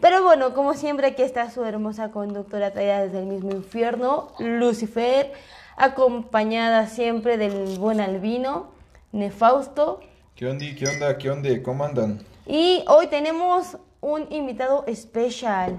[0.00, 5.30] Pero bueno, como siempre, aquí está su hermosa conductora traída desde el mismo infierno, Lucifer,
[5.76, 8.70] acompañada siempre del buen albino,
[9.12, 10.00] Nefausto.
[10.36, 10.64] ¿Qué onda?
[10.74, 11.18] ¿Qué onda?
[11.18, 11.62] ¿Qué onda?
[11.62, 12.24] ¿Cómo andan?
[12.46, 15.78] Y hoy tenemos un invitado especial,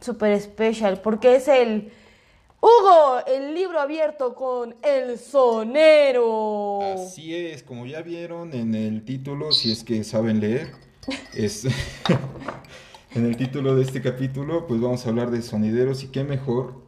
[0.00, 1.90] super especial, porque es el
[2.66, 6.80] Hugo, el libro abierto con el sonero.
[6.94, 10.72] Así es, como ya vieron en el título, si es que saben leer,
[11.34, 11.64] es
[13.14, 16.82] en el título de este capítulo, pues vamos a hablar de sonideros y qué mejor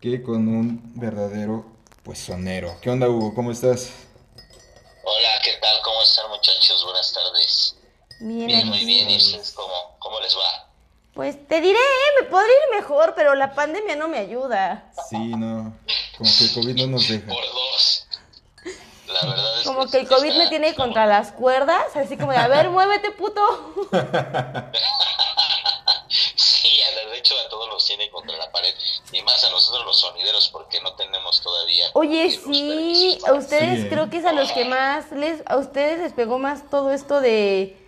[0.00, 1.66] que con un verdadero
[2.02, 2.74] pues sonero.
[2.82, 3.32] ¿Qué onda, Hugo?
[3.32, 3.92] ¿Cómo estás?
[5.04, 5.76] Hola, ¿qué tal?
[5.84, 6.82] ¿Cómo están muchachos?
[6.84, 7.76] Buenas tardes.
[8.18, 9.08] Bien, Bien, muy bien.
[9.08, 9.96] ¿Y ustedes cómo?
[11.14, 11.78] Pues te diré,
[12.20, 14.90] me podría ir mejor, pero la pandemia no me ayuda.
[15.10, 15.76] Sí, no,
[16.16, 17.26] como que el COVID no nos deja.
[17.26, 18.06] Por dos.
[19.06, 22.38] La verdad es Como que el COVID me tiene contra las cuerdas, así como de,
[22.38, 23.42] a ver, muévete, puto.
[26.34, 28.74] Sí, de hecho a todos los tiene contra la pared.
[29.12, 31.86] Y más a nosotros los sonideros porque no tenemos todavía.
[31.94, 33.88] Oye, eh, sí, a ustedes Sí, ¿eh?
[33.88, 37.20] creo que es a los que más les, a ustedes les pegó más todo esto
[37.20, 37.81] de,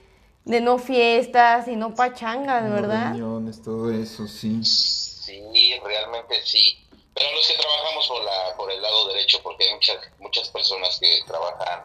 [0.45, 3.05] de no fiestas y no pachangas, No, ¿verdad?
[3.13, 4.63] reuniones, todo eso, sí.
[4.65, 6.79] Sí, realmente sí.
[7.15, 10.99] Pero los que trabajamos por la por el lado derecho, porque hay muchas muchas personas
[11.01, 11.85] que trabajan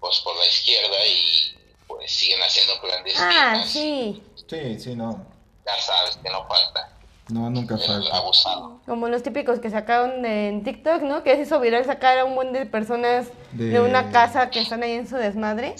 [0.00, 1.56] pues por la izquierda y
[1.86, 3.34] pues siguen haciendo clandestinos.
[3.36, 5.24] Ah, sí, Sí, sí, no.
[5.66, 6.88] Ya sabes que no falta
[7.28, 8.16] No, nunca falta.
[8.16, 8.80] abusado.
[8.86, 11.22] como los típicos que sacaron en TikTok, ¿no?
[11.22, 13.66] Que se hizo viral sacar a un buen de personas de...
[13.66, 15.74] De- una casa que están ahí en su desmadre.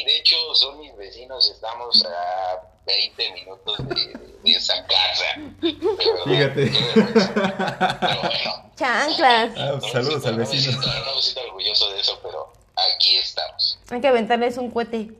[0.00, 5.24] Sí, de hecho son mis vecinos, estamos a 20 minutos de, de- esa casa.
[5.60, 6.72] Pero, Fíjate.
[6.94, 8.70] Pero bueno.
[8.76, 9.50] Chanclas.
[9.58, 10.62] Ah, no saludos al no me vecino.
[10.62, 12.52] siento- No me siento orgulloso de eso, pero
[12.96, 13.78] aquí estamos.
[13.90, 15.10] Hay que aventarles un cohete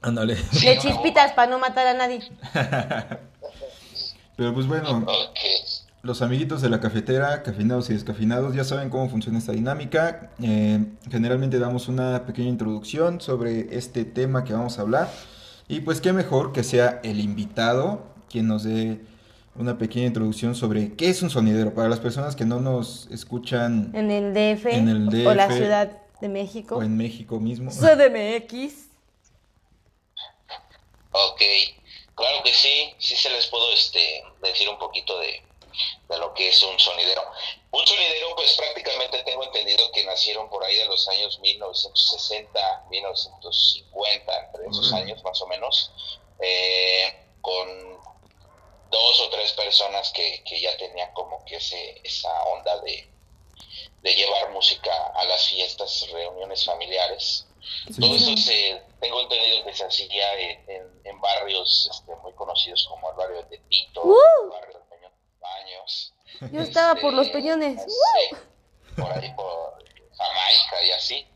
[0.00, 0.34] Ándale.
[0.36, 2.20] de chispitas para no matar a nadie.
[4.36, 5.38] Pero pues bueno, Ok.
[6.02, 10.30] Los amiguitos de la cafetera, cafeinados y descafeinados, ya saben cómo funciona esta dinámica.
[10.42, 15.10] Eh, generalmente damos una pequeña introducción sobre este tema que vamos a hablar.
[15.68, 19.00] Y pues qué mejor que sea el invitado quien nos dé
[19.56, 21.74] una pequeña introducción sobre qué es un sonidero.
[21.74, 25.98] Para las personas que no nos escuchan En el DF, En el o la Ciudad
[26.20, 26.76] de México.
[26.76, 27.70] o en México mismo.
[27.70, 28.88] CDMX.
[31.12, 31.42] Ok,
[32.14, 33.98] claro que sí, sí se les puedo este,
[34.42, 35.42] decir un poquito de,
[36.08, 37.22] de lo que es un sonidero.
[37.72, 44.38] Un sonidero, pues prácticamente tengo entendido que nacieron por ahí de los años 1960, 1950,
[44.46, 45.92] entre esos años más o menos,
[46.40, 48.00] eh, con
[48.90, 53.08] dos o tres personas que, que ya tenían como que ese, esa onda de,
[54.02, 57.46] de llevar música a las fiestas, reuniones familiares.
[57.92, 58.00] Sí.
[58.00, 62.86] Todo eso se, tengo entendido que se hacía en, en- en barrios este, muy conocidos
[62.88, 64.16] como el barrio de Tepito, ¡Uh!
[64.44, 64.79] el barrio
[66.52, 67.82] Yo estaba por los este, peñones.
[67.82, 68.36] sí,
[68.96, 69.74] por ahí por
[70.16, 71.26] Jamaica y así.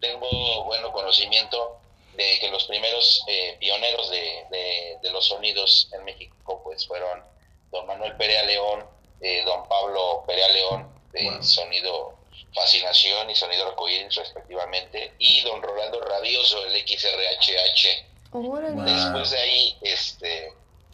[0.00, 1.78] Tengo bueno conocimiento
[2.16, 7.22] de que los primeros eh, pioneros de, de- de los sonidos en México pues fueron
[7.70, 8.84] don Manuel Perea León,
[9.20, 11.42] eh, don Pablo Perea León de Wow.
[11.42, 12.16] sonido
[12.52, 18.06] Fascinación y sonido arcoíris respectivamente y don Rolando Radioso el XRHH.
[18.32, 18.82] Wow.
[18.84, 20.52] Después de ahí este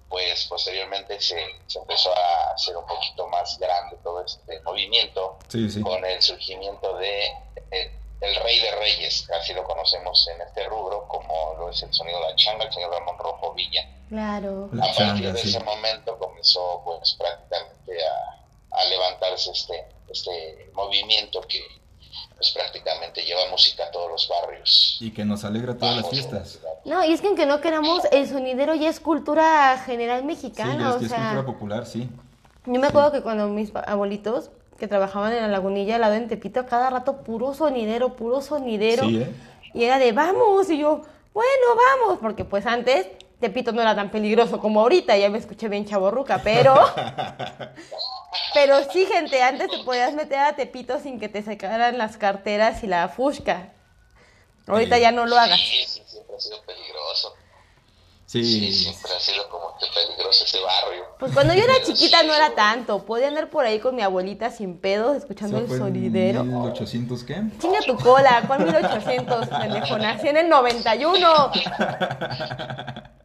[0.08, 1.36] pues posteriormente se,
[1.66, 5.80] se empezó a hacer un poquito más grande todo este movimiento Sí, sí.
[5.82, 7.26] con el surgimiento de
[7.72, 11.92] eh, el rey de reyes, así lo conocemos en este rubro, como lo es el
[11.92, 13.86] sonido de la changa, el señor Ramón Rojo Villa.
[14.08, 14.70] Claro.
[14.72, 15.48] La a partir changa, de sí.
[15.50, 21.60] ese momento comenzó pues prácticamente a, a levantarse este, este movimiento que
[22.36, 24.98] pues prácticamente lleva música a todos los barrios.
[25.00, 26.58] Y que nos alegra todas las fiestas.
[26.84, 30.78] No, y es que aunque no queramos, el sonidero ya es cultura general Sí, mexicana,
[30.78, 32.08] ya es, o que es cultura popular, sí.
[32.66, 36.28] yo me acuerdo que cuando mis abuelitos que trabajaban en la lagunilla al lado en
[36.28, 39.04] Tepito, cada rato puro sonidero, puro sonidero.
[39.04, 39.34] Sí, ¿eh?
[39.72, 41.02] Y era de vamos, y yo,
[41.32, 43.06] bueno, vamos, porque pues antes
[43.40, 46.74] Tepito no era tan peligroso como ahorita, ya me escuché bien chaborruca, pero...
[48.54, 52.82] pero sí, gente, antes te podías meter a Tepito sin que te sacaran las carteras
[52.82, 53.72] y la fusca.
[54.66, 55.02] Ahorita Sí.
[55.02, 55.60] ya no lo hagas.
[55.60, 57.34] Sí, sí, siempre ha sido peligroso.
[58.24, 61.04] Sí, Sí, siempre ha sido como que peligroso ese barrio.
[61.20, 64.50] Pues cuando yo era chiquita no era tanto, podía andar por ahí con mi abuelita
[64.50, 66.42] sin pedos, escuchando ¿Eso el sonidero.
[66.42, 67.42] 1800 qué?
[67.60, 69.46] Chinga tu cola, ¿cuál 1800?
[69.48, 71.52] Pendejo, nací en el 91.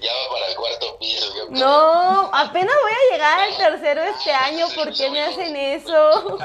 [0.00, 1.26] Ya va para el cuarto piso.
[1.34, 1.50] Yo.
[1.50, 6.38] No, apenas voy a llegar al tercero este año, ¿por qué me hacen eso?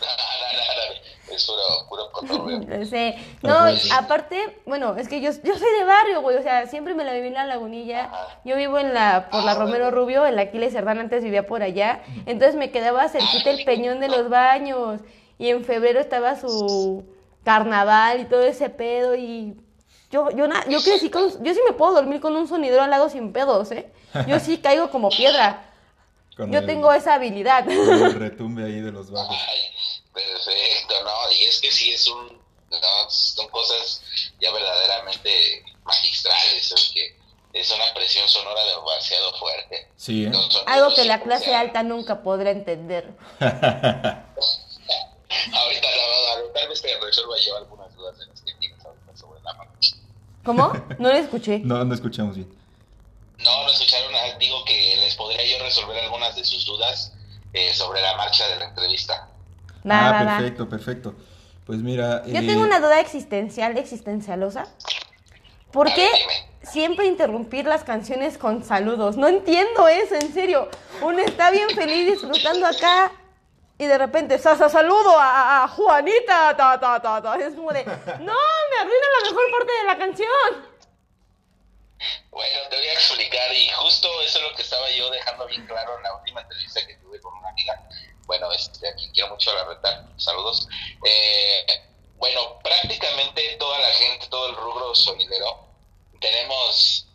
[0.00, 0.74] No, no, no,
[1.28, 1.50] no, Es
[1.88, 3.16] puro, sé.
[3.42, 3.58] No,
[3.96, 7.12] aparte, bueno, es que yo, yo soy de barrio, güey, o sea, siempre me la
[7.14, 8.10] viví en la lagunilla.
[8.44, 11.62] Yo vivo en la, por la Romero Rubio, en la Aquiles Cerdán, antes vivía por
[11.62, 12.02] allá.
[12.26, 15.00] Entonces me quedaba cerquita el peñón de los baños.
[15.38, 17.04] Y en febrero estaba su
[17.44, 19.56] carnaval y todo ese pedo y...
[20.10, 21.28] Yo, yo, na- yo crecí con...
[21.44, 23.92] Yo sí me puedo dormir con un sonidero al lado sin pedos, ¿eh?
[24.26, 25.64] Yo sí caigo como piedra.
[26.36, 27.64] Con Yo el- tengo esa habilidad.
[27.64, 29.36] con el retumbe ahí de los bajos.
[29.36, 29.58] Ay,
[30.14, 32.40] perfecto, no, y es que sí es un,
[32.70, 34.00] no, son cosas
[34.40, 37.18] ya verdaderamente magistrales, es que
[37.58, 39.88] es una presión sonora demasiado fuerte.
[39.96, 40.32] Sí, ¿eh?
[40.66, 43.16] Algo que la clase alta nunca podrá entender.
[43.40, 44.28] Ahorita
[45.90, 49.40] la verdad, tal vez te resuelva yo algunas dudas de las que tienes ahorita sobre
[49.42, 49.96] la marcha.
[50.48, 50.72] ¿Cómo?
[50.98, 51.58] No lo escuché.
[51.64, 52.48] No, no escuchamos bien.
[53.44, 57.12] No, no escucharon, ah, digo que les podría yo resolver algunas de sus dudas
[57.52, 59.28] eh, sobre la marcha de la entrevista.
[59.88, 60.38] Va, ah, va, va.
[60.38, 61.14] perfecto, perfecto.
[61.66, 62.24] Pues mira.
[62.26, 64.66] Yo eh, tengo una duda existencial, existencialosa.
[65.70, 66.08] ¿Por A qué
[66.62, 69.18] siempre interrumpir las canciones con saludos?
[69.18, 70.70] No entiendo eso, en serio.
[71.02, 73.12] Uno está bien feliz disfrutando acá
[73.78, 77.36] y de repente, sa, sa, saludo a, Juanita, ta, ta, ta, ta.
[77.36, 78.34] Es como de, no,
[78.70, 80.78] me arruina la mejor parte de la canción.
[82.30, 85.66] Bueno, te voy a explicar y justo eso es lo que estaba yo dejando bien
[85.66, 87.88] claro en la última entrevista que tuve con una amiga.
[88.26, 90.68] Bueno, este, aquí quiero mucho la reta, saludos.
[91.04, 91.66] Eh,
[92.16, 95.68] bueno, prácticamente toda la gente, todo el rubro sonidero,
[96.20, 97.06] tenemos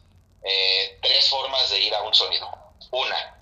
[0.44, 2.50] eh, tres formas de ir a un sonido.
[2.92, 3.33] Una,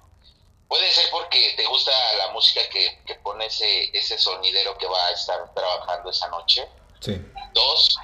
[0.71, 5.05] puede ser porque te gusta la música que, que pone ese, ese sonidero que va
[5.07, 6.65] a estar trabajando esa noche.
[7.01, 7.21] Sí.
[7.53, 7.97] Dos,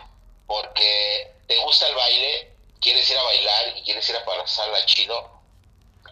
[0.46, 2.52] porque te gusta el baile,
[2.82, 5.32] quieres ir a bailar y quieres ir a pasarla chido.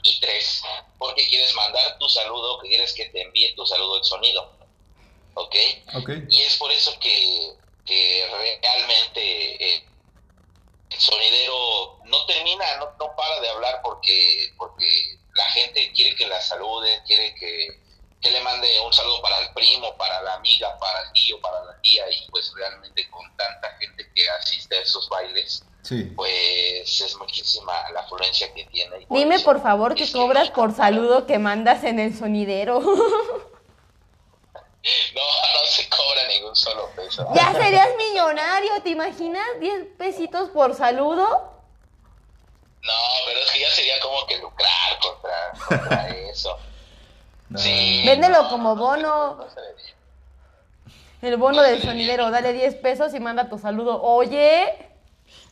[0.01, 0.63] Y tres,
[0.97, 4.49] porque quieres mandar tu saludo, que quieres que te envíe tu saludo el sonido.
[5.33, 5.55] ¿Ok?
[5.95, 6.09] Ok.
[6.29, 7.53] Y es por eso que,
[7.85, 9.21] que realmente
[9.61, 9.83] eh,
[10.89, 16.27] el sonidero no termina, no, no para de hablar porque, porque la gente quiere que
[16.27, 17.79] la salude, quiere que,
[18.21, 21.63] que le mande un saludo para el primo, para la amiga, para el tío, para
[21.65, 26.11] la tía, y pues realmente con tanta gente que asiste a esos bailes, Sí.
[26.15, 29.05] pues es muchísima la afluencia que tiene.
[29.05, 32.81] por Dime por favor que cobras por saludo que mandas en el sonidero.
[35.15, 37.27] No, no se cobra ningún solo peso.
[37.33, 39.43] ya serías millonario, ¿te imaginas?
[39.59, 41.54] 10 pesitos por saludo.
[42.85, 42.93] No,
[43.25, 46.57] pero es que ya sería como que lucrar contra, contra eso.
[47.49, 47.59] No.
[47.59, 49.35] Sí, Véndelo no, como no, bono.
[49.37, 49.47] no.
[51.21, 54.01] El bono del sonidero, dale 10 pesos y manda tu saludo.
[54.03, 54.71] Oye,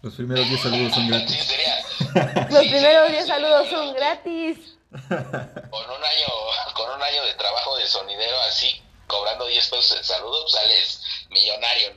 [0.02, 1.44] Los primeros 10 saludos son Sí, gratis.
[1.46, 2.48] sería.
[2.50, 4.58] los sí, primeros sería 10 saludos son gratis.
[4.92, 6.28] Con un año,
[6.76, 11.94] con un año de trabajo de sonidero así, cobrando 10 pesos el saludo, sales millonario.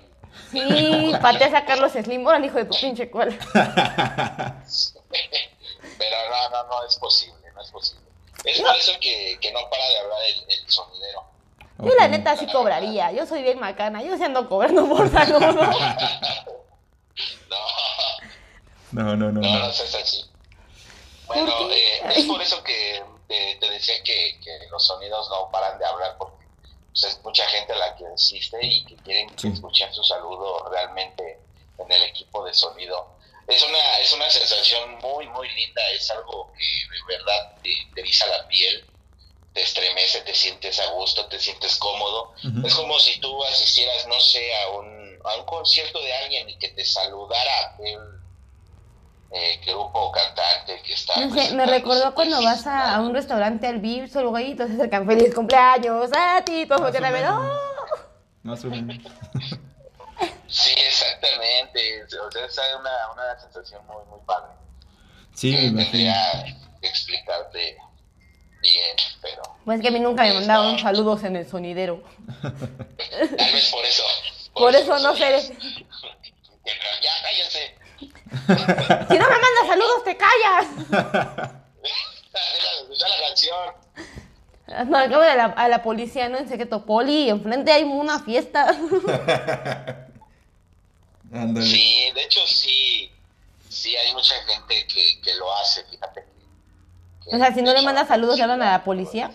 [0.50, 3.34] Sí, pateas a Carlos Slim, órale, hijo de tu pinche cola.
[5.98, 8.04] Pero no, no, no es posible, no es posible.
[8.44, 11.24] Es por eso que, que no para de hablar el, el sonidero.
[11.78, 15.52] Yo la neta sí cobraría, yo soy bien macana, yo sí ando cobrando por saludo.
[15.52, 15.70] No,
[18.92, 19.32] No, no, no.
[19.32, 19.58] no, no.
[19.58, 20.24] no es así.
[21.26, 25.78] Bueno, eh, es por eso que te, te decía que, que los sonidos no paran
[25.78, 26.46] de hablar porque
[26.92, 29.48] pues, es mucha gente la que insiste y que quieren Sí.
[29.48, 31.40] escuchar su saludo realmente
[31.78, 33.15] en el equipo de sonido.
[33.48, 38.00] Es una, es una sensación muy, muy linda, es algo que de verdad te, te
[38.00, 38.84] eriza la piel,
[39.54, 42.34] te estremece, te sientes a gusto, te sientes cómodo.
[42.64, 46.58] Es como si tú asistieras, no sé, a un, a un concierto de alguien y
[46.58, 47.98] que te saludara el
[49.30, 51.24] eh, grupo o cantante que está.
[51.24, 54.36] No sé, me recordó su cuando vas a, a un restaurante al Vips o algo
[54.36, 57.26] ahí, te acercan feliz cumpleaños a ti, todos voltean a ver.
[57.28, 57.60] ¡oh!
[58.42, 58.98] Más o menos.
[60.56, 62.02] Sí, exactamente.
[62.04, 64.54] O sea, es una, una sensación muy, muy padre.
[65.34, 65.90] Sí, me imagino.
[65.90, 67.76] tendría que explicarte
[68.62, 72.02] bien, pero Pues que a mí nunca me mandaron saludos en el sonidero.
[72.42, 74.02] tal vez por eso.
[74.54, 75.56] Por eso no sé.
[77.02, 77.74] Ya cállense.
[77.98, 80.88] Si no me mandas saludos, te callas.
[80.88, 84.90] Deja de escuchar la canción.
[84.90, 86.38] Marcaba a la, a la policía, ¿no?
[86.38, 88.74] En secreto, poli, enfrente hay una fiesta.
[91.62, 93.10] Sí, de hecho sí,
[93.68, 96.24] sí hay mucha gente que, que lo hace, fíjate.
[97.24, 99.30] que- O sea, si no le mandas saludos, ¿le hablan a la policía?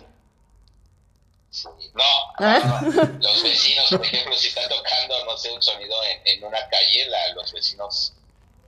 [1.50, 1.68] Sí.
[1.94, 2.04] No,
[2.40, 2.60] ¿Ah?
[2.82, 6.60] no, los vecinos, por ejemplo, si está tocando, no sé, un sonido en, en una
[6.70, 8.14] calle, la- los vecinos,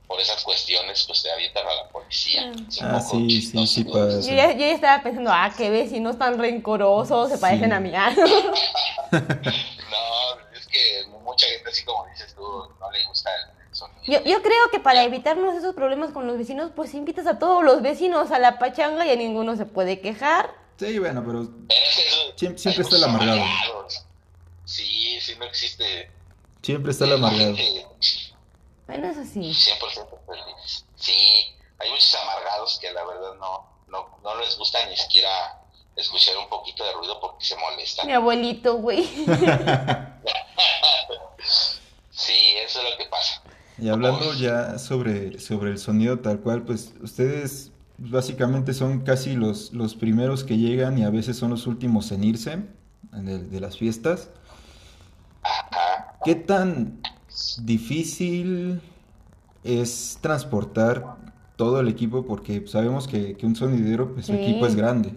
[0.06, 2.52] por esas cuestiones, pues te avientan a la policía.
[2.82, 4.28] Ah, poco sí, sí, chistoso, sí.
[4.28, 7.90] Yo ya, yo ya estaba pensando, ah, qué vecinos tan rencorosos, se parecen a mí.
[7.96, 8.14] ah.
[9.10, 9.18] No,
[10.74, 12.42] que mucha gente, así como dices tú,
[12.80, 13.30] no le gusta
[13.70, 14.00] el sonido.
[14.04, 17.62] Yo, yo creo que para evitarnos esos problemas con los vecinos, pues invitas a todos
[17.64, 20.50] los vecinos a la pachanga y a ninguno se puede quejar.
[20.78, 23.40] Sí, bueno, pero eso- Siempre- está el amargado.
[24.64, 26.10] Sí, sí, no existe.
[26.62, 27.54] siempre está el amargado.
[28.86, 29.52] Bueno, eso sí.
[29.54, 30.84] 100% feliz.
[30.96, 31.44] Sí,
[31.78, 35.60] hay muchos amargados que la verdad no, no, no les gusta ni siquiera
[35.96, 38.06] escuchar un poquito de ruido porque se molestan.
[38.06, 39.04] Mi abuelito, güey.
[42.10, 42.32] Sí,
[42.64, 43.42] eso es lo que pasa.
[43.78, 49.72] Y hablando ya sobre, sobre el sonido tal cual, pues ustedes básicamente son casi los,
[49.72, 52.58] los primeros que llegan y a veces son los últimos en irse
[53.12, 54.30] de, de las fiestas.
[55.42, 56.16] Ajá.
[56.24, 57.00] ¿Qué tan
[57.62, 58.80] difícil
[59.64, 61.16] es transportar
[61.56, 62.24] todo el equipo?
[62.24, 64.38] Porque sabemos que, que un sonidero, pues su Sí.
[64.38, 65.14] equipo es grande.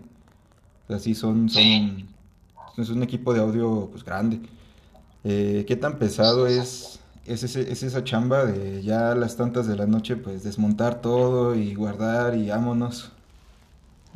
[0.86, 2.06] O sea, sí son, son, Sí.
[2.78, 4.40] es un equipo de audio pues grande.
[5.24, 9.68] Eh, ¿qué tan pesado es, es, ese- es esa chamba de ya a las tantas
[9.68, 13.12] de la noche, pues desmontar todo y guardar y vámonos?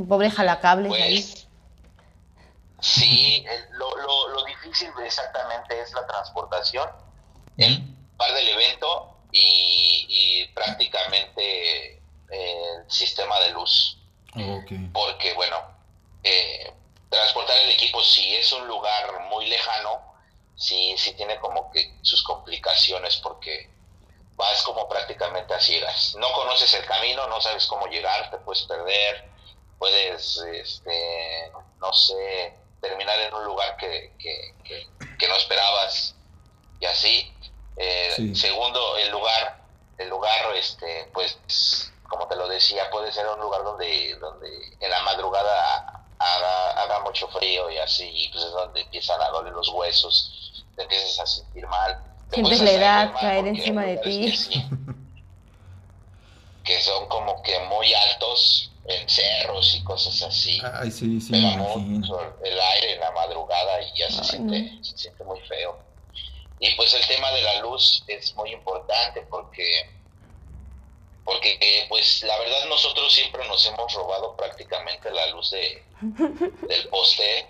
[0.07, 1.15] Pobre jalacables ahí.
[1.21, 1.47] Pues
[2.79, 6.87] sí, el- lo, lo, lo difícil exactamente es la transportación,
[7.57, 7.83] el
[8.17, 11.97] par del evento y, y prácticamente
[12.29, 13.97] el sistema de luz.
[14.93, 15.57] Porque bueno,
[16.23, 16.71] eh,
[17.09, 19.99] transportar el equipo si es un lugar muy lejano,
[20.55, 23.69] sí, sí tiene como que sus complicaciones porque
[24.35, 26.15] vas como prácticamente a ciegas.
[26.15, 29.31] No conoces el camino, no sabes cómo llegar, te puedes perder,
[29.77, 34.87] puedes, este, no sé, terminar en un lugar que, que, que-
[35.17, 36.15] que no esperabas
[36.79, 37.37] y así.
[37.75, 38.35] Eh, Sí.
[38.35, 39.63] Segundo, el lugar,
[39.97, 44.49] el lugar, este, pues, como te lo decía, puede ser un lugar donde, donde
[44.79, 49.29] en la madrugada haga, haga mucho frío y así, y pues es donde empiezan a
[49.29, 50.40] doler los huesos,
[50.87, 52.01] te empiezas a sentir mal.
[52.29, 54.25] Te Sientes la edad caer encima de ti.
[54.25, 54.63] Que, sí,
[56.63, 60.59] que son como que muy altos en cerros y cosas así.
[60.73, 64.79] Ay, sí, sí, Pega mucho el aire en la madrugada y ya se, Ay, siente,
[64.81, 65.77] se siente muy feo.
[66.59, 69.89] Y pues el tema de la luz es muy importante porque,
[71.25, 75.83] porque eh, pues la verdad nosotros siempre nos hemos robado prácticamente la luz de,
[76.67, 77.47] del poste.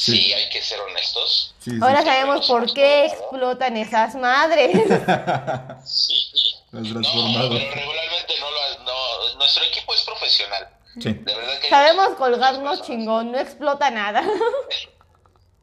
[0.00, 0.16] Sí.
[0.16, 0.32] Sí.
[0.32, 1.54] hay que ser honestos.
[1.58, 1.78] Sí, sí.
[1.82, 4.70] Ahora sabemos por qué explotan esas madres.
[5.84, 6.54] Sí.
[6.70, 7.58] Los No, transformados.
[7.58, 10.68] pero regularmente no lo no, nuestro equipo es profesional.
[11.00, 11.12] Sí.
[11.14, 14.22] De verdad que Sabemos colgarnos chingón, no explota nada.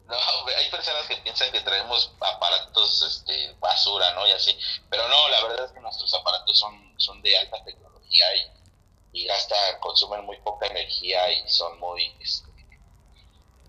[0.08, 0.16] No,
[0.60, 4.28] hay personas que piensan que traemos aparatos este, basura, ¿no?
[4.28, 4.56] Y así.
[4.88, 9.26] Pero no, la verdad es que nuestros aparatos son, son de alta tecnología y, y
[9.26, 12.52] gastan, consumen muy poca energía y son muy, este,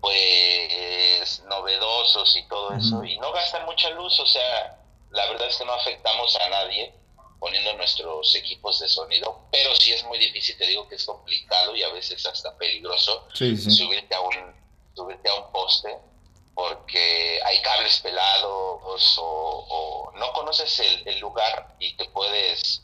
[0.01, 3.03] pues, novedosos y todo eso.
[3.03, 4.79] Y no gastan mucha luz, o sea,
[5.11, 6.93] la verdad es que no afectamos a nadie
[7.39, 11.75] poniendo nuestros equipos de sonido, pero sí es muy difícil, te digo que es complicado
[11.75, 13.69] y a veces hasta peligroso Sí, sí.
[13.71, 14.55] subirte a un
[14.95, 15.95] subirte a un poste
[16.55, 22.81] porque hay cables pelados o, o no conoces el, el lugar y te puedes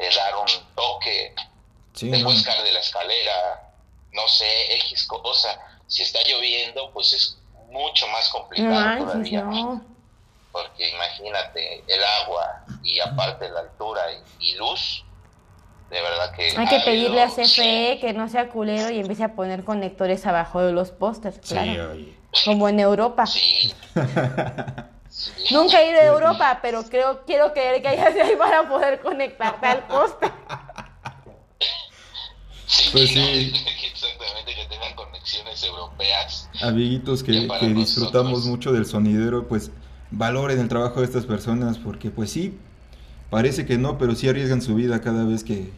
[0.00, 1.34] eh, dar un toque,
[1.92, 3.72] Sí, te puedes caer de la escalera,
[4.12, 5.69] no sé, X cosa.
[5.90, 7.38] Si está lloviendo, pues es
[7.70, 9.42] mucho más complicado manches, todavía.
[9.42, 9.84] no.
[10.52, 14.00] Porque imagínate el agua y aparte la altura
[14.40, 15.04] y, y luz,
[15.90, 16.54] de verdad que...
[16.56, 20.26] Hay que ha pedirle a CFE que no sea culero y empiece a poner conectores
[20.26, 21.92] abajo de los pósters, Sí, claro.
[21.92, 22.16] oye.
[22.44, 23.26] Como en Europa.
[23.26, 23.72] Sí.
[25.08, 25.54] Sí.
[25.54, 29.00] Nunca he ido a Europa, pero creo, quiero creer que hay así ahí para poder
[29.00, 30.30] conectarte al póster.
[32.66, 33.22] Sí, Pues ¿no?
[33.24, 33.52] sí.
[35.64, 36.48] Europeas.
[36.62, 38.46] Amiguitos que, Que disfrutamos nosotros.
[38.46, 39.70] mucho del sonidero, pues
[40.10, 42.58] valoren el trabajo de estas personas porque pues sí,
[43.30, 45.72] parece que no, pero sí arriesgan su vida cada vez que,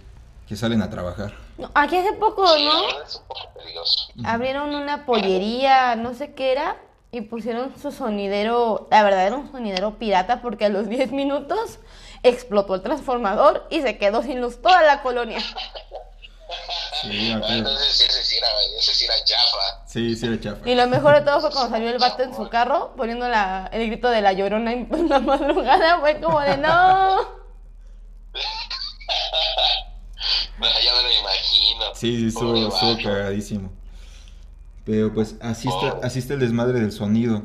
[0.48, 1.34] que salen a trabajar.
[1.58, 2.72] No, aquí hace poco, Sí, ¿no?
[3.04, 4.12] es un poco peligroso.
[4.24, 6.76] Abrieron una pollería, no sé qué era,
[7.10, 11.78] y pusieron su sonidero, la verdad era un sonidero pirata porque a los 10 minutos
[12.22, 15.38] explotó el transformador y se quedó sin luz toda la colonia.
[17.02, 17.40] Sí, Ah.
[17.50, 18.48] Entonces ese sí era,
[18.78, 19.86] ese sí era chafa.
[19.86, 20.68] sí, sí era chafa.
[20.68, 23.68] Y lo mejor de todo fue cuando salió el vato en su carro poniendo la,
[23.72, 27.20] el grito de la llorona en la madrugada, fue como de no.
[30.64, 31.84] Ah, Ya me lo imagino.
[31.94, 33.72] Sí, sí, estuvo, cagadísimo.
[34.84, 36.06] Pero pues así está, Pobre.
[36.06, 37.42] así está el desmadre del sonido.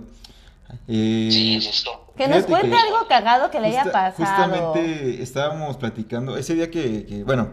[0.88, 2.14] Eh, Sí, sí, esto.
[2.18, 4.26] Que nos cuente que algo cagado que le haya Justa- pasado.
[4.26, 7.52] Justamente estábamos platicando, ese día que, que, bueno,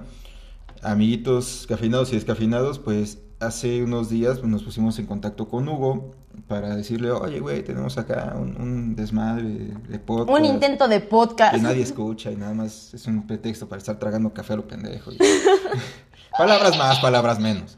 [0.84, 6.14] amiguitos cafeinados y descafeinados, pues hace unos días pues, nos pusimos en contacto con Hugo
[6.48, 9.44] para decirle, oye, güey, tenemos acá un, un desmadre
[9.88, 10.38] de podcast.
[10.38, 11.54] Un intento de podcast.
[11.54, 14.66] Que nadie escucha y nada más es un pretexto para estar tragando café a lo
[14.68, 15.12] pendejo.
[15.12, 15.18] y-
[16.38, 17.76] palabras más, palabras menos.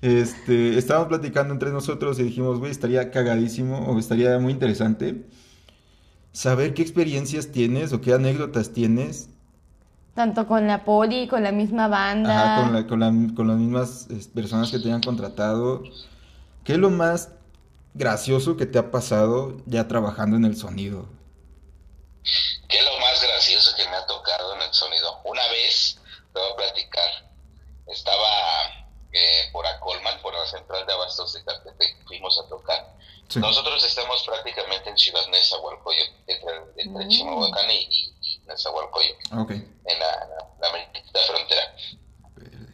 [0.00, 5.24] Este, estábamos platicando entre nosotros y dijimos, güey, estaría cagadísimo o estaría muy interesante
[6.32, 9.28] saber qué experiencias tienes o qué anécdotas tienes
[10.14, 12.56] Tanto con la poli, con la misma banda.
[12.56, 15.82] ajá, con, la- con la- con las mismas personas que te hayan contratado.
[16.64, 17.30] ¿Qué es lo más
[17.94, 21.06] gracioso que te ha pasado ya trabajando en el sonido?
[22.68, 25.20] ¿Qué es lo más gracioso que me ha tocado en el sonido?
[25.24, 25.98] Una vez,
[26.32, 27.08] te voy a platicar,
[27.86, 28.28] estaba
[29.12, 32.94] eh, por Acolman, por la central de Abastos de Catepec, fuimos a tocar.
[33.28, 33.40] Sí.
[33.40, 37.08] Nosotros estamos prácticamente en Ciudad Nezahualcóyotl, entre, entre Mm.
[37.08, 40.06] Chimalhuacán y, y, y Nezahualcóyotl, Ah, en la,
[40.60, 41.74] la, la frontera.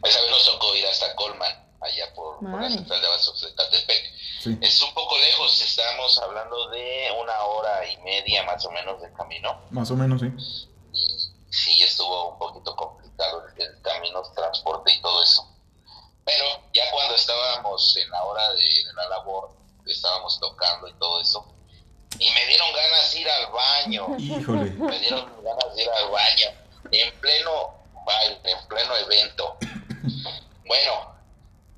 [0.05, 3.55] Esa vez nos tocó ir hasta Colman, allá por, por la central de Abastos de
[3.55, 4.15] Catepec.
[4.43, 4.59] Sí.
[4.61, 9.11] Es un poco lejos, estábamos hablando de una hora y media más o menos de
[9.15, 9.63] camino.
[9.71, 10.29] Más o menos, sí.
[10.93, 15.49] y sí estuvo un poquito complicado el, el camino, el transporte y todo eso.
[16.25, 16.45] Pero
[16.75, 19.51] ya cuando estábamos en la hora de, de la labor,
[19.93, 21.47] estábamos tocando y todo eso,
[22.19, 24.71] y me dieron ganas de ir al baño, Híjole.
[24.71, 26.47] me dieron ganas de ir al baño,
[26.93, 27.75] en pleno
[28.07, 29.57] baile, en pleno evento.
[30.67, 31.15] Bueno,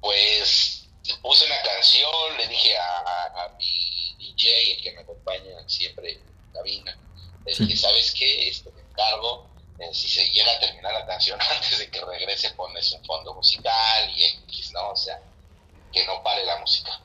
[0.00, 0.88] pues
[1.22, 6.12] puse una canción, le dije a, a- a mi DJ, el que me acompaña siempre
[6.12, 6.96] en cabina,
[7.44, 7.64] le Sí.
[7.64, 8.48] dije, ¿sabes qué?
[8.48, 12.50] Este, me encargo, eh, si se llega a terminar la canción antes de que regrese,
[12.50, 14.90] pones un fondo musical y X, ¿no?
[14.90, 15.20] O sea,
[15.92, 17.00] que no pare la música.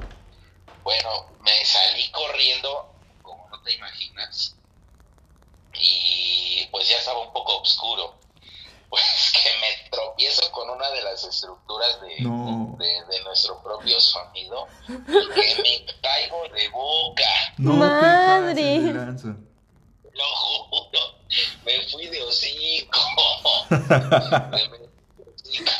[0.83, 1.09] Bueno,
[1.41, 4.57] me salí corriendo, como no te imaginas,
[5.73, 8.19] y pues ya estaba un poco oscuro.
[8.91, 12.75] Pues que me tropiezo con una de las estructuras de, No.
[12.77, 14.93] de, de nuestro propio sonido y
[15.33, 17.23] que me caigo de boca.
[17.57, 18.81] No Madre.
[18.81, 19.35] te pases.
[20.11, 20.99] Lo juro,
[21.63, 22.99] me fui de hocico.
[23.69, 25.71] Me fui de hocico.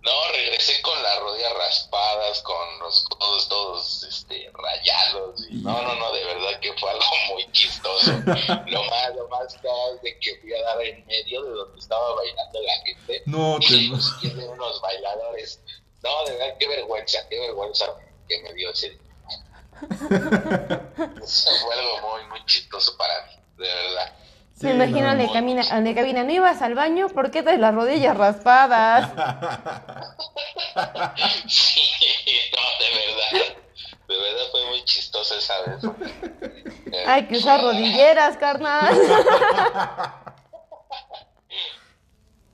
[0.00, 5.40] No, regresé con las rodillas raspadas, con los codos todos este, rayados.
[5.50, 7.44] y- no, no, no, de verdad que fue algo muy
[8.66, 9.60] Lo más, lo más
[10.02, 13.22] de que fui a dar en medio de donde estaba bailando la gente.
[13.26, 15.60] No te Y los pies de unos bailadores.
[16.02, 17.86] No, de verdad, qué vergüenza, qué vergüenza
[18.28, 18.98] que me dio ese.
[21.22, 24.12] Eso fue algo muy, muy chistoso para mí, de verdad.
[24.60, 25.32] Me imagino al de, no.
[25.32, 27.08] camina, al de cabina, ¿no ibas al baño?
[27.10, 29.10] ¿Por qué traes las rodillas raspadas?
[31.48, 31.80] Sí,
[32.52, 33.56] no, de verdad.
[34.08, 35.82] De verdad fue muy chistoso esa vez.
[36.92, 38.94] Eh, Hay que usar rodilleras, carnal.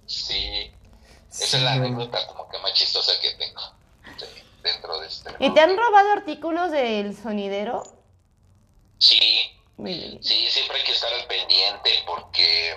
[0.07, 0.71] Sí,
[1.31, 3.63] esa es la anécdota como que más chistosa que tengo
[4.19, 4.27] sí,
[4.63, 5.35] dentro de este.
[5.39, 7.83] ¿Y te han robado artículos del sonidero?
[8.99, 10.23] Sí, Muy bien.
[10.23, 12.77] Sí, siempre hay que estar al pendiente porque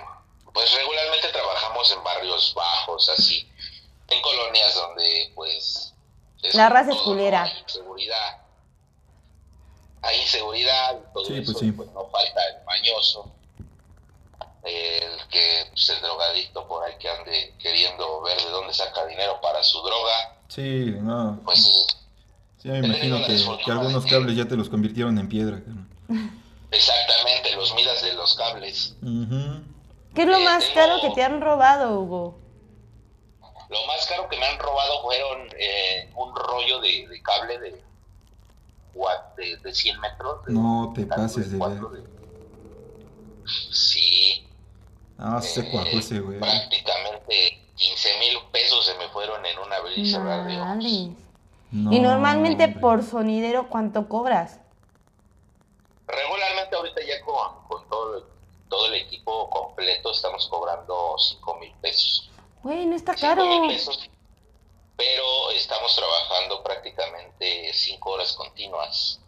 [0.52, 3.46] pues regularmente trabajamos en barrios bajos, así,
[4.08, 5.94] en colonias donde pues...
[6.42, 7.44] es La raza es culera.
[7.44, 7.96] ¿no?
[10.02, 10.96] Hay inseguridad.
[11.12, 11.72] Todo Sí, eso, pues sí.
[11.72, 13.32] pues no falta el mañoso,
[14.62, 19.40] el que, pues el drogadicto por ahí que ande queriendo ver de dónde saca dinero
[19.40, 21.40] para su droga, Sí, no.
[21.44, 21.86] pues
[22.58, 25.60] sí, me imagino que, que algunos cables ya te los convirtieron en piedra.
[26.70, 28.96] Exactamente, los midas de los cables.
[30.14, 32.38] ¿Qué es lo Eh, más tengo- caro que te han robado, Hugo?
[33.68, 37.82] Lo más caro que me han robado fueron eh, un rollo de, de cable de,
[38.96, 40.44] gua- de, de 100 metros.
[40.46, 42.02] de- No te pases de cuatro ver.
[42.02, 42.16] de-
[43.70, 44.46] Sí.
[45.18, 46.38] Ah, se eh, cuajó ese güey.
[46.40, 50.58] Prácticamente 15 mil pesos se me fueron en una ojos.
[50.58, 51.10] Madres.
[51.70, 52.80] No, y normalmente hombre.
[52.80, 54.60] por sonidero, ¿cuánto cobras?
[56.06, 58.24] Regularmente ahorita ya con, con todo, el,
[58.68, 62.30] todo el equipo completo estamos cobrando 5 mil pesos.
[62.62, 63.46] Güey, no está 5 caro.
[63.46, 64.08] mil pesos.
[64.96, 69.20] Pero estamos trabajando prácticamente 5 horas continuas.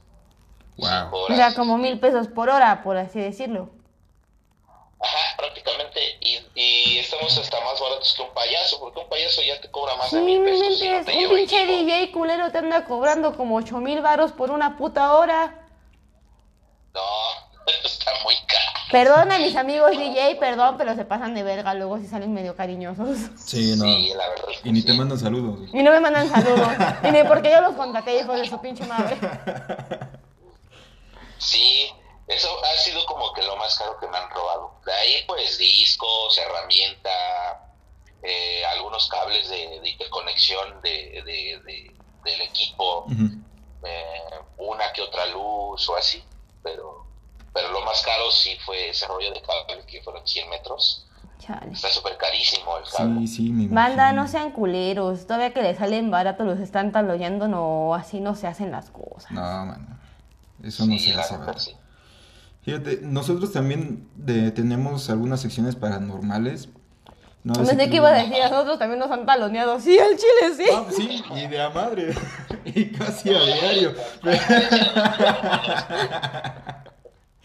[0.76, 0.88] Wow.
[0.88, 3.70] Cinco O sea, como mil pesos por hora, por así decirlo.
[5.00, 6.00] Ajá, prácticamente.
[6.20, 9.94] Y, y estamos hasta más baratos que un payaso, porque un payaso ya te cobra
[9.96, 10.80] más Sí, de mil pesos.
[10.82, 11.66] y no te Un pinche.
[11.66, 15.66] DJ culero te anda cobrando como ocho mil varos por una puta hora.
[16.94, 17.00] No,
[17.84, 18.77] está muy caro.
[18.90, 22.56] Perdón a mis amigos DJ, perdón, pero se pasan de verga luego si salen medio
[22.56, 23.18] cariñosos.
[23.36, 23.84] Sí, no.
[23.84, 24.46] Sí, la verdad.
[24.50, 24.86] es que Y ni sí.
[24.86, 25.68] te mandan saludos.
[25.72, 26.68] Y no me mandan saludos.
[27.04, 29.16] Y ni porque yo los contraté, hijos de su pinche madre.
[31.38, 31.90] Sí,
[32.26, 34.80] eso ha sido como que lo más caro que me han robado.
[34.84, 37.10] De ahí, pues, discos, herramienta,
[38.22, 41.94] eh, algunos cables de, de interconexión de, de- de-
[42.24, 43.06] del equipo,
[43.84, 44.20] eh,
[44.58, 46.22] una que otra luz o así.
[46.62, 47.06] Pero,
[47.60, 51.04] pero lo más caro sí fue ese rollo de cable que fueron 100 metros.
[51.40, 51.72] Chale.
[51.72, 53.26] Está súper carísimo el cable.
[53.26, 55.26] Sí, sí, me Banda, no sean culeros.
[55.26, 59.30] Todavía que les salen barato los están taloyando, no, así no se hacen las cosas.
[59.32, 59.98] No, mano.
[60.62, 61.56] Eso no Sí, se hace, ¿verdad?
[61.58, 61.74] sí.
[62.62, 66.68] Fíjate, nosotros también de- tenemos algunas secciones paranormales.
[67.44, 69.78] No, No sé qué iba a decir, a nosotros también nos han taloneado.
[69.80, 70.64] Sí, al chile, sí.
[70.74, 72.12] Ah, sí, y de a madre.
[72.64, 73.94] y casi a diario.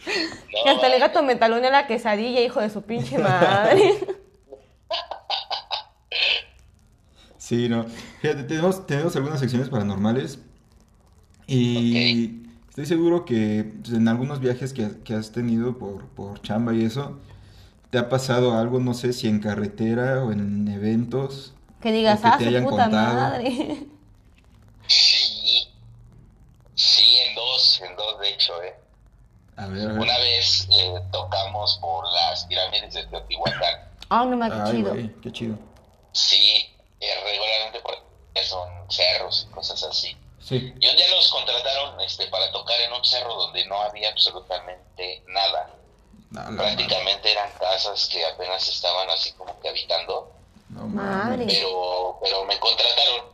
[0.05, 3.99] Que hasta el gato me talonea la quesadilla, hijo de su pinche madre.
[7.43, 7.85] Sí, no.
[8.21, 10.39] Fíjate, tenemos, tenemos algunas secciones paranormales.
[11.45, 16.73] Y estoy seguro que pues, en algunos viajes que, que has tenido por, por chamba
[16.73, 17.19] y eso,
[17.89, 21.53] te ha pasado algo, no sé si en carretera o en eventos.
[21.81, 23.13] Que digas, o que ah, te hayan puta contado.
[23.13, 23.87] madre.
[24.87, 25.67] Sí,
[27.27, 28.73] en dos, en dos de hecho, eh.
[29.57, 29.99] A ver, a ver.
[29.99, 33.89] Una vez eh, tocamos por las pirámides de Teotihuacán.
[34.09, 34.89] Ah, no me qué Ay, chido.
[34.91, 35.55] güey, qué chido.
[36.11, 40.15] Sí, eh, regularmente porque son cerros y cosas así.
[40.39, 40.73] Sí.
[40.79, 45.23] Y un día nos contrataron este, para tocar en un cerro donde no había absolutamente
[45.27, 45.69] nada.
[46.31, 46.57] No.
[46.57, 50.31] Prácticamente eran casas que apenas estaban así como que habitando.
[50.69, 51.45] No, Madre.
[51.47, 53.25] Pero, pero me contrataron.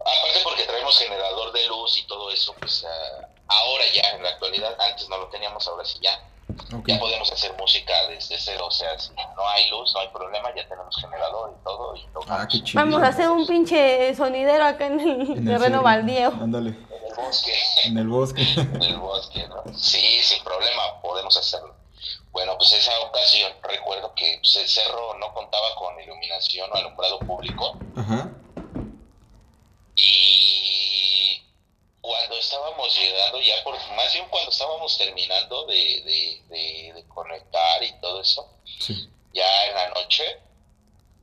[0.00, 4.30] Aparte porque traemos generador de luz y todo eso, pues ah, ahora ya, en la
[4.30, 6.22] actualidad, antes no lo teníamos, ahora sí ya.
[6.86, 10.48] Ya podemos hacer música desde cero, o sea, si no hay luz, no hay problema,
[10.56, 11.94] ya tenemos generador y todo.
[11.96, 12.82] Y Ah, qué chido.
[12.82, 16.28] Vamos a hacer un pinche sonidero acá en el En el terreno baldío.
[16.28, 17.52] Ándale, en el bosque.
[17.84, 18.42] en el bosque.
[18.56, 19.62] en el bosque, ¿no?
[19.76, 21.74] Sí, sin problema, podemos hacerlo.
[22.32, 27.18] Bueno, pues esa ocasión recuerdo que pues, el cerro no contaba con iluminación o alumbrado
[27.20, 28.30] público Ajá.
[29.96, 31.42] y
[32.08, 37.82] cuando estábamos llegando ya, por, más bien cuando estábamos terminando de, de, de- de conectar
[37.82, 39.10] y todo eso, Sí.
[39.34, 40.24] ya en la noche,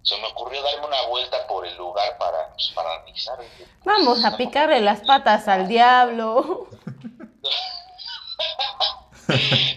[0.03, 3.39] se me ocurrió darme una vuelta por el lugar para, pues, para analizar.
[3.83, 6.67] Vamos a picarle las patas al diablo.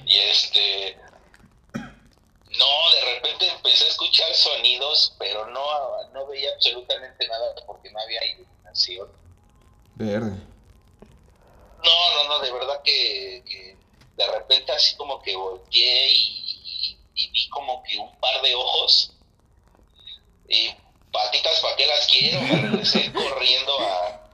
[0.07, 0.99] Y este.
[1.73, 5.63] No, de repente empecé a escuchar sonidos, pero no,
[6.13, 9.09] no veía absolutamente nada porque no había iluminación.
[9.95, 10.37] Verde.
[11.85, 13.77] No, no, no, de verdad que, que
[14.17, 18.55] de repente así como que volteé y, y- y vi como que un par de
[18.55, 19.13] ojos.
[20.49, 20.71] Y
[21.13, 22.41] patitas, ¿para qué las quiero?
[22.43, 24.25] Me regresé corriendo a-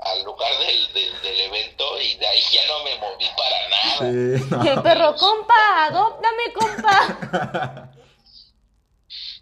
[0.00, 3.98] al lugar del, del, del evento y de ahí ya no me moví para nada.
[4.00, 4.64] Sí, no.
[4.64, 7.88] Y el perro, compa, adóptame, compa.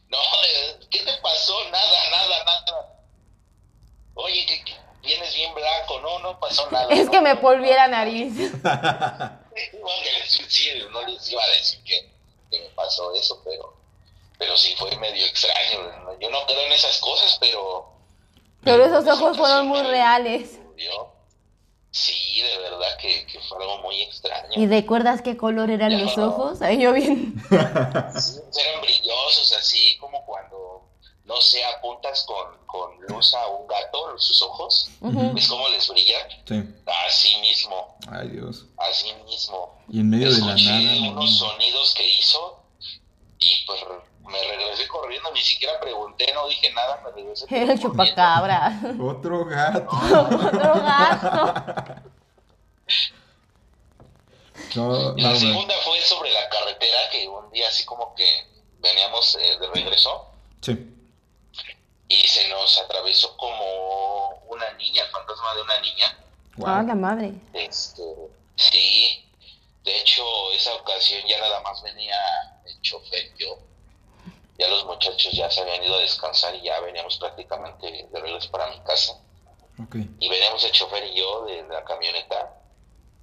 [0.08, 1.54] No, eh, ¿qué te pasó?
[1.70, 2.88] Nada, nada, nada.
[4.14, 6.00] Oye, que, que vienes bien blanco.
[6.00, 6.86] No, no pasó nada.
[6.92, 8.32] Es no, que me no, polvié la nariz.
[8.34, 8.60] no,
[10.02, 12.10] que les- sí, no les iba a decir que,
[12.50, 13.74] que me pasó eso, pero,
[14.38, 15.82] pero sí fue medio extraño.
[16.04, 16.18] ¿no?
[16.18, 17.88] Yo no creo en esas cosas, pero...
[18.62, 20.58] Pero esos ojos fueron muy reales.
[20.76, 21.14] Yo-
[21.92, 24.50] Sí, de verdad que, que fue algo muy extraño.
[24.54, 26.62] ¿Y recuerdas qué color eran los ojos?
[26.62, 27.34] Ahí yo bien.
[28.16, 30.82] Sí, eran brillosos, así como cuando,
[31.30, 35.32] no sé, apuntas con, con luz a un gato, sus ojos, Ujú.
[35.32, 36.16] ¿ves cómo les brilla?
[36.44, 36.60] Sí.
[37.06, 38.64] Así mismo, Ay, Dios.
[38.76, 39.78] así mismo.
[39.88, 40.80] Y en medio de la nada.
[41.00, 41.10] no.
[41.12, 42.64] unos sonidos que hizo
[43.38, 43.80] y pues
[44.26, 47.46] me regresé corriendo, ni siquiera pregunté, no dije nada, me regresé.
[47.50, 48.80] El chupacabra.
[49.00, 49.86] Otro gato.
[50.48, 51.94] Otro gato.
[54.76, 58.24] No, La no, segunda fue sobre la carretera, que un día así como que
[58.78, 60.26] veníamos eh, de regreso
[60.60, 60.76] Sí.
[62.10, 66.06] Y se nos atravesó como una niña, el fantasma de una niña.
[66.18, 66.86] Ah, Wow.
[66.88, 67.32] la madre.
[67.54, 68.02] Este,
[68.56, 69.24] sí,
[69.84, 70.22] de hecho
[70.52, 72.16] esa ocasión ya nada más venía
[72.66, 73.58] el chofer y yo.
[74.58, 78.50] Ya los muchachos ya se habían ido a descansar y ya veníamos prácticamente de regreso
[78.50, 79.18] para mi casa.
[79.80, 79.94] Ok.
[80.18, 82.60] Y veníamos el chofer y yo de la camioneta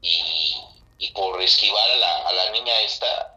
[0.02, 0.56] y,
[0.98, 3.36] y por esquivar a la, a la niña esta,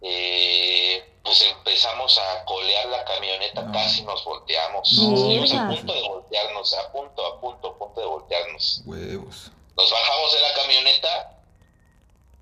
[0.00, 3.72] eh, pues empezamos a colear la camioneta, No.
[3.72, 4.90] casi nos volteamos.
[4.94, 5.14] No.
[5.14, 8.82] Estuvimos a punto de voltearnos, a punto, a punto, a punto de voltearnos.
[8.86, 9.50] Huevos.
[9.76, 11.32] Nos bajamos de la camioneta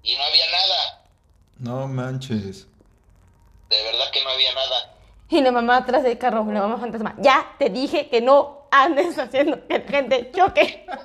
[0.04, 1.02] y no había nada.
[1.58, 2.66] No manches.
[3.68, 4.94] De verdad que no había nada.
[5.30, 7.16] Y la mamá atrás del carro, la mamá fantasma.
[7.18, 10.86] Ya te dije que no andes haciendo que la gente choque.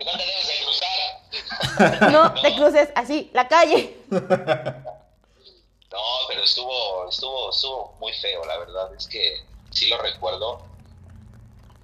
[0.00, 2.10] No te debes de cruzar.
[2.12, 3.96] No te cruces así la calle.
[5.92, 5.98] No,
[6.28, 8.94] pero estuvo, estuvo, estuvo muy feo, la verdad.
[8.94, 10.62] Es que sí lo recuerdo.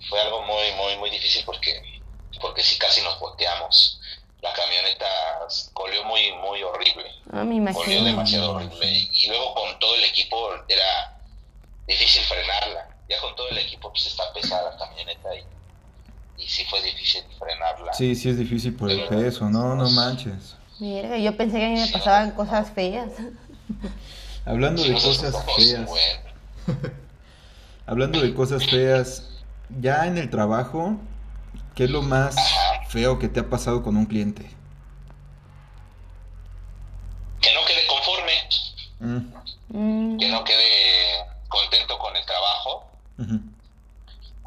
[0.08, 2.00] Fue algo muy, muy, muy difícil porque,
[2.40, 4.00] porque sí casi nos volteamos.
[4.42, 5.06] La camioneta
[5.72, 7.10] colió muy, muy horrible.
[7.32, 8.04] Ah, me Colió imagino.
[8.04, 9.08] demasiado horrible.
[9.10, 11.18] Y luego con todo el equipo era
[11.88, 12.88] difícil frenarla.
[13.08, 15.44] Ya con todo el equipo pues está pesada la camioneta y,
[16.44, 17.92] y sí fue difícil frenarla.
[17.94, 19.46] Sí, sí es difícil por el peso.
[19.48, 20.54] No, no manches.
[20.78, 23.10] Mierda, yo pensé que a mí me pasaban cosas feas.
[24.44, 25.90] Hablando Sí, de cosas feas.
[27.86, 29.28] Hablando de cosas feas.
[29.80, 30.96] Ya en el trabajo,
[31.74, 32.36] ¿qué es lo más
[32.88, 34.48] feo que te ha pasado con un cliente?
[37.40, 38.32] Que no quede conforme.
[39.00, 39.36] Mm,
[39.68, 42.88] Mm, que no quede contento con el trabajo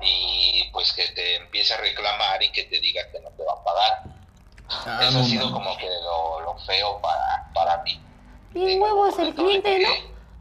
[0.02, 3.52] y pues que te empiece a reclamar y que te diga que no te va
[3.52, 4.04] a pagar.
[4.70, 8.00] Ah, Eso no ha sido como que lo, lo feo para, para mí.
[8.54, 9.90] Bien huevos el cliente, ¿no?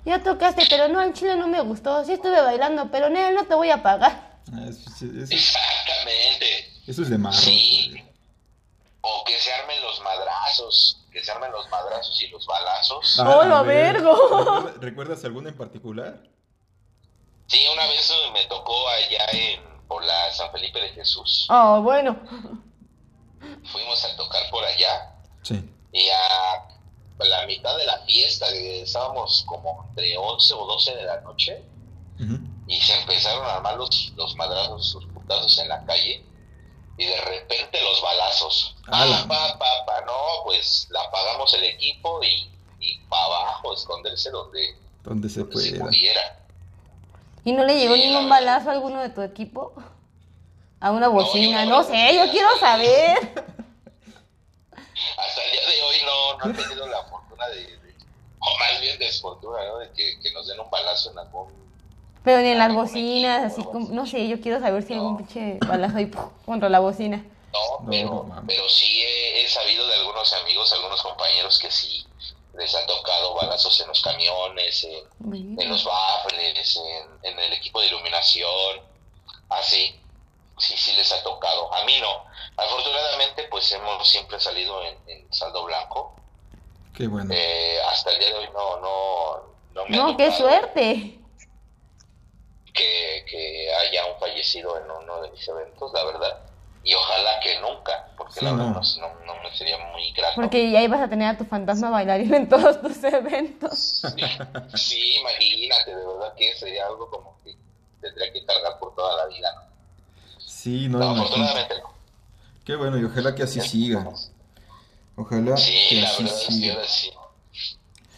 [0.05, 2.03] Ya tocaste, pero no, en Chile no me gustó.
[2.05, 4.39] Sí estuve bailando, pero no, no te voy a pagar.
[4.53, 6.47] Ah, Exactamente.
[6.87, 7.41] eso es de marros.
[7.41, 7.95] Sí.
[9.03, 13.21] O que se armen los madrazos, que se armen los madrazos y los balazos.
[13.21, 14.15] Ah, ¡Hola, a ver, vergo!
[14.15, 16.23] ¿recuerdas- ¿Recuerdas alguno en particular?
[17.47, 21.47] Sí, una vez me tocó allá en por la San Felipe de Jesús.
[21.51, 22.19] Oh, bueno.
[23.73, 25.63] Fuimos a tocar por allá Sí.
[25.93, 26.69] y a
[27.27, 31.63] la mitad de la fiesta, estábamos como entre 11 o 12 de la noche,
[32.67, 36.25] y se empezaron a armar los, los madrazos, los putazos en la calle,
[36.97, 38.77] y de repente los balazos.
[38.89, 40.13] Ah, la- Pa, pa, pa, no,
[40.45, 42.51] pues la apagamos el equipo y,
[42.81, 45.85] y para abajo, esconderse donde, Donde se donde se pueda.
[45.87, 46.21] pudiera.
[47.45, 49.73] ¿Y no le llegó Sí, ningún balazo a alguno de tu equipo?
[50.81, 51.65] ¿A una bocina?
[51.65, 51.83] no.
[51.83, 53.45] sé, yo quiero saber.
[55.17, 57.97] Hasta el día de hoy no, no he tenido la fortuna de, de-
[58.41, 59.79] o más bien desfortuna, ¿no?
[59.79, 61.69] De que, que nos den un balazo en algún
[62.23, 63.95] Pero ni en las Algún bocinas, equipo, así como, así.
[63.95, 65.17] no sé, yo quiero saber si algún No.
[65.19, 66.25] pinche balazo ahí ¡puf!
[66.45, 67.25] contra la bocina.
[67.53, 72.07] No, pero, no pero sí he, he sabido de algunos amigos, algunos compañeros que sí
[72.55, 77.81] les ha tocado balazos en los camiones, en, en los baffles, en, en el equipo
[77.81, 78.81] de iluminación,
[79.49, 79.95] así,
[80.59, 81.73] sí, sí les ha tocado.
[81.75, 82.25] A mí no.
[82.57, 86.15] Afortunadamente, pues hemos siempre salido en, en saldo blanco.
[86.95, 87.33] Qué bueno.
[87.33, 89.43] Eh, hasta el día de hoy no, no,
[89.75, 91.15] no me ha No, qué suerte.
[92.75, 96.39] Que, que haya un fallecido en uno de mis eventos, la verdad.
[96.85, 98.81] Y ojalá que nunca, porque Sí, la verdad no.
[99.01, 100.37] no, no, no me sería muy grato.
[100.37, 104.03] Porque ya ibas a tener a tu fantasma bailarín en todos tus eventos.
[104.17, 104.25] Sí,
[104.77, 107.57] sí, imagínate, de verdad que sería algo como que
[108.01, 109.53] tendría que cargar por toda la vida.
[109.55, 109.78] ¿no?
[110.63, 111.89] Sí, no, No, afortunadamente no.
[112.65, 114.09] Qué bueno, y ojalá que así siga.
[115.17, 116.85] Ojalá Sí, que la así verdad es que siga.
[116.85, 117.11] sí.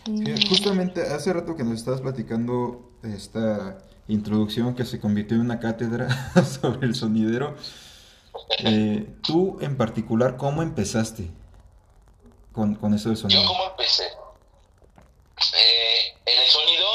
[0.06, 5.60] Sí, Justamente hace rato que nos estabas platicando esta introducción que se convirtió en una
[5.60, 6.08] cátedra
[6.60, 7.54] sobre el sonidero.
[8.60, 11.30] Eh, tú en particular, ¿cómo empezaste
[12.52, 13.44] con, con eso del Yo sonido?
[13.46, 14.04] cómo empecé.
[15.56, 16.88] Eh, en el sonido,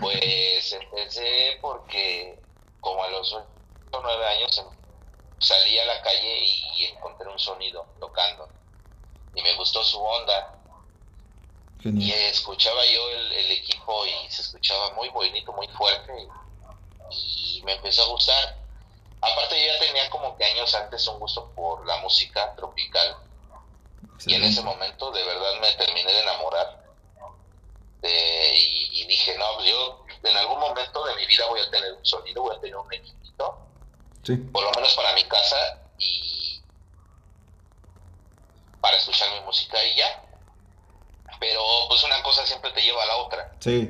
[0.00, 2.40] pues empecé porque
[2.80, 3.46] como a los 8
[3.98, 4.62] o 9 años
[5.38, 6.44] salí a la calle
[6.76, 8.48] y encontré un sonido tocando.
[9.34, 10.54] Y me gustó su onda.
[11.96, 16.12] Y escuchaba yo el, el equipo y se escuchaba muy bonito, muy fuerte
[17.10, 18.58] y, y me empezó a gustar.
[19.20, 23.16] Aparte yo ya tenía como que años antes un gusto por la música tropical.
[24.24, 26.68] Y en ese momento de verdad me terminé de enamorar.
[28.00, 31.92] De- y, y dije, no, yo en algún momento de mi vida voy a tener
[31.92, 33.67] un sonido, voy a tener un equipito,
[34.28, 34.36] Sí.
[34.36, 35.56] por lo menos para mi casa
[35.98, 36.60] y
[38.80, 40.22] para escuchar mi música y ya.
[41.40, 43.88] Pero pues una cosa siempre te lleva a la otra, Sí.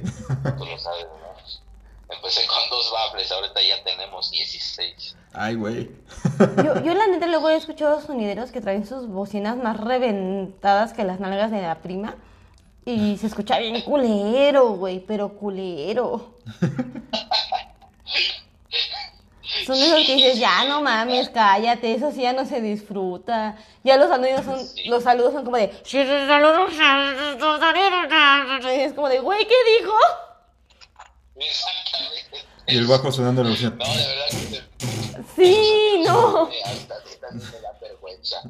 [0.59, 2.15] tú lo sabes, ¿no?
[2.15, 5.17] Empecé con dos baffles, ahorita ya tenemos 16.
[5.35, 5.91] Ay, güey.
[6.65, 11.05] Yo, yo la neta luego he escuchado sonideros que traen sus bocinas más reventadas que
[11.05, 12.15] las nalgas de la prima.
[12.87, 16.39] Y se escucha bien culero, güey, pero culero.
[19.67, 23.57] Son esos que dices, ya no mames, cállate, eso sí ya no se disfruta.
[23.85, 25.73] Ya los saludos son, los saludos son como de...
[28.65, 29.95] Y es como de, güey, ¿qué dijo?
[31.37, 32.45] Exactamente.
[32.67, 33.71] Y el bajo sonando en la.
[33.71, 34.69] No, de verdad que
[35.37, 36.47] Sí, no.
[36.47, 38.43] me, hasta a mí también me da vergüenza.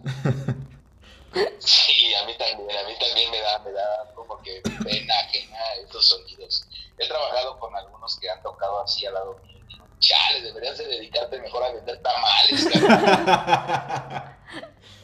[1.59, 5.59] Sí, a mí también, a mí también me da, me da como que pena ajena
[5.87, 6.65] esos sonidos.
[6.99, 9.58] He trabajado con algunos que han tocado así al lado mío.
[10.01, 12.65] Chale, deberías de dedicarte mejor a vender tamales.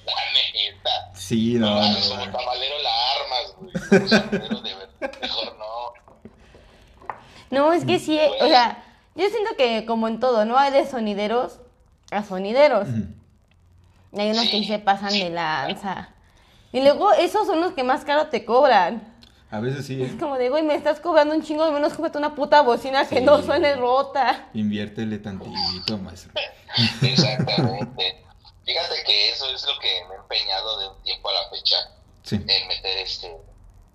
[0.06, 0.14] La
[0.54, 1.10] neta.
[1.14, 2.32] Sí, no, No, no, como no.
[2.32, 3.72] tamalero la armas, güey.
[4.48, 5.18] Como de verdad.
[5.20, 5.92] Mejor no.
[7.50, 8.84] No, es que sí, o sea,
[9.14, 10.58] yo siento que como en todo, ¿no?
[10.58, 11.60] Hay de sonideros
[12.10, 12.88] a sonideros.
[14.12, 16.10] Y hay unos que sí se pasan de lanza.
[16.72, 19.13] Y luego esos son los que más caro te cobran.
[19.54, 20.16] A veces sí, Es ¿eh?
[20.18, 23.18] como de, güey, me estás cobrando un chingo, al menos cómprate una puta bocina que
[23.18, 23.24] Sí.
[23.24, 24.48] no suene rota.
[24.54, 26.32] Inviértele tantito, maestro.
[27.02, 28.24] Exactamente.
[28.64, 31.76] Fíjate que eso es lo que me he empeñado de un tiempo a la fecha.
[32.24, 32.36] Sí.
[32.36, 33.36] en meter este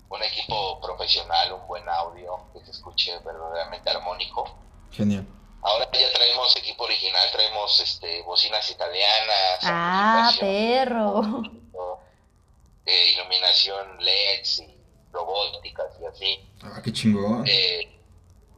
[0.08, 4.56] un equipo profesional, un buen audio que se escuche verdaderamente armónico.
[4.92, 5.26] Genial.
[5.62, 11.42] Ahora ya traemos equipo original, traemos este bocinas italianas, Ah, perro.
[12.86, 14.79] eh, iluminación LEDs y
[15.12, 16.50] robóticas y así.
[16.62, 17.44] Ah, qué chingón.
[17.46, 17.96] Eh,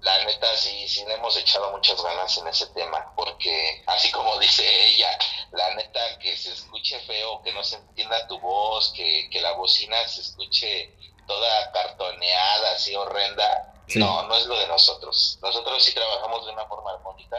[0.01, 4.37] la neta sí, sí le hemos echado muchas ganas en ese tema, porque así como
[4.41, 5.11] dice ella,
[5.53, 9.53] la neta que se escuche feo, que no se entienda tu voz, que, que la
[9.53, 10.93] bocina se escuche
[11.27, 13.99] toda cartoneada, así horrenda, Sí.
[13.99, 15.39] no, no es lo de nosotros.
[15.43, 17.37] Nosotros sí trabajamos de una forma armónica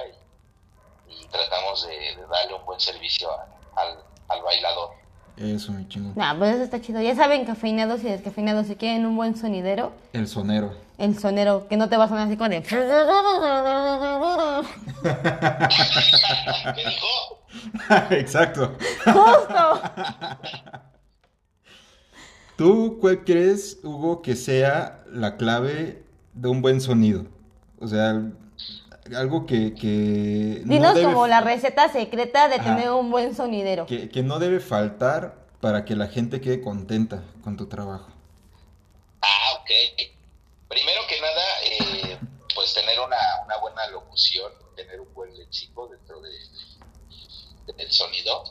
[1.08, 4.92] y, y tratamos de, de darle un buen servicio a- al, al bailador.
[5.38, 6.14] Eso, mi chingón.
[6.16, 7.02] Nah, pues eso está chido.
[7.02, 10.74] Ya saben, cafeinados y descafeinados, si quieren un buen sonidero, El sonero.
[10.98, 12.62] el sonero, que no te va a sonar así con de...
[16.76, 17.42] ¿Qué dijo?
[18.12, 18.76] Exacto.
[19.06, 19.82] ¡Justo!
[22.56, 26.04] ¿Tú cuál crees, Hugo, que sea la clave
[26.34, 27.26] de un buen sonido?
[27.80, 28.22] O sea,
[29.16, 29.74] algo que...
[29.76, 32.64] que no Dinos debe como la receta secreta de Ajá.
[32.76, 33.86] tener un buen sonidero.
[33.86, 38.08] que, que no debe faltar para que la gente quede contenta con tu trabajo.
[39.22, 39.70] Ah, ok.
[40.68, 42.18] Primero que nada, eh,
[42.56, 46.30] pues tener una, una buena locución, tener un buen léxico dentro de,
[47.68, 48.44] de- del sonido,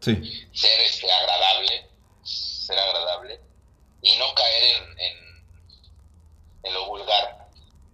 [0.00, 0.14] Sí.
[0.52, 1.88] ser este agradable,
[2.22, 3.40] ser agradable
[4.02, 5.16] y no caer en, en,
[6.64, 7.45] en lo vulgar.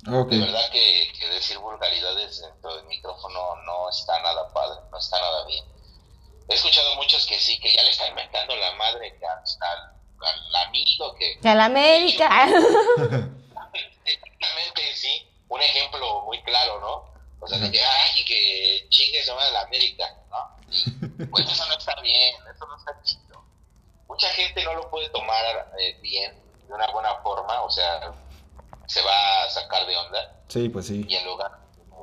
[0.08, 0.30] Ok.
[0.30, 5.20] De verdad que, que decir vulgaridades dentro del micrófono no está nada padre, no está
[5.20, 5.64] nada bien.
[6.48, 10.66] He escuchado muchos que sí, que ya le están mentando la madre que al, al-
[10.66, 12.46] amigo que, Que a la América.
[14.04, 15.28] Exactamente, sí.
[15.48, 17.12] Un ejemplo muy claro, ¿no?
[17.40, 20.56] O sea, de que, ay, que chingue se va a la América, ¿no?
[20.70, 23.42] Y, pues eso no está bien, eso no está chido.
[24.08, 28.12] Mucha gente no lo puede tomar eh, bien, de una buena forma, o sea,
[28.86, 31.04] se va a sacar de onda Sí, pues sí.
[31.08, 31.50] y en lugar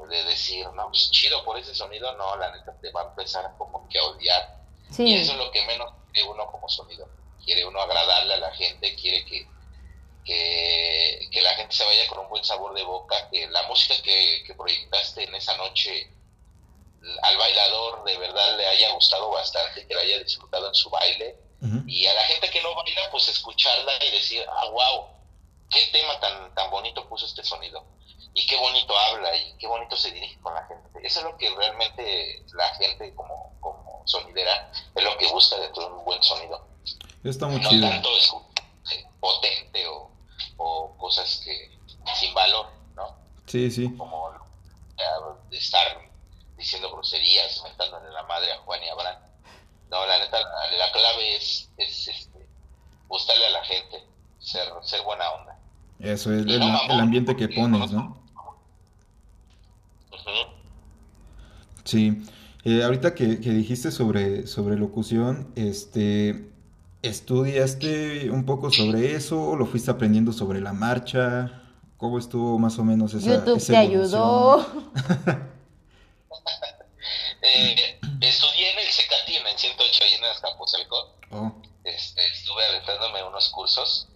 [0.10, 3.52] de decir, no, pues chido por ese sonido, no, la neta te va a empezar
[3.58, 4.56] como que a odiar.
[4.90, 5.14] Y Sí.
[5.16, 7.08] eso es lo que menos quiere uno como sonido.
[7.46, 9.48] Quiere uno agradarle a la gente, quiere que,
[10.26, 13.96] que, que la gente se vaya con un buen sabor de boca, que la música
[14.04, 16.12] que, que proyectaste en esa noche
[17.24, 21.38] al bailador de verdad le haya gustado bastante, que la haya disfrutado en su baile.
[21.62, 21.84] Ujú.
[21.88, 25.08] Y a la gente que no baila, pues escucharla y decir, ah, wow,
[25.70, 27.86] qué tema tan, tan bonito puso este sonido.
[28.34, 30.90] Y qué bonito habla y qué bonito se dirige con la gente.
[31.04, 35.84] Eso es lo que realmente la gente como, como sonidera es lo que busca dentro
[35.84, 36.68] de un buen sonido.
[37.24, 37.90] Está muy no chido.
[37.90, 38.32] tanto es
[38.92, 40.12] eh, potente o,
[40.58, 41.78] o cosas que
[42.16, 43.18] sin valor, ¿no?
[43.48, 43.96] Sí, sí.
[43.98, 45.04] Como eh,
[45.50, 46.10] de estar
[46.56, 49.24] diciendo groserías, mentándole la madre a Juan y a Abraham.
[49.90, 52.48] No, la neta, la, la clave es, es este,
[53.08, 54.06] gustarle a la gente,
[54.40, 55.59] ser, ser buena onda.
[56.00, 58.18] Eso es el, el ambiente que pones, ¿no?
[61.84, 62.22] Sí.
[62.66, 66.50] Eh, ahorita que, que dijiste sobre, sobre locución, este,
[67.02, 69.56] ¿Estudiaste un poco sobre eso?
[69.56, 71.64] ¿Lo fuiste aprendiendo sobre la marcha?
[71.96, 74.20] ¿Cómo estuvo más o menos esa YouTube esa te evolución?
[74.26, 74.66] ayudó.
[77.42, 81.16] Eh, estudié en el Cecatín, en 108, ahí en Azcapotzalco.
[81.32, 81.54] Oh,
[81.86, 84.10] Este, estuve aventándome unos cursos.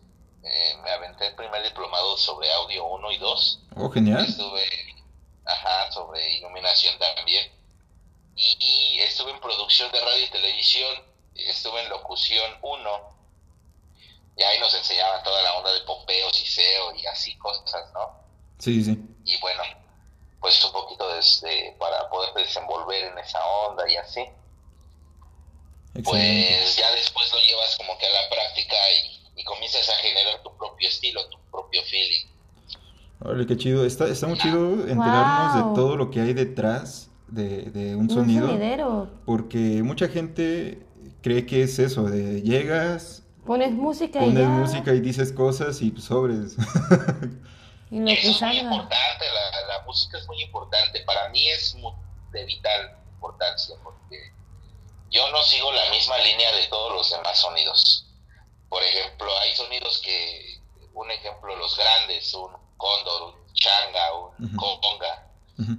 [0.44, 3.60] Eh, me aventé el primer diplomado sobre audio 1 y 2.
[3.78, 4.26] oh, genial.
[4.26, 4.64] Estuve,
[5.46, 7.52] ajá, sobre iluminación también.
[8.36, 11.04] Y, y estuve en producción de radio y televisión.
[11.36, 13.14] Estuve en locución 1.
[14.36, 18.24] Y ahí nos enseñaban toda la onda de pompeos y SEO y así cosas, ¿no?
[18.60, 18.98] Sí, sí.
[19.26, 19.64] Y bueno,
[20.42, 24.22] pues un poquito de, este, para poder desenvolver en esa onda y así.
[25.96, 26.04] Excelente.
[26.04, 30.42] Pues ya después lo llevas como que a la práctica y, y comienzas a generar
[30.44, 32.26] tu propio estilo, tu propio feeling.
[33.22, 33.86] Órale, qué chido.
[33.86, 35.70] Está, está muy chido enterarnos Wow.
[35.70, 38.48] de todo lo que hay detrás de, de un Un sonido.
[38.48, 39.10] sonidero.
[39.26, 40.86] Porque mucha gente
[41.22, 44.48] cree que es eso, de llegas, Pones música y pones ya.
[44.50, 46.56] música y dices cosas y pues, sobres.
[47.92, 51.02] Y lo que Eso es muy importante, la, la música es muy importante.
[51.06, 51.76] Para mí es
[52.32, 54.18] de vital importancia porque
[55.12, 58.08] yo no sigo la misma línea de todos los demás sonidos.
[58.74, 60.60] Por ejemplo, hay sonidos que,
[60.96, 65.28] un ejemplo, los grandes, un cóndor, un changa, un conga,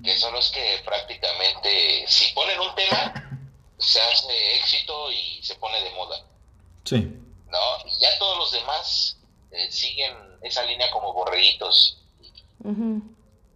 [0.05, 3.41] que son los que prácticamente, si ponen un tema,
[3.79, 6.25] se hace éxito y se pone de moda.
[6.85, 7.19] sí,
[7.49, 7.59] ¿no?
[7.85, 9.17] Y ya todos los demás
[9.51, 11.99] eh, siguen esa línea como borreguitos.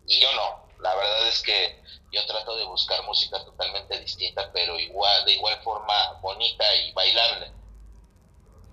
[0.08, 0.66] Y yo no.
[0.80, 5.62] La verdad es que yo trato de buscar música totalmente distinta, pero igual, de igual
[5.62, 7.57] forma bonita y bailable.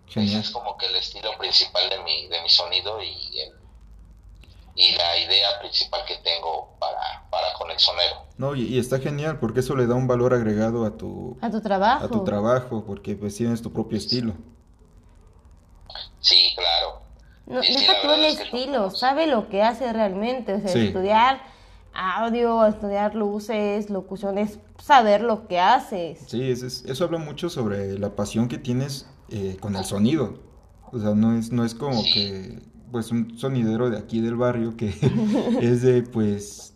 [0.07, 0.41] Ese genial.
[0.41, 3.53] es como que el estilo principal de mi, de mi sonido y, el-
[4.76, 8.26] y la idea principal que tengo para, para con el sonero.
[8.38, 11.49] No, y, y está genial porque eso le da un valor agregado a tu, A
[11.49, 12.06] tu trabajo.
[12.06, 14.34] a tu trabajo, porque pues tienes tu propio estilo.
[16.19, 17.02] Sí, claro.
[17.45, 20.88] No, Sí, deja el es que estilo, sabe lo que hace realmente, o sea, Sí.
[20.88, 21.41] estudiar
[21.94, 26.19] audio, estudiar luces, locuciones, saber lo que haces.
[26.27, 30.40] Sí, es- es- eso habla mucho sobre la pasión que tienes eh, con el sonido.
[30.92, 32.60] O sea, no es, no es como que,
[32.92, 34.90] pues, un sonidero de aquí del barrio que
[35.62, 36.74] es de, pues,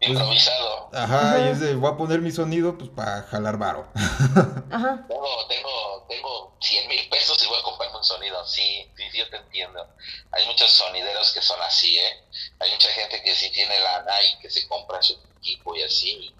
[0.00, 0.90] Improvisado.
[0.94, 3.86] ajá, y es de, voy a poner mi sonido, pues, para jalar varo.
[3.94, 5.04] Ajá.
[5.08, 8.46] Tengo, tengo, tengo 100 mil pesos y voy a comprarme un sonido.
[8.46, 9.86] Sí, sí, sí, yo te entiendo.
[10.32, 12.24] Hay muchos sonideros que son así, ¿eh?
[12.60, 16.34] Hay mucha gente que sí tiene lana y que se compra su equipo y así.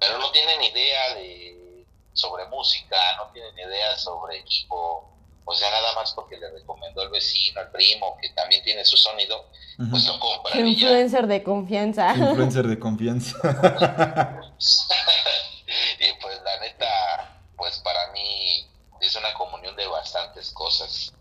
[0.00, 1.57] Pero no tienen idea de
[2.12, 5.12] sobre música, no tienen idea sobre equipo.
[5.44, 8.96] O sea, nada más porque le recomendó el vecino, el primo, que también tiene su
[8.98, 9.46] sonido,
[9.90, 10.66] pues lo compran.
[10.66, 12.14] Influencer de confianza.
[12.14, 13.38] Influencer de confianza.
[16.00, 18.66] y pues la neta, pues para mí
[19.00, 21.14] es una comunión de bastantes cosas.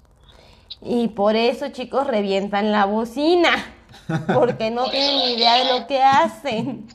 [0.81, 3.73] Y por eso, chicos, revientan la bocina.
[4.33, 6.87] Porque no Por tienen idea de lo que hacen.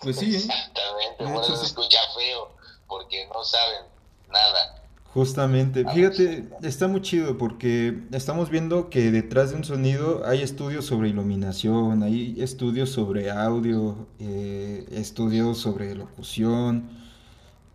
[0.00, 0.38] Pues sí, ¿eh?
[0.38, 2.50] Exactamente, por eso se escucha feo,
[2.92, 3.86] porque no saben
[4.28, 4.82] nada.
[5.14, 10.84] Justamente, fíjate, está muy chido porque estamos viendo que detrás de un sonido hay estudios
[10.84, 16.90] sobre iluminación, hay estudios sobre audio, eh, estudios sobre locución,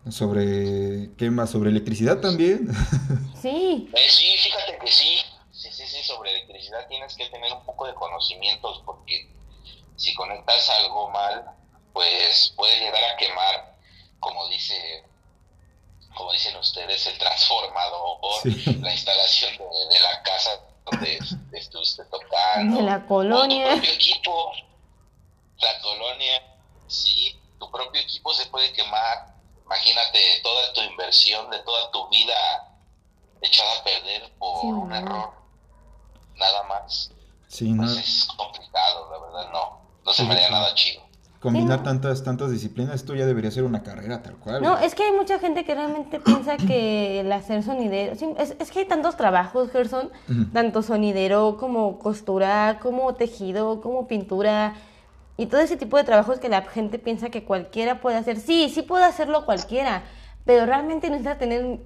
[0.10, 1.49] sobre, ¿qué más?
[1.49, 2.69] Sobre electricidad también.
[3.41, 3.89] Sí.
[3.94, 5.18] Eh, sí, fíjate que sí,
[5.52, 9.31] sí, sí, sí, sobre electricidad tienes que tener un poco de conocimientos, porque
[9.95, 11.45] si conectas algo mal,
[11.94, 13.77] pues puede llegar a quemar,
[14.19, 15.03] como dice,
[16.15, 18.64] como dicen ustedes, el transformador, Sí.
[18.81, 20.52] la instalación de, de la casa
[20.85, 21.19] donde
[21.53, 22.77] estuviste tocando.
[22.77, 23.72] De la O tu colonia.
[23.72, 24.52] propio equipo,
[25.60, 26.44] la colonia,
[26.88, 29.35] sí, tu propio equipo se puede quemar.
[29.65, 32.73] Imagínate toda tu inversión de toda tu vida
[33.41, 34.95] echada a perder por Sí, un no.
[34.95, 35.34] error,
[36.35, 37.11] nada más.
[37.49, 37.84] Sí, ¿no?
[37.84, 39.81] Pues es complicado, la verdad, no.
[40.06, 40.53] No se me haría sí.
[40.53, 41.07] nada chido.
[41.40, 41.84] Combinar Sí, ¿no?
[41.84, 44.62] tantas, tantas disciplinas, esto ya debería ser una carrera tal cual.
[44.64, 48.16] No, es que hay mucha gente que realmente piensa que el hacer sonidero.
[48.16, 50.10] sí, es, es que hay tantos trabajos, Gerson.
[50.54, 54.74] Tanto sonidero como costura, como tejido, como pintura.
[55.38, 58.40] Y todo ese tipo de trabajos que la gente piensa que cualquiera puede hacer.
[58.40, 60.02] Sí, sí puede hacerlo cualquiera.
[60.46, 61.80] Pero realmente necesita tener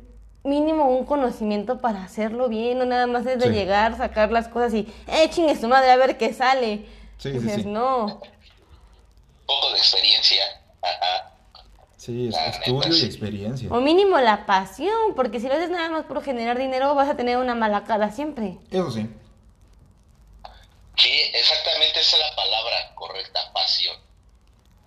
[0.45, 2.77] mínimo un conocimiento para hacerlo bien.
[2.79, 3.53] No nada más es de Sí.
[3.53, 6.85] llegar, sacar las cosas y, eh, chingue su madre, a ver qué sale.
[7.17, 8.21] Sí, Dices, no.
[9.55, 10.43] Poco de experiencia.
[10.81, 11.31] Ajá.
[11.97, 13.69] Sí, es La neta, estudio y experiencia.
[13.71, 17.15] O mínimo la pasión, porque si lo haces nada más por generar dinero, vas a
[17.17, 18.57] tener una mala cara siempre.
[18.71, 19.07] Eso sí.
[20.97, 23.97] Sí, exactamente esa es la palabra correcta, pasión.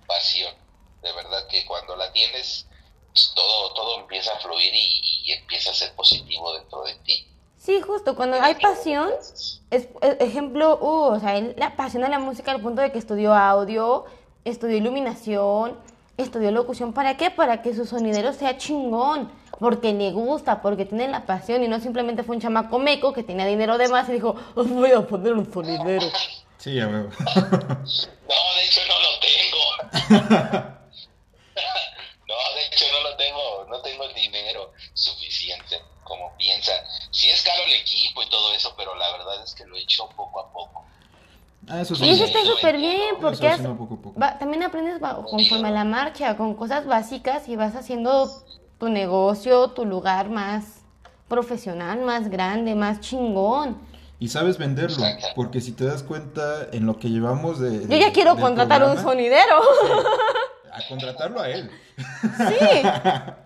[0.06, 0.54] Pasión.
[1.02, 2.66] De verdad que cuando la tienes,
[3.12, 7.26] pues, todo, todo empieza a fluir y, y empieza a ser positivo dentro de ti.
[7.58, 9.88] Sí, justo, cuando hay pasión, es, es-
[10.20, 14.04] ejemplo, uh, o sea, él le apasiona la música al punto de que estudió audio,
[14.44, 15.78] estudió iluminación,
[16.16, 16.92] estudió locución.
[16.92, 17.30] ¿Para qué?
[17.30, 21.80] Para que su sonidero sea chingón, porque le gusta, porque tiene la pasión y no
[21.80, 25.00] simplemente fue un chamaco meco que tenía dinero de más y dijo, "Os voy a
[25.06, 26.06] poner un sonidero.
[26.58, 27.10] Sí, a huevo.
[28.26, 30.64] No, de hecho no lo tengo.
[32.26, 36.76] no, de hecho no lo tengo, no tengo el dinero suficiente como piensan.
[37.10, 39.80] Sí es caro el equipo y todo eso, pero la verdad es que lo he
[39.80, 40.84] hecho poco a poco.
[41.68, 42.04] Ah, eso sí.
[42.04, 44.20] Y eso está súper bien, porque has- hacemos poco a poco.
[44.20, 45.00] va- también aprendes
[45.30, 48.30] conforme a la marcha, con cosas básicas y vas haciendo
[48.78, 50.64] tu negocio, tu lugar más
[51.28, 53.78] profesional, más grande, más chingón.
[54.20, 55.04] Y sabes venderlo,
[55.34, 57.86] porque si te das cuenta en lo que llevamos de...
[57.88, 59.56] Yo ya quiero contratar un programa, sonidero.
[60.72, 61.70] A contratarlo a él.
[61.96, 62.88] Sí.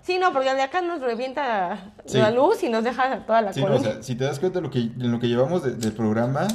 [0.03, 2.19] Sí, no, porque de acá nos revienta Sí.
[2.19, 4.59] la luz y nos deja toda la Sí, no, o sea, si te das cuenta
[4.61, 6.47] de lo que, en lo que llevamos de- del programa,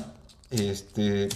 [0.50, 1.30] este,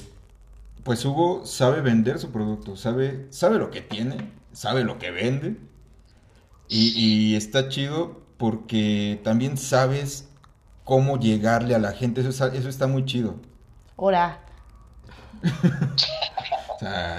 [0.87, 5.57] pues Hugo sabe vender su producto, sabe, sabe lo que tiene, sabe lo que vende.
[6.69, 10.29] Y, y está chido porque también sabes
[10.85, 12.21] cómo llegarle a la gente.
[12.21, 13.35] Eso, está- eso está muy chido.
[13.97, 14.39] Ahora,
[16.75, 17.17] O sea,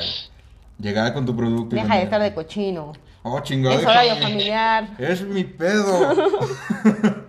[0.78, 1.76] llegar con tu producto.
[1.76, 2.94] y deja de estar de cochino.
[3.22, 3.74] Oh, chingada.
[3.76, 4.32] Es horario déjame.
[4.32, 4.88] familiar.
[4.98, 6.14] Es mi pedo.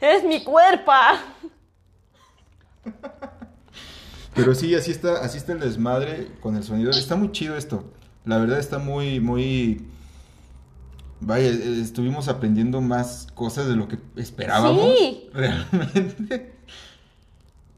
[0.00, 0.92] Es mi cuerpo.
[4.38, 6.90] Pero sí, así está, así está el desmadre con el sonido.
[6.90, 7.84] Está muy chido esto.
[8.24, 9.84] La verdad está muy, muy.
[11.20, 14.94] Vaya, eh, estuvimos aprendiendo más cosas de lo que esperábamos.
[14.98, 15.28] Sí.
[15.32, 16.54] Realmente.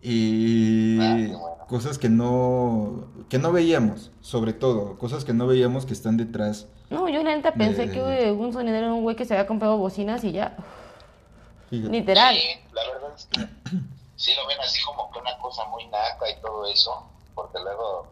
[0.03, 5.93] Y Ah, cosas que no, que no veíamos, sobre todo, cosas que no veíamos que
[5.93, 6.67] están detrás.
[6.89, 9.47] No, yo la neta pensé De- que un sonidero era un güey que se había
[9.47, 10.57] comprado bocinas y ya.
[11.69, 11.91] Fíjate.
[11.93, 12.35] Literal.
[12.35, 12.43] Sí,
[12.73, 13.77] la verdad es que
[14.21, 18.07] sí lo ven así como que una cosa muy naca y todo eso, porque luego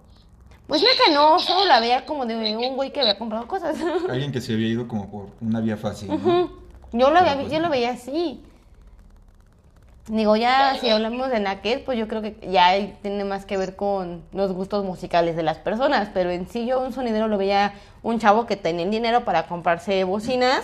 [0.67, 3.77] Pues neta no, solo la veía como de un güey que había comprado cosas.
[4.09, 6.09] Alguien que se había ido como por una vía fácil.
[6.93, 8.43] Yo lo, veía, yo lo veía así.
[10.07, 12.73] Digo, ya si hablamos de naquet, pues yo creo que ya
[13.03, 16.81] tiene más que ver con los gustos musicales de las personas, pero en sí yo
[16.81, 20.63] un sonidero lo veía un chavo que tenía el dinero para comprarse bocinas,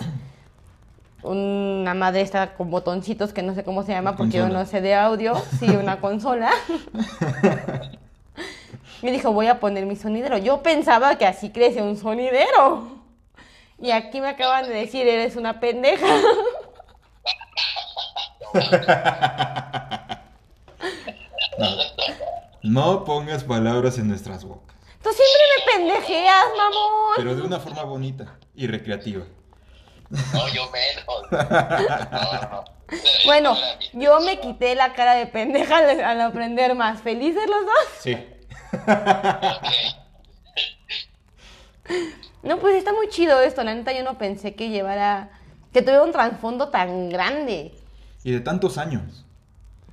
[1.25, 4.81] una madre esta con botoncitos que no sé cómo se llama porque yo no sé
[4.81, 6.51] de audio, sí, una consola.
[9.03, 10.39] y dijo, voy a poner mi sonidero.
[10.39, 12.89] Yo pensaba que así crece un sonidero.
[13.81, 16.07] Y aquí me acaban de decir, eres una pendeja.
[22.63, 27.13] No pongas palabras en nuestras bocas, Tú siempre me pendejeas, mamón.
[27.17, 29.25] pero de una forma bonita y recreativa.
[30.11, 31.05] No, yo menos.
[32.13, 32.65] No, no.
[33.25, 33.57] Bueno,
[33.95, 37.01] yo me quité la cara de pendeja al, aprender más.
[37.01, 37.75] ¿Felices los dos?
[38.03, 38.17] Sí.
[42.43, 43.65] No, pues está muy chido esto.
[43.65, 45.31] La neta, yo no pensé que llevara.
[45.73, 47.75] que tuviera un trasfondo tan grande.
[48.23, 49.25] Y de tantos años.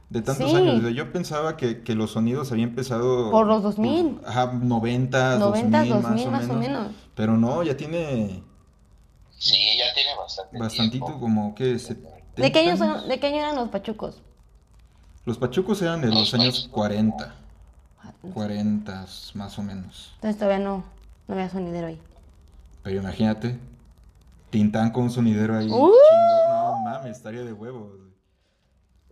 [0.09, 0.55] De tantos Sí.
[0.55, 0.93] años.
[0.93, 3.31] Yo pensaba que, que los sonidos habían empezado.
[3.31, 4.15] Por los 2000.
[4.17, 6.87] por- Ajá, 90, 90, 2000, 2000 más, o menos.
[7.15, 8.43] Pero no, ya tiene
[9.41, 11.19] Sí, ya tiene bastante bastantito, tiempo.
[11.19, 11.79] como que.
[11.79, 12.09] 70.
[12.35, 14.21] ¿De qué, año son- ¿De qué año eran los pachucos?
[15.25, 16.73] Los pachucos eran de los Los años pachucos.
[16.75, 17.35] 40.
[18.33, 20.11] 40 más o menos.
[20.15, 20.83] Entonces todavía no,
[21.27, 21.99] no había sonidero ahí.
[22.83, 23.57] Pero imagínate.
[24.51, 25.65] Tintán con un sonidero ahí.
[25.67, 25.69] ¡Uh!
[25.69, 26.49] chingón.
[26.49, 27.93] No mames, estaría de huevos.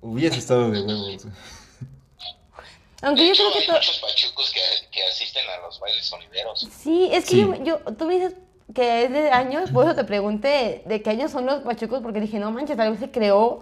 [0.01, 1.25] Hubiese estado de huevos.
[3.01, 4.59] Aunque De yo hecho, creo que hay to- muchos pachucos que,
[4.91, 6.67] que asisten a los bailes sonideros.
[6.81, 7.39] Sí, es que Sí.
[7.41, 8.35] Yo, yo- tú me dices
[8.73, 12.21] que es de años, por eso te pregunté de qué años son los pachucos, porque
[12.21, 13.61] dije, no manches, tal vez se creó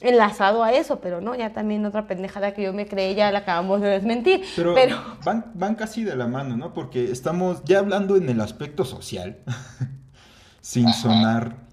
[0.00, 3.40] enlazado a eso, pero no, ya también otra pendejada que yo me creé, ya la
[3.40, 4.44] acabamos de desmentir.
[4.54, 6.72] Pero, Pero, Van, van casi de la mano, ¿no?
[6.72, 9.38] Porque estamos ya hablando en el aspecto social,
[10.60, 11.67] sin sonar,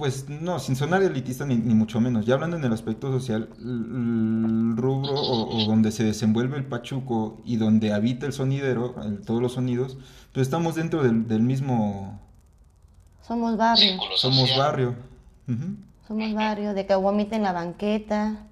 [0.00, 3.48] pues no, sin sonar elitista ni, ni mucho menos, ya hablando en el aspecto social,
[3.60, 9.20] el rubro o, o donde se desenvuelve el pachuco y donde habita el sonidero, el-
[9.20, 9.96] todos los sonidos,
[10.32, 12.18] pues estamos dentro del, del mismo,
[13.26, 14.94] somos barrio, somos barrio.
[16.08, 18.46] Somos barrio, de caguamita en la banqueta,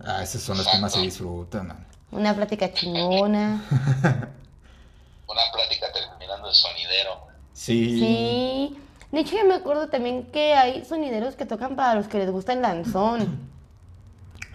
[0.00, 1.68] Ah, esas son las que más se disfrutan.
[1.68, 1.86] man.
[2.10, 3.62] una plática chingona.
[5.26, 7.10] Una plática terminando el sonidero.
[7.54, 7.98] Sí.
[7.98, 8.78] Sí.
[9.14, 12.30] De hecho, yo me acuerdo también que hay sonideros que tocan para los que les
[12.32, 13.48] gusta el danzón.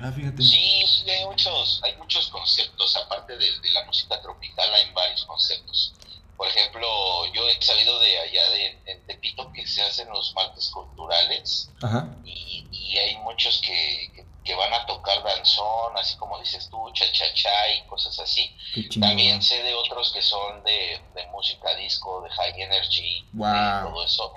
[0.01, 0.43] Ah, fíjate.
[0.43, 5.23] Sí, sí, hay muchos, hay muchos conceptos, aparte de, de la música tropical, hay varios
[5.23, 5.93] conceptos.
[6.35, 6.87] por ejemplo,
[7.33, 12.07] yo he sabido de allá de en Tepito que se hacen los martes culturales Ajá.
[12.25, 14.18] y, y hay muchos que,
[14.49, 18.51] que, van a tocar danzón, así como dices tú, cha-cha-cha y cosas así.
[18.99, 23.47] También sé de otros que son de, de música disco, de high energy, Wow.
[23.53, 24.33] de todo eso.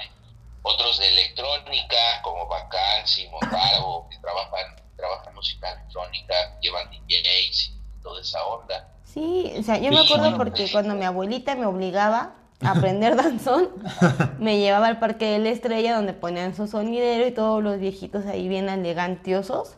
[0.62, 8.20] Otros de electrónica, como Vacancy, Montalvo, que trabajan, trabajan música electrónica, llevan DJs y toda
[8.20, 8.88] esa onda.
[9.04, 13.70] Sí, o sea, yo me acuerdo porque cuando mi abuelita me obligaba a aprender danzón,
[14.38, 18.26] me llevaba al Parque de la Estrella donde ponían su sonidero y todos los viejitos
[18.26, 19.76] ahí bien elegantiosos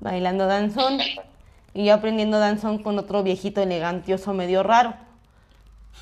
[0.00, 0.98] bailando danzón.
[1.74, 4.94] Y yo aprendiendo danzón con otro viejito elegantioso medio raro.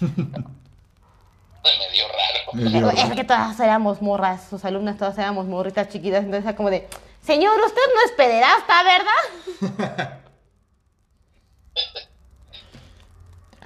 [0.01, 2.53] Medio raro.
[2.53, 6.71] Medio Es que todas éramos morras, sus alumnas todas éramos morritas chiquitas, entonces era como
[6.71, 6.87] de,
[7.23, 10.21] señor, usted no es pederasta, ¿verdad?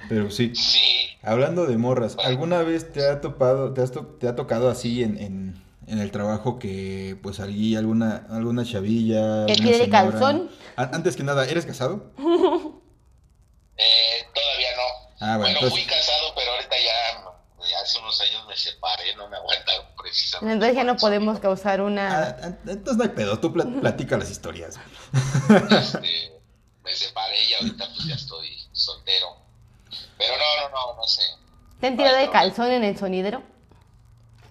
[0.07, 0.55] Pero sí.
[0.55, 0.81] Sí,
[1.21, 5.03] Hablando de morras, ¿alguna vez te ha topado, te, has to- te ha tocado así
[5.03, 10.49] en, en, en el trabajo que pues allí alguna, alguna chavilla, ¿Que quiere calzón?
[10.75, 12.11] A- Antes que nada, ¿eres casado?
[13.77, 15.09] eh, todavía no.
[15.21, 19.15] Ah, bueno, bueno, entonces- fui casado, pero ahorita ya, ya hace unos años me separé,
[19.15, 20.53] no me aguantaron precisamente.
[20.53, 22.23] Entonces ya no podemos causar una...
[22.41, 24.77] Ah, entonces no hay pedo, tú pla- platica las historias.
[25.71, 26.41] Este,
[26.83, 29.37] me separé y ahorita pues ya estoy soltero.
[30.17, 31.21] Pero no, no, no, no sé.
[31.79, 33.41] ¿Te han tirado de calzón en el sonidero?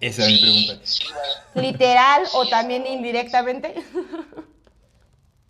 [0.00, 0.86] Esa es mi pregunta.
[0.86, 3.74] Sí, bueno, ¿Literal o también indirectamente?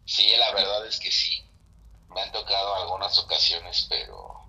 [0.05, 1.45] sí, la verdad es que sí.
[2.15, 4.41] Me han tocado algunas ocasiones, pero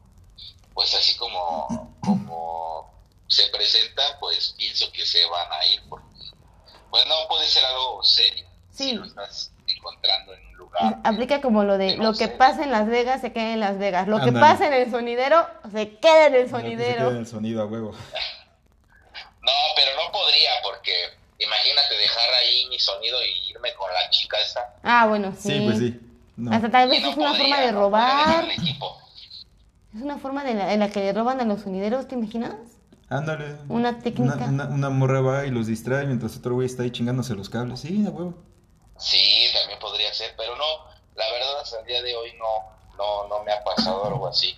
[0.73, 2.93] pues así como, como
[3.27, 6.05] se presentan, pues pienso que se van a ir porque
[6.89, 8.45] pues no puede ser algo serio.
[8.71, 8.91] Sí.
[8.91, 10.99] Si lo estás encontrando en un lugar.
[11.03, 14.07] Aplica como lo de lo que pasa en Las Vegas se queda en Las Vegas.
[14.07, 17.09] Lo que pasa en el sonidero se queda en el que se queda en sonidero.
[17.09, 17.93] el sonido a huevo.
[19.41, 20.91] No, pero no podría porque
[21.38, 24.74] imagínate dejar ahí mi sonido y irme con la chica esa.
[24.84, 25.49] Ah, bueno, sí.
[25.52, 25.99] Sí, pues sí.
[26.38, 26.53] No.
[26.53, 28.49] Hasta tal vez no es una podría, forma de no robar.
[28.52, 28.98] equipo.
[29.95, 32.56] Es una forma de la, en la que le roban a los sonideros, ¿te imaginas?
[33.10, 33.56] Ándale.
[33.70, 34.36] Una técnica.
[34.36, 37.49] Una, una- una morra va y los distrae mientras otro güey está ahí chingándose los
[37.49, 37.80] cables.
[37.80, 38.36] Sí, a huevo.
[38.98, 40.66] Sí, también podría ser, pero no,
[41.16, 44.56] la verdad hasta el día de hoy no, no, no me ha pasado algo así.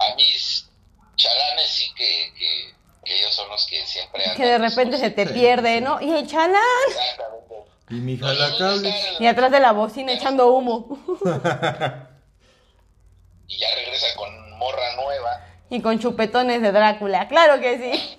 [0.00, 0.68] A mis
[1.16, 4.36] chalanes sí que, que, que ellos son los que siempre andan.
[4.36, 5.80] Que de repente se te pierde.
[5.80, 6.00] ¿no?
[6.00, 6.60] Y el chalán.
[6.88, 7.54] Exactamente.
[7.90, 8.94] Y mi Oye, jala ¿dónde cables.
[8.94, 10.98] está el- Y atrás de la bocina echando humo.
[13.48, 15.44] Y ya regresa con morra nueva.
[15.68, 17.28] Y con chupetones de Drácula.
[17.28, 18.18] Claro que sí.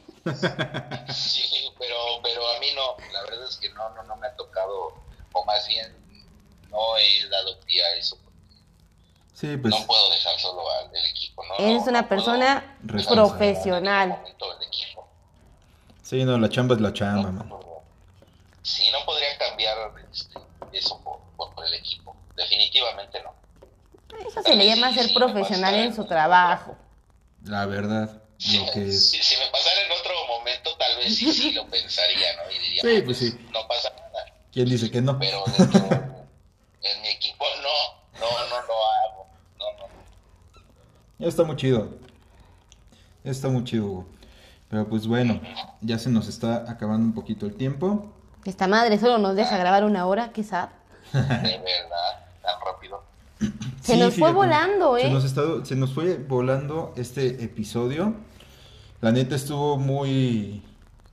[1.11, 4.35] Sí, pero, pero a mí no, la verdad es que no, no, no me ha
[4.35, 4.93] tocado,
[5.33, 5.91] o más bien
[6.69, 8.17] no he dado pie a eso.
[9.43, 9.77] Sí, pues.
[9.77, 11.55] no puedo dejar solo al del equipo, ¿no?
[11.59, 14.17] Eres No, una no persona profesional.
[14.25, 15.05] el equipo.
[16.01, 17.49] Sí, no, la chamba es la chamba, man.
[18.61, 19.75] Sí, no podría cambiar
[20.13, 20.39] este,
[20.71, 22.15] eso por, por, por el equipo.
[22.37, 23.33] Definitivamente no.
[24.25, 26.77] Eso se le llama ser profesional en su trabajo.
[27.43, 28.21] La verdad,
[28.53, 29.09] lo que es.
[29.09, 32.49] Si, si me pasara en otro momento, tal vez sí, sí lo pensaría, ¿no?
[32.49, 33.47] Y diría, Sí, "Ah, pues sí.
[33.51, 34.25] no pasa nada.
[34.53, 35.19] ¿Quién dice que no?
[35.19, 35.79] Pero dentro,
[36.81, 39.22] en mi equipo no, no, no lo hago.
[41.27, 41.89] Está muy chido.
[43.23, 44.05] Ya está muy chido, Hugo.
[44.69, 45.39] Pero pues bueno,
[45.81, 48.11] ya se nos está acabando un poquito el tiempo.
[48.43, 50.69] Esta madre solo nos deja grabar una hora, quizá.
[51.13, 53.03] De verdad, tan rápido.
[53.81, 55.09] Se nos fue fíjate, volando, Se ¿eh?
[55.11, 58.15] nos, se nos fue volando este episodio.
[58.99, 60.61] La neta estuvo muy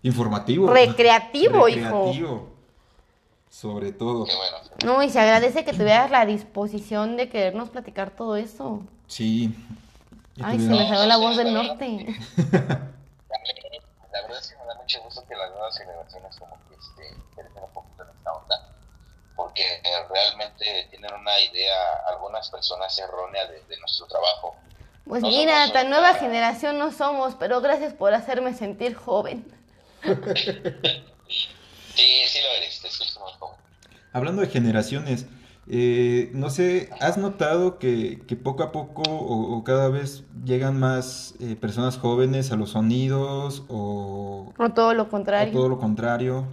[0.02, 0.72] informativo.
[0.72, 2.06] Recreativo, hijo.
[2.06, 2.48] Recreativo.
[3.48, 4.24] Sobre todo.
[4.24, 4.56] Qué bueno.
[4.84, 8.82] No, y se agradece que tuvieras la disposición de querernos platicar todo eso.
[9.06, 9.54] Sí.
[10.42, 12.06] Ay, se me salió la voz del norte.
[14.12, 17.16] La verdad es que me da mucho gusto que las nuevas generaciones como que este,
[17.34, 18.68] crezcan un poquito en esta onda.
[19.36, 21.74] Porque eh, realmente tienen una idea,
[22.08, 24.56] algunas personas errónea de, de nuestro trabajo.
[25.06, 29.44] Pues No mira, tan nueva generación no somos, pero gracias por hacerme sentir joven.
[31.94, 33.56] Sí, sí lo eres, te escucho muy joven.
[34.12, 35.26] Hablando de generaciones,
[35.72, 40.78] eh, no sé, ¿has notado que, que poco a poco o, o cada vez llegan
[40.80, 45.52] más eh, personas jóvenes a los sonidos o, No todo lo o contrario.
[45.52, 46.44] todo lo contrario?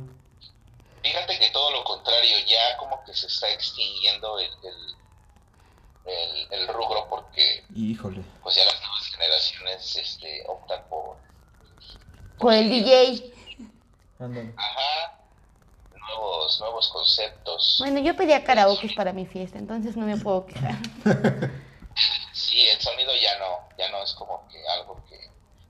[1.02, 6.14] Fíjate que todo lo contrario, ya como que se está extinguiendo el, el,
[6.52, 8.22] el, el rubro porque Híjole.
[8.44, 11.16] pues ya las nuevas generaciones este, optan por,
[12.38, 13.34] Por el DJ.
[14.20, 14.54] Ándale.
[14.58, 15.20] ajá,
[16.08, 17.78] nuevos, nuevos conceptos.
[17.80, 20.76] Bueno, yo pedía karaoke para mi fiesta, entonces no me puedo quejar.
[22.34, 25.16] Sí, el sonido ya no, ya no es como que algo que,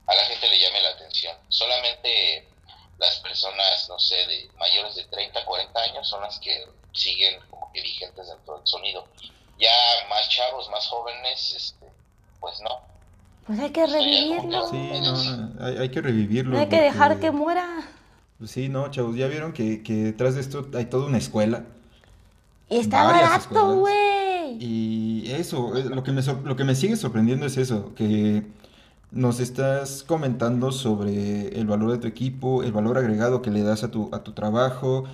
[0.05, 1.33] a la gente le llame la atención.
[1.47, 2.45] Solamente
[2.97, 7.71] las personas, no sé, de mayores de 30, 40 años son las que siguen como
[7.71, 9.07] que vigentes dentro del sonido.
[9.57, 9.71] Ya
[10.09, 11.85] más chavos, más jóvenes, este,
[12.41, 12.81] pues no.
[13.45, 14.69] Pues hay que revivirlo.
[14.69, 16.55] Sí, no, hay, hay que revivirlo.
[16.55, 17.89] No hay que dejar porque- que muera.
[18.39, 21.65] Pues sí, no, chavos, ya vieron que, que detrás de esto hay toda una escuela.
[22.69, 24.57] Y está barato, güey.
[24.59, 28.43] Y eso, lo que me, lo que me sigue sorprendiendo es eso, que
[29.11, 33.83] nos estás comentando sobre el valor de tu equipo, el valor agregado que le das
[33.83, 35.05] a tu, a tu trabajo,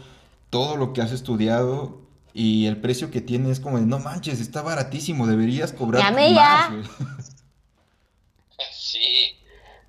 [0.49, 1.99] todo lo que has estudiado
[2.33, 6.31] y el precio que tiene es como de, no manches, está baratísimo, deberías cobrar Llame
[6.31, 6.69] más, ya.
[6.69, 6.83] güey".
[8.71, 9.35] Sí,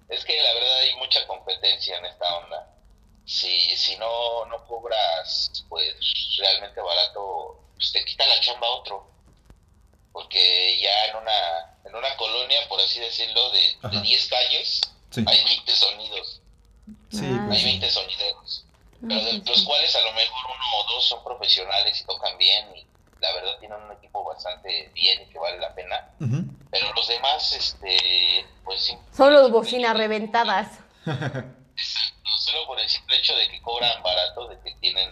[0.09, 2.74] es que la verdad hay mucha competencia en esta onda.
[3.35, 5.93] Si, si no, no cobras pues
[6.39, 9.11] realmente barato, pues te quita la chamba otro.
[10.13, 14.01] Porque ya en una, en una colonia, por así decirlo, de, de Ajá.
[14.01, 14.81] 10 calles,
[15.11, 16.41] Sí, hay 20 sonidos,
[17.11, 17.45] sí, Ah.
[17.49, 17.65] pues hay sí.
[17.67, 18.65] 20 sonideros.
[19.01, 22.67] Pero de los cuales a lo mejor uno o dos son profesionales y tocan bien
[22.77, 22.87] y
[23.21, 26.09] la verdad tienen un equipo bastante bien y que vale la pena.
[26.71, 28.97] Pero los demás, este, pues sí.
[29.17, 30.69] Son los bocinas reventadas.
[32.25, 35.09] No solo por el simple hecho de que cobran barato, de que tienen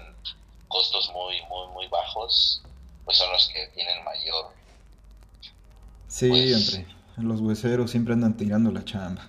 [0.69, 2.63] costos muy, muy, muy bajos,
[3.05, 4.47] pues son los que tienen mayor.
[6.09, 9.29] Sí, Pues- hombre, los hueseros siempre andan tirando la chamba.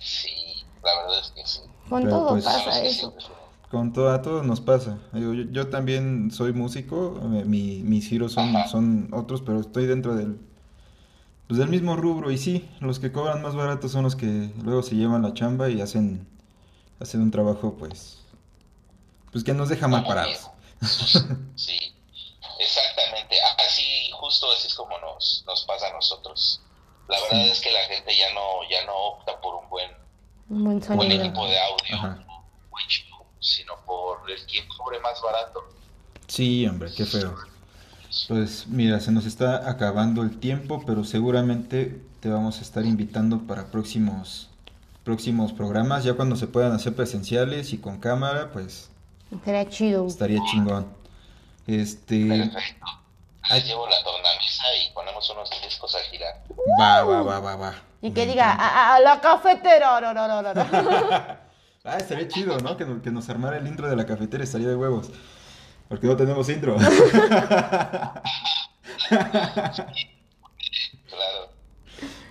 [0.00, 1.60] Sí, la verdad es que sí.
[1.88, 3.14] Con Pero, todo pues, pasa eso.
[3.70, 4.98] Con todo, a todos nos pasa.
[5.12, 8.68] Yo, yo también soy músico, eh, mi, mis giros son, Ajá.
[8.68, 10.38] son otros, pero estoy dentro del,
[11.48, 12.30] pues, del mismo rubro.
[12.30, 15.68] Y sí, los que cobran más barato son los que luego se llevan la chamba
[15.68, 16.26] y hacen,
[17.00, 18.18] hacen un trabajo, pues,
[19.32, 20.50] pues que nos deja mal parados.
[21.56, 21.78] Sí,
[22.60, 23.36] exactamente.
[23.66, 26.60] Así, justo así es como nos, nos pasa a nosotros.
[27.08, 27.50] La verdad Sí.
[27.50, 29.90] es que la gente ya no, ya no opta por un buen,
[30.50, 32.26] Un buen buen equipo de audio, un
[32.70, 32.84] buen
[33.40, 35.60] sino por el quien cobre más barato.
[36.26, 37.36] Sí, hombre, qué feo.
[38.28, 43.46] Pues mira, se nos está acabando el tiempo, pero seguramente te vamos a estar invitando
[43.46, 44.48] para próximos,
[45.06, 48.90] próximos programas, ya cuando se puedan hacer presenciales y con cámara, pues
[49.44, 50.06] Sería chido.
[50.06, 50.86] estaría chingón.
[51.66, 52.86] Este, Perfecto.
[53.50, 56.42] Les llevo la tornamesa y ponemos unos discos a girar.
[56.80, 57.74] va, va, va, va, va.
[58.02, 60.00] Y que Me diga, a, a la cafetera.
[60.00, 60.66] No, no, no, no, no.
[61.84, 62.76] Ah, estaría chido, ¿no?
[62.76, 65.10] Que, nos- que nos armara el intro de la cafetera, estaría de huevos.
[65.88, 66.76] Porque no tenemos intro.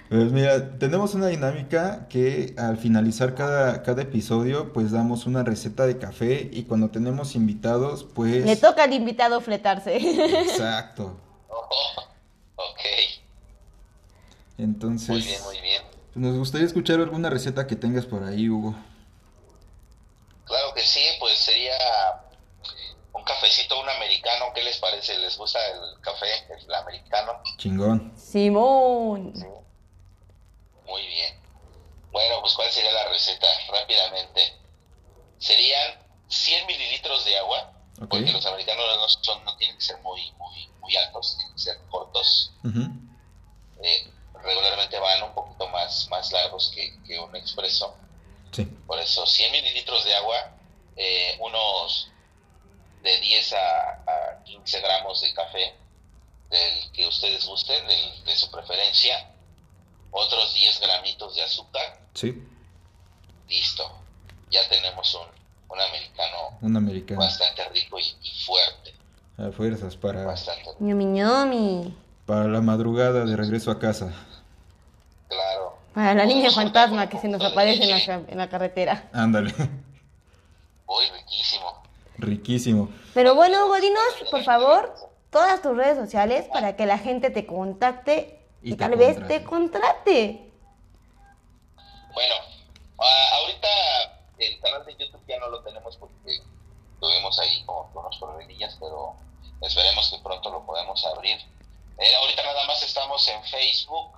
[0.10, 5.88] Pues mira, tenemos una dinámica que al finalizar cada, cada episodio, pues damos una receta
[5.88, 8.46] de café y cuando tenemos invitados, pues...
[8.46, 9.96] Le toca al invitado fletarse.
[10.42, 11.20] Exacto.
[11.50, 11.68] Oh,
[12.56, 12.80] ok,
[14.60, 15.82] Entonces, muy bien, muy bien.
[16.14, 18.76] nos gustaría escuchar alguna receta que tengas por ahí, Hugo.
[20.46, 21.74] Claro que sí, pues sería
[23.12, 24.46] un cafecito, un americano.
[24.54, 25.18] ¿Qué les parece?
[25.18, 26.28] ¿Les gusta el café,
[26.64, 27.32] el americano?
[27.58, 28.14] Chingón.
[28.16, 29.34] Simón.
[29.36, 29.46] Sí.
[30.86, 31.36] Muy bien.
[32.12, 33.48] Bueno, pues ¿cuál sería la receta?
[33.70, 34.54] Rápidamente.
[35.40, 36.00] Serían
[36.30, 37.72] 100 mililitros de agua,
[38.10, 41.62] porque los americanos no, son, no tienen que ser muy, muy, muy altos, tienen que
[41.62, 42.52] ser cortos.
[43.82, 47.96] Eh, regularmente van un poquito más, más largos que, que un expreso.
[48.52, 48.64] Sí.
[48.88, 50.52] Por eso, 100 mililitros de agua,
[50.96, 52.08] eh, unos
[53.02, 55.76] de 10 a, a 15 gramos de café,
[56.50, 59.30] del que ustedes gusten, del- de su preferencia,
[60.18, 62.42] otros 10 gramitos de azúcar, Sí.
[63.50, 63.84] listo.
[64.50, 65.28] Ya tenemos un,
[65.70, 67.20] un americano Un americano.
[67.20, 68.94] bastante rico y, y fuerte,
[69.38, 71.98] A fuerzas para, bastante ñomi ñomi.
[72.26, 74.14] para la madrugada de regreso a casa.
[75.28, 75.78] claro.
[75.94, 79.10] Para la niña fantasma que se nos aparece en la, en la carretera.
[79.14, 79.54] Ándale.
[80.88, 81.84] Uy, riquísimo.
[82.18, 82.90] Riquísimo.
[83.14, 84.94] Pero bueno, Hugo, dinos, por favor,
[85.30, 88.35] todas tus redes sociales para que la gente te contacte
[88.66, 89.40] y, Y te tal vez contrate.
[89.40, 90.52] te contrate.
[92.14, 92.36] Bueno,
[93.00, 93.68] ah, ahorita
[94.40, 96.42] el canal de YouTube ya no lo tenemos porque
[97.00, 99.16] tuvimos ahí como unos problemillas, pero
[99.62, 101.38] esperemos que pronto lo podemos abrir.
[101.98, 104.12] Eh, ahorita nada más estamos en Facebook,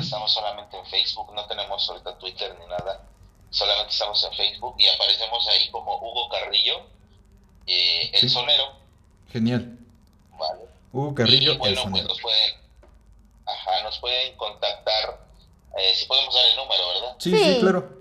[0.00, 3.02] estamos solamente en Facebook, no tenemos ahorita Twitter ni nada,
[3.50, 6.80] solamente estamos en Facebook y aparecemos ahí como Hugo Carrillo,
[7.66, 8.28] eh, el Sí.
[8.28, 8.72] sonero,
[9.32, 9.78] Genial.
[10.38, 10.64] ¿vale?
[10.92, 12.08] Hugo Carrillo, y el bueno, pues sonero.
[12.08, 12.54] nos pueden,
[13.46, 15.20] ajá, nos pueden contactar,
[15.78, 17.16] eh, si podemos dar el número, ¿verdad?
[17.18, 17.60] Sí, sí, Sí.
[17.60, 17.96] claro.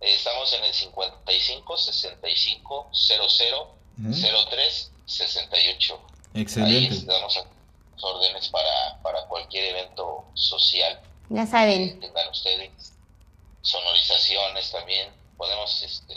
[0.00, 4.12] Eh, Estamos en el 55 65 00 Ujú.
[4.50, 6.00] 03 68.
[6.34, 6.90] Ahí Excelente.
[6.94, 7.46] les damos las
[8.04, 11.00] órdenes para, para cualquier evento social.
[11.30, 11.98] Ya saben.
[12.00, 12.92] tengan ustedes
[13.62, 15.12] sonorizaciones también.
[15.36, 16.14] Podemos este,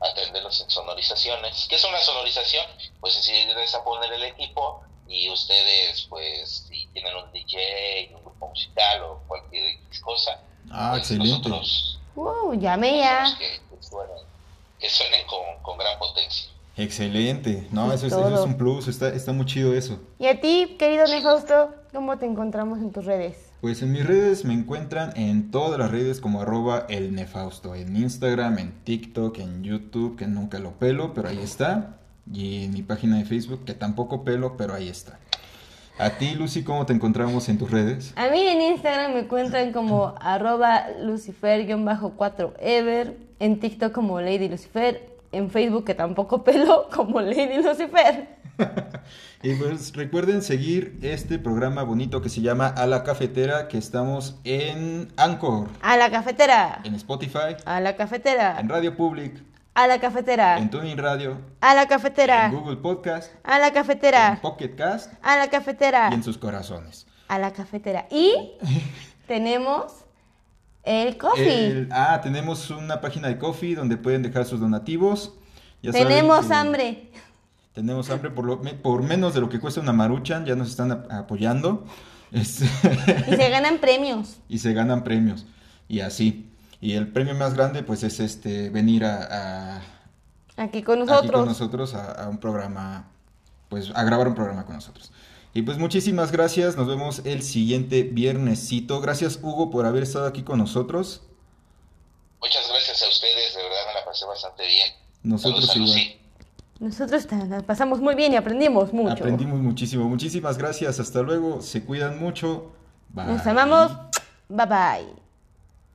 [0.00, 1.66] atenderlos en sonorizaciones.
[1.68, 2.66] ¿Qué es una sonorización?
[3.00, 8.48] Pues es a poner el equipo y ustedes, pues, si tienen un DJ, un grupo
[8.48, 11.28] musical o cualquier X cosa, Ah, pues excelente.
[11.48, 13.24] nosotros Wow, llame ya.
[13.38, 14.16] que, que suenen,
[14.80, 16.50] que suenen con, con gran potencia.
[16.78, 17.66] Excelente.
[17.70, 18.88] No, Es eso es, eso es un plus.
[18.88, 19.98] Está, está muy chido eso.
[20.18, 23.36] Y a ti, querido Nefausto, ¿cómo te encontramos en tus redes?
[23.60, 27.74] Pues en mis redes me encuentran en todas las redes como arroba el nefausto.
[27.74, 31.98] En Instagram, en TikTok, en YouTube, que nunca lo pelo, pero ahí está.
[32.32, 35.20] Y en mi página de Facebook, que tampoco pelo, pero ahí está.
[35.98, 38.12] A ti, Lucy, ¿cómo te encontramos en tus redes?
[38.16, 45.50] A mí en Instagram me encuentran como arroba lucifer-4ever, en TikTok como Lady Lucifer, en
[45.50, 48.28] Facebook que tampoco pelo como Lady Lucifer.
[49.42, 54.36] Y pues recuerden seguir este programa bonito que se llama A la Cafetera, que estamos
[54.44, 59.40] en Anchor, A la cafetera, en Spotify, a la cafetera, en Radio Public,
[59.76, 63.74] a la cafetera, en Tuning Radio, a la en cafetera, Google Podcast, a la en
[63.74, 67.06] cafetera, Pocket Cast a la cafetera, y en sus corazones.
[67.28, 68.06] a la cafetera.
[68.10, 68.52] Y
[69.26, 69.92] tenemos
[70.82, 71.66] el coffee.
[71.66, 75.34] El- ah, tenemos una página de coffee donde pueden dejar sus donativos.
[75.82, 77.10] Ya Tenemos hambre.
[77.74, 80.90] Tenemos hambre por, lo- por menos de lo que cuesta una maruchan, ya nos están
[80.92, 81.84] ap- apoyando.
[82.32, 82.64] Este,
[83.30, 84.38] Y se ganan premios.
[84.48, 85.44] y se ganan premios.
[85.88, 86.50] Y así.
[86.80, 89.82] Y el premio más grande, pues, es este venir a, a-
[90.58, 91.32] Aquí con aquí nosotros.
[91.40, 93.08] con nosotros a, a un programa,
[93.68, 95.12] pues, a grabar un programa con nosotros.
[95.54, 96.76] Y pues muchísimas gracias.
[96.76, 99.00] Nos vemos el siguiente viernesito.
[99.00, 101.22] Gracias, Hugo, por haber estado aquí con nosotros.
[102.42, 104.88] Muchas gracias a ustedes, de verdad me la pasé bastante bien.
[105.22, 106.16] Nosotros Saludos igual.
[106.78, 107.26] Nosotros
[107.66, 109.12] pasamos muy bien y aprendimos mucho.
[109.14, 110.06] Aprendimos muchísimo.
[110.10, 111.00] Muchísimas gracias.
[111.00, 111.62] Hasta luego.
[111.62, 112.72] Se cuidan mucho.
[113.08, 113.24] Bye.
[113.24, 113.92] Nos amamos.
[114.50, 115.25] Bye bye.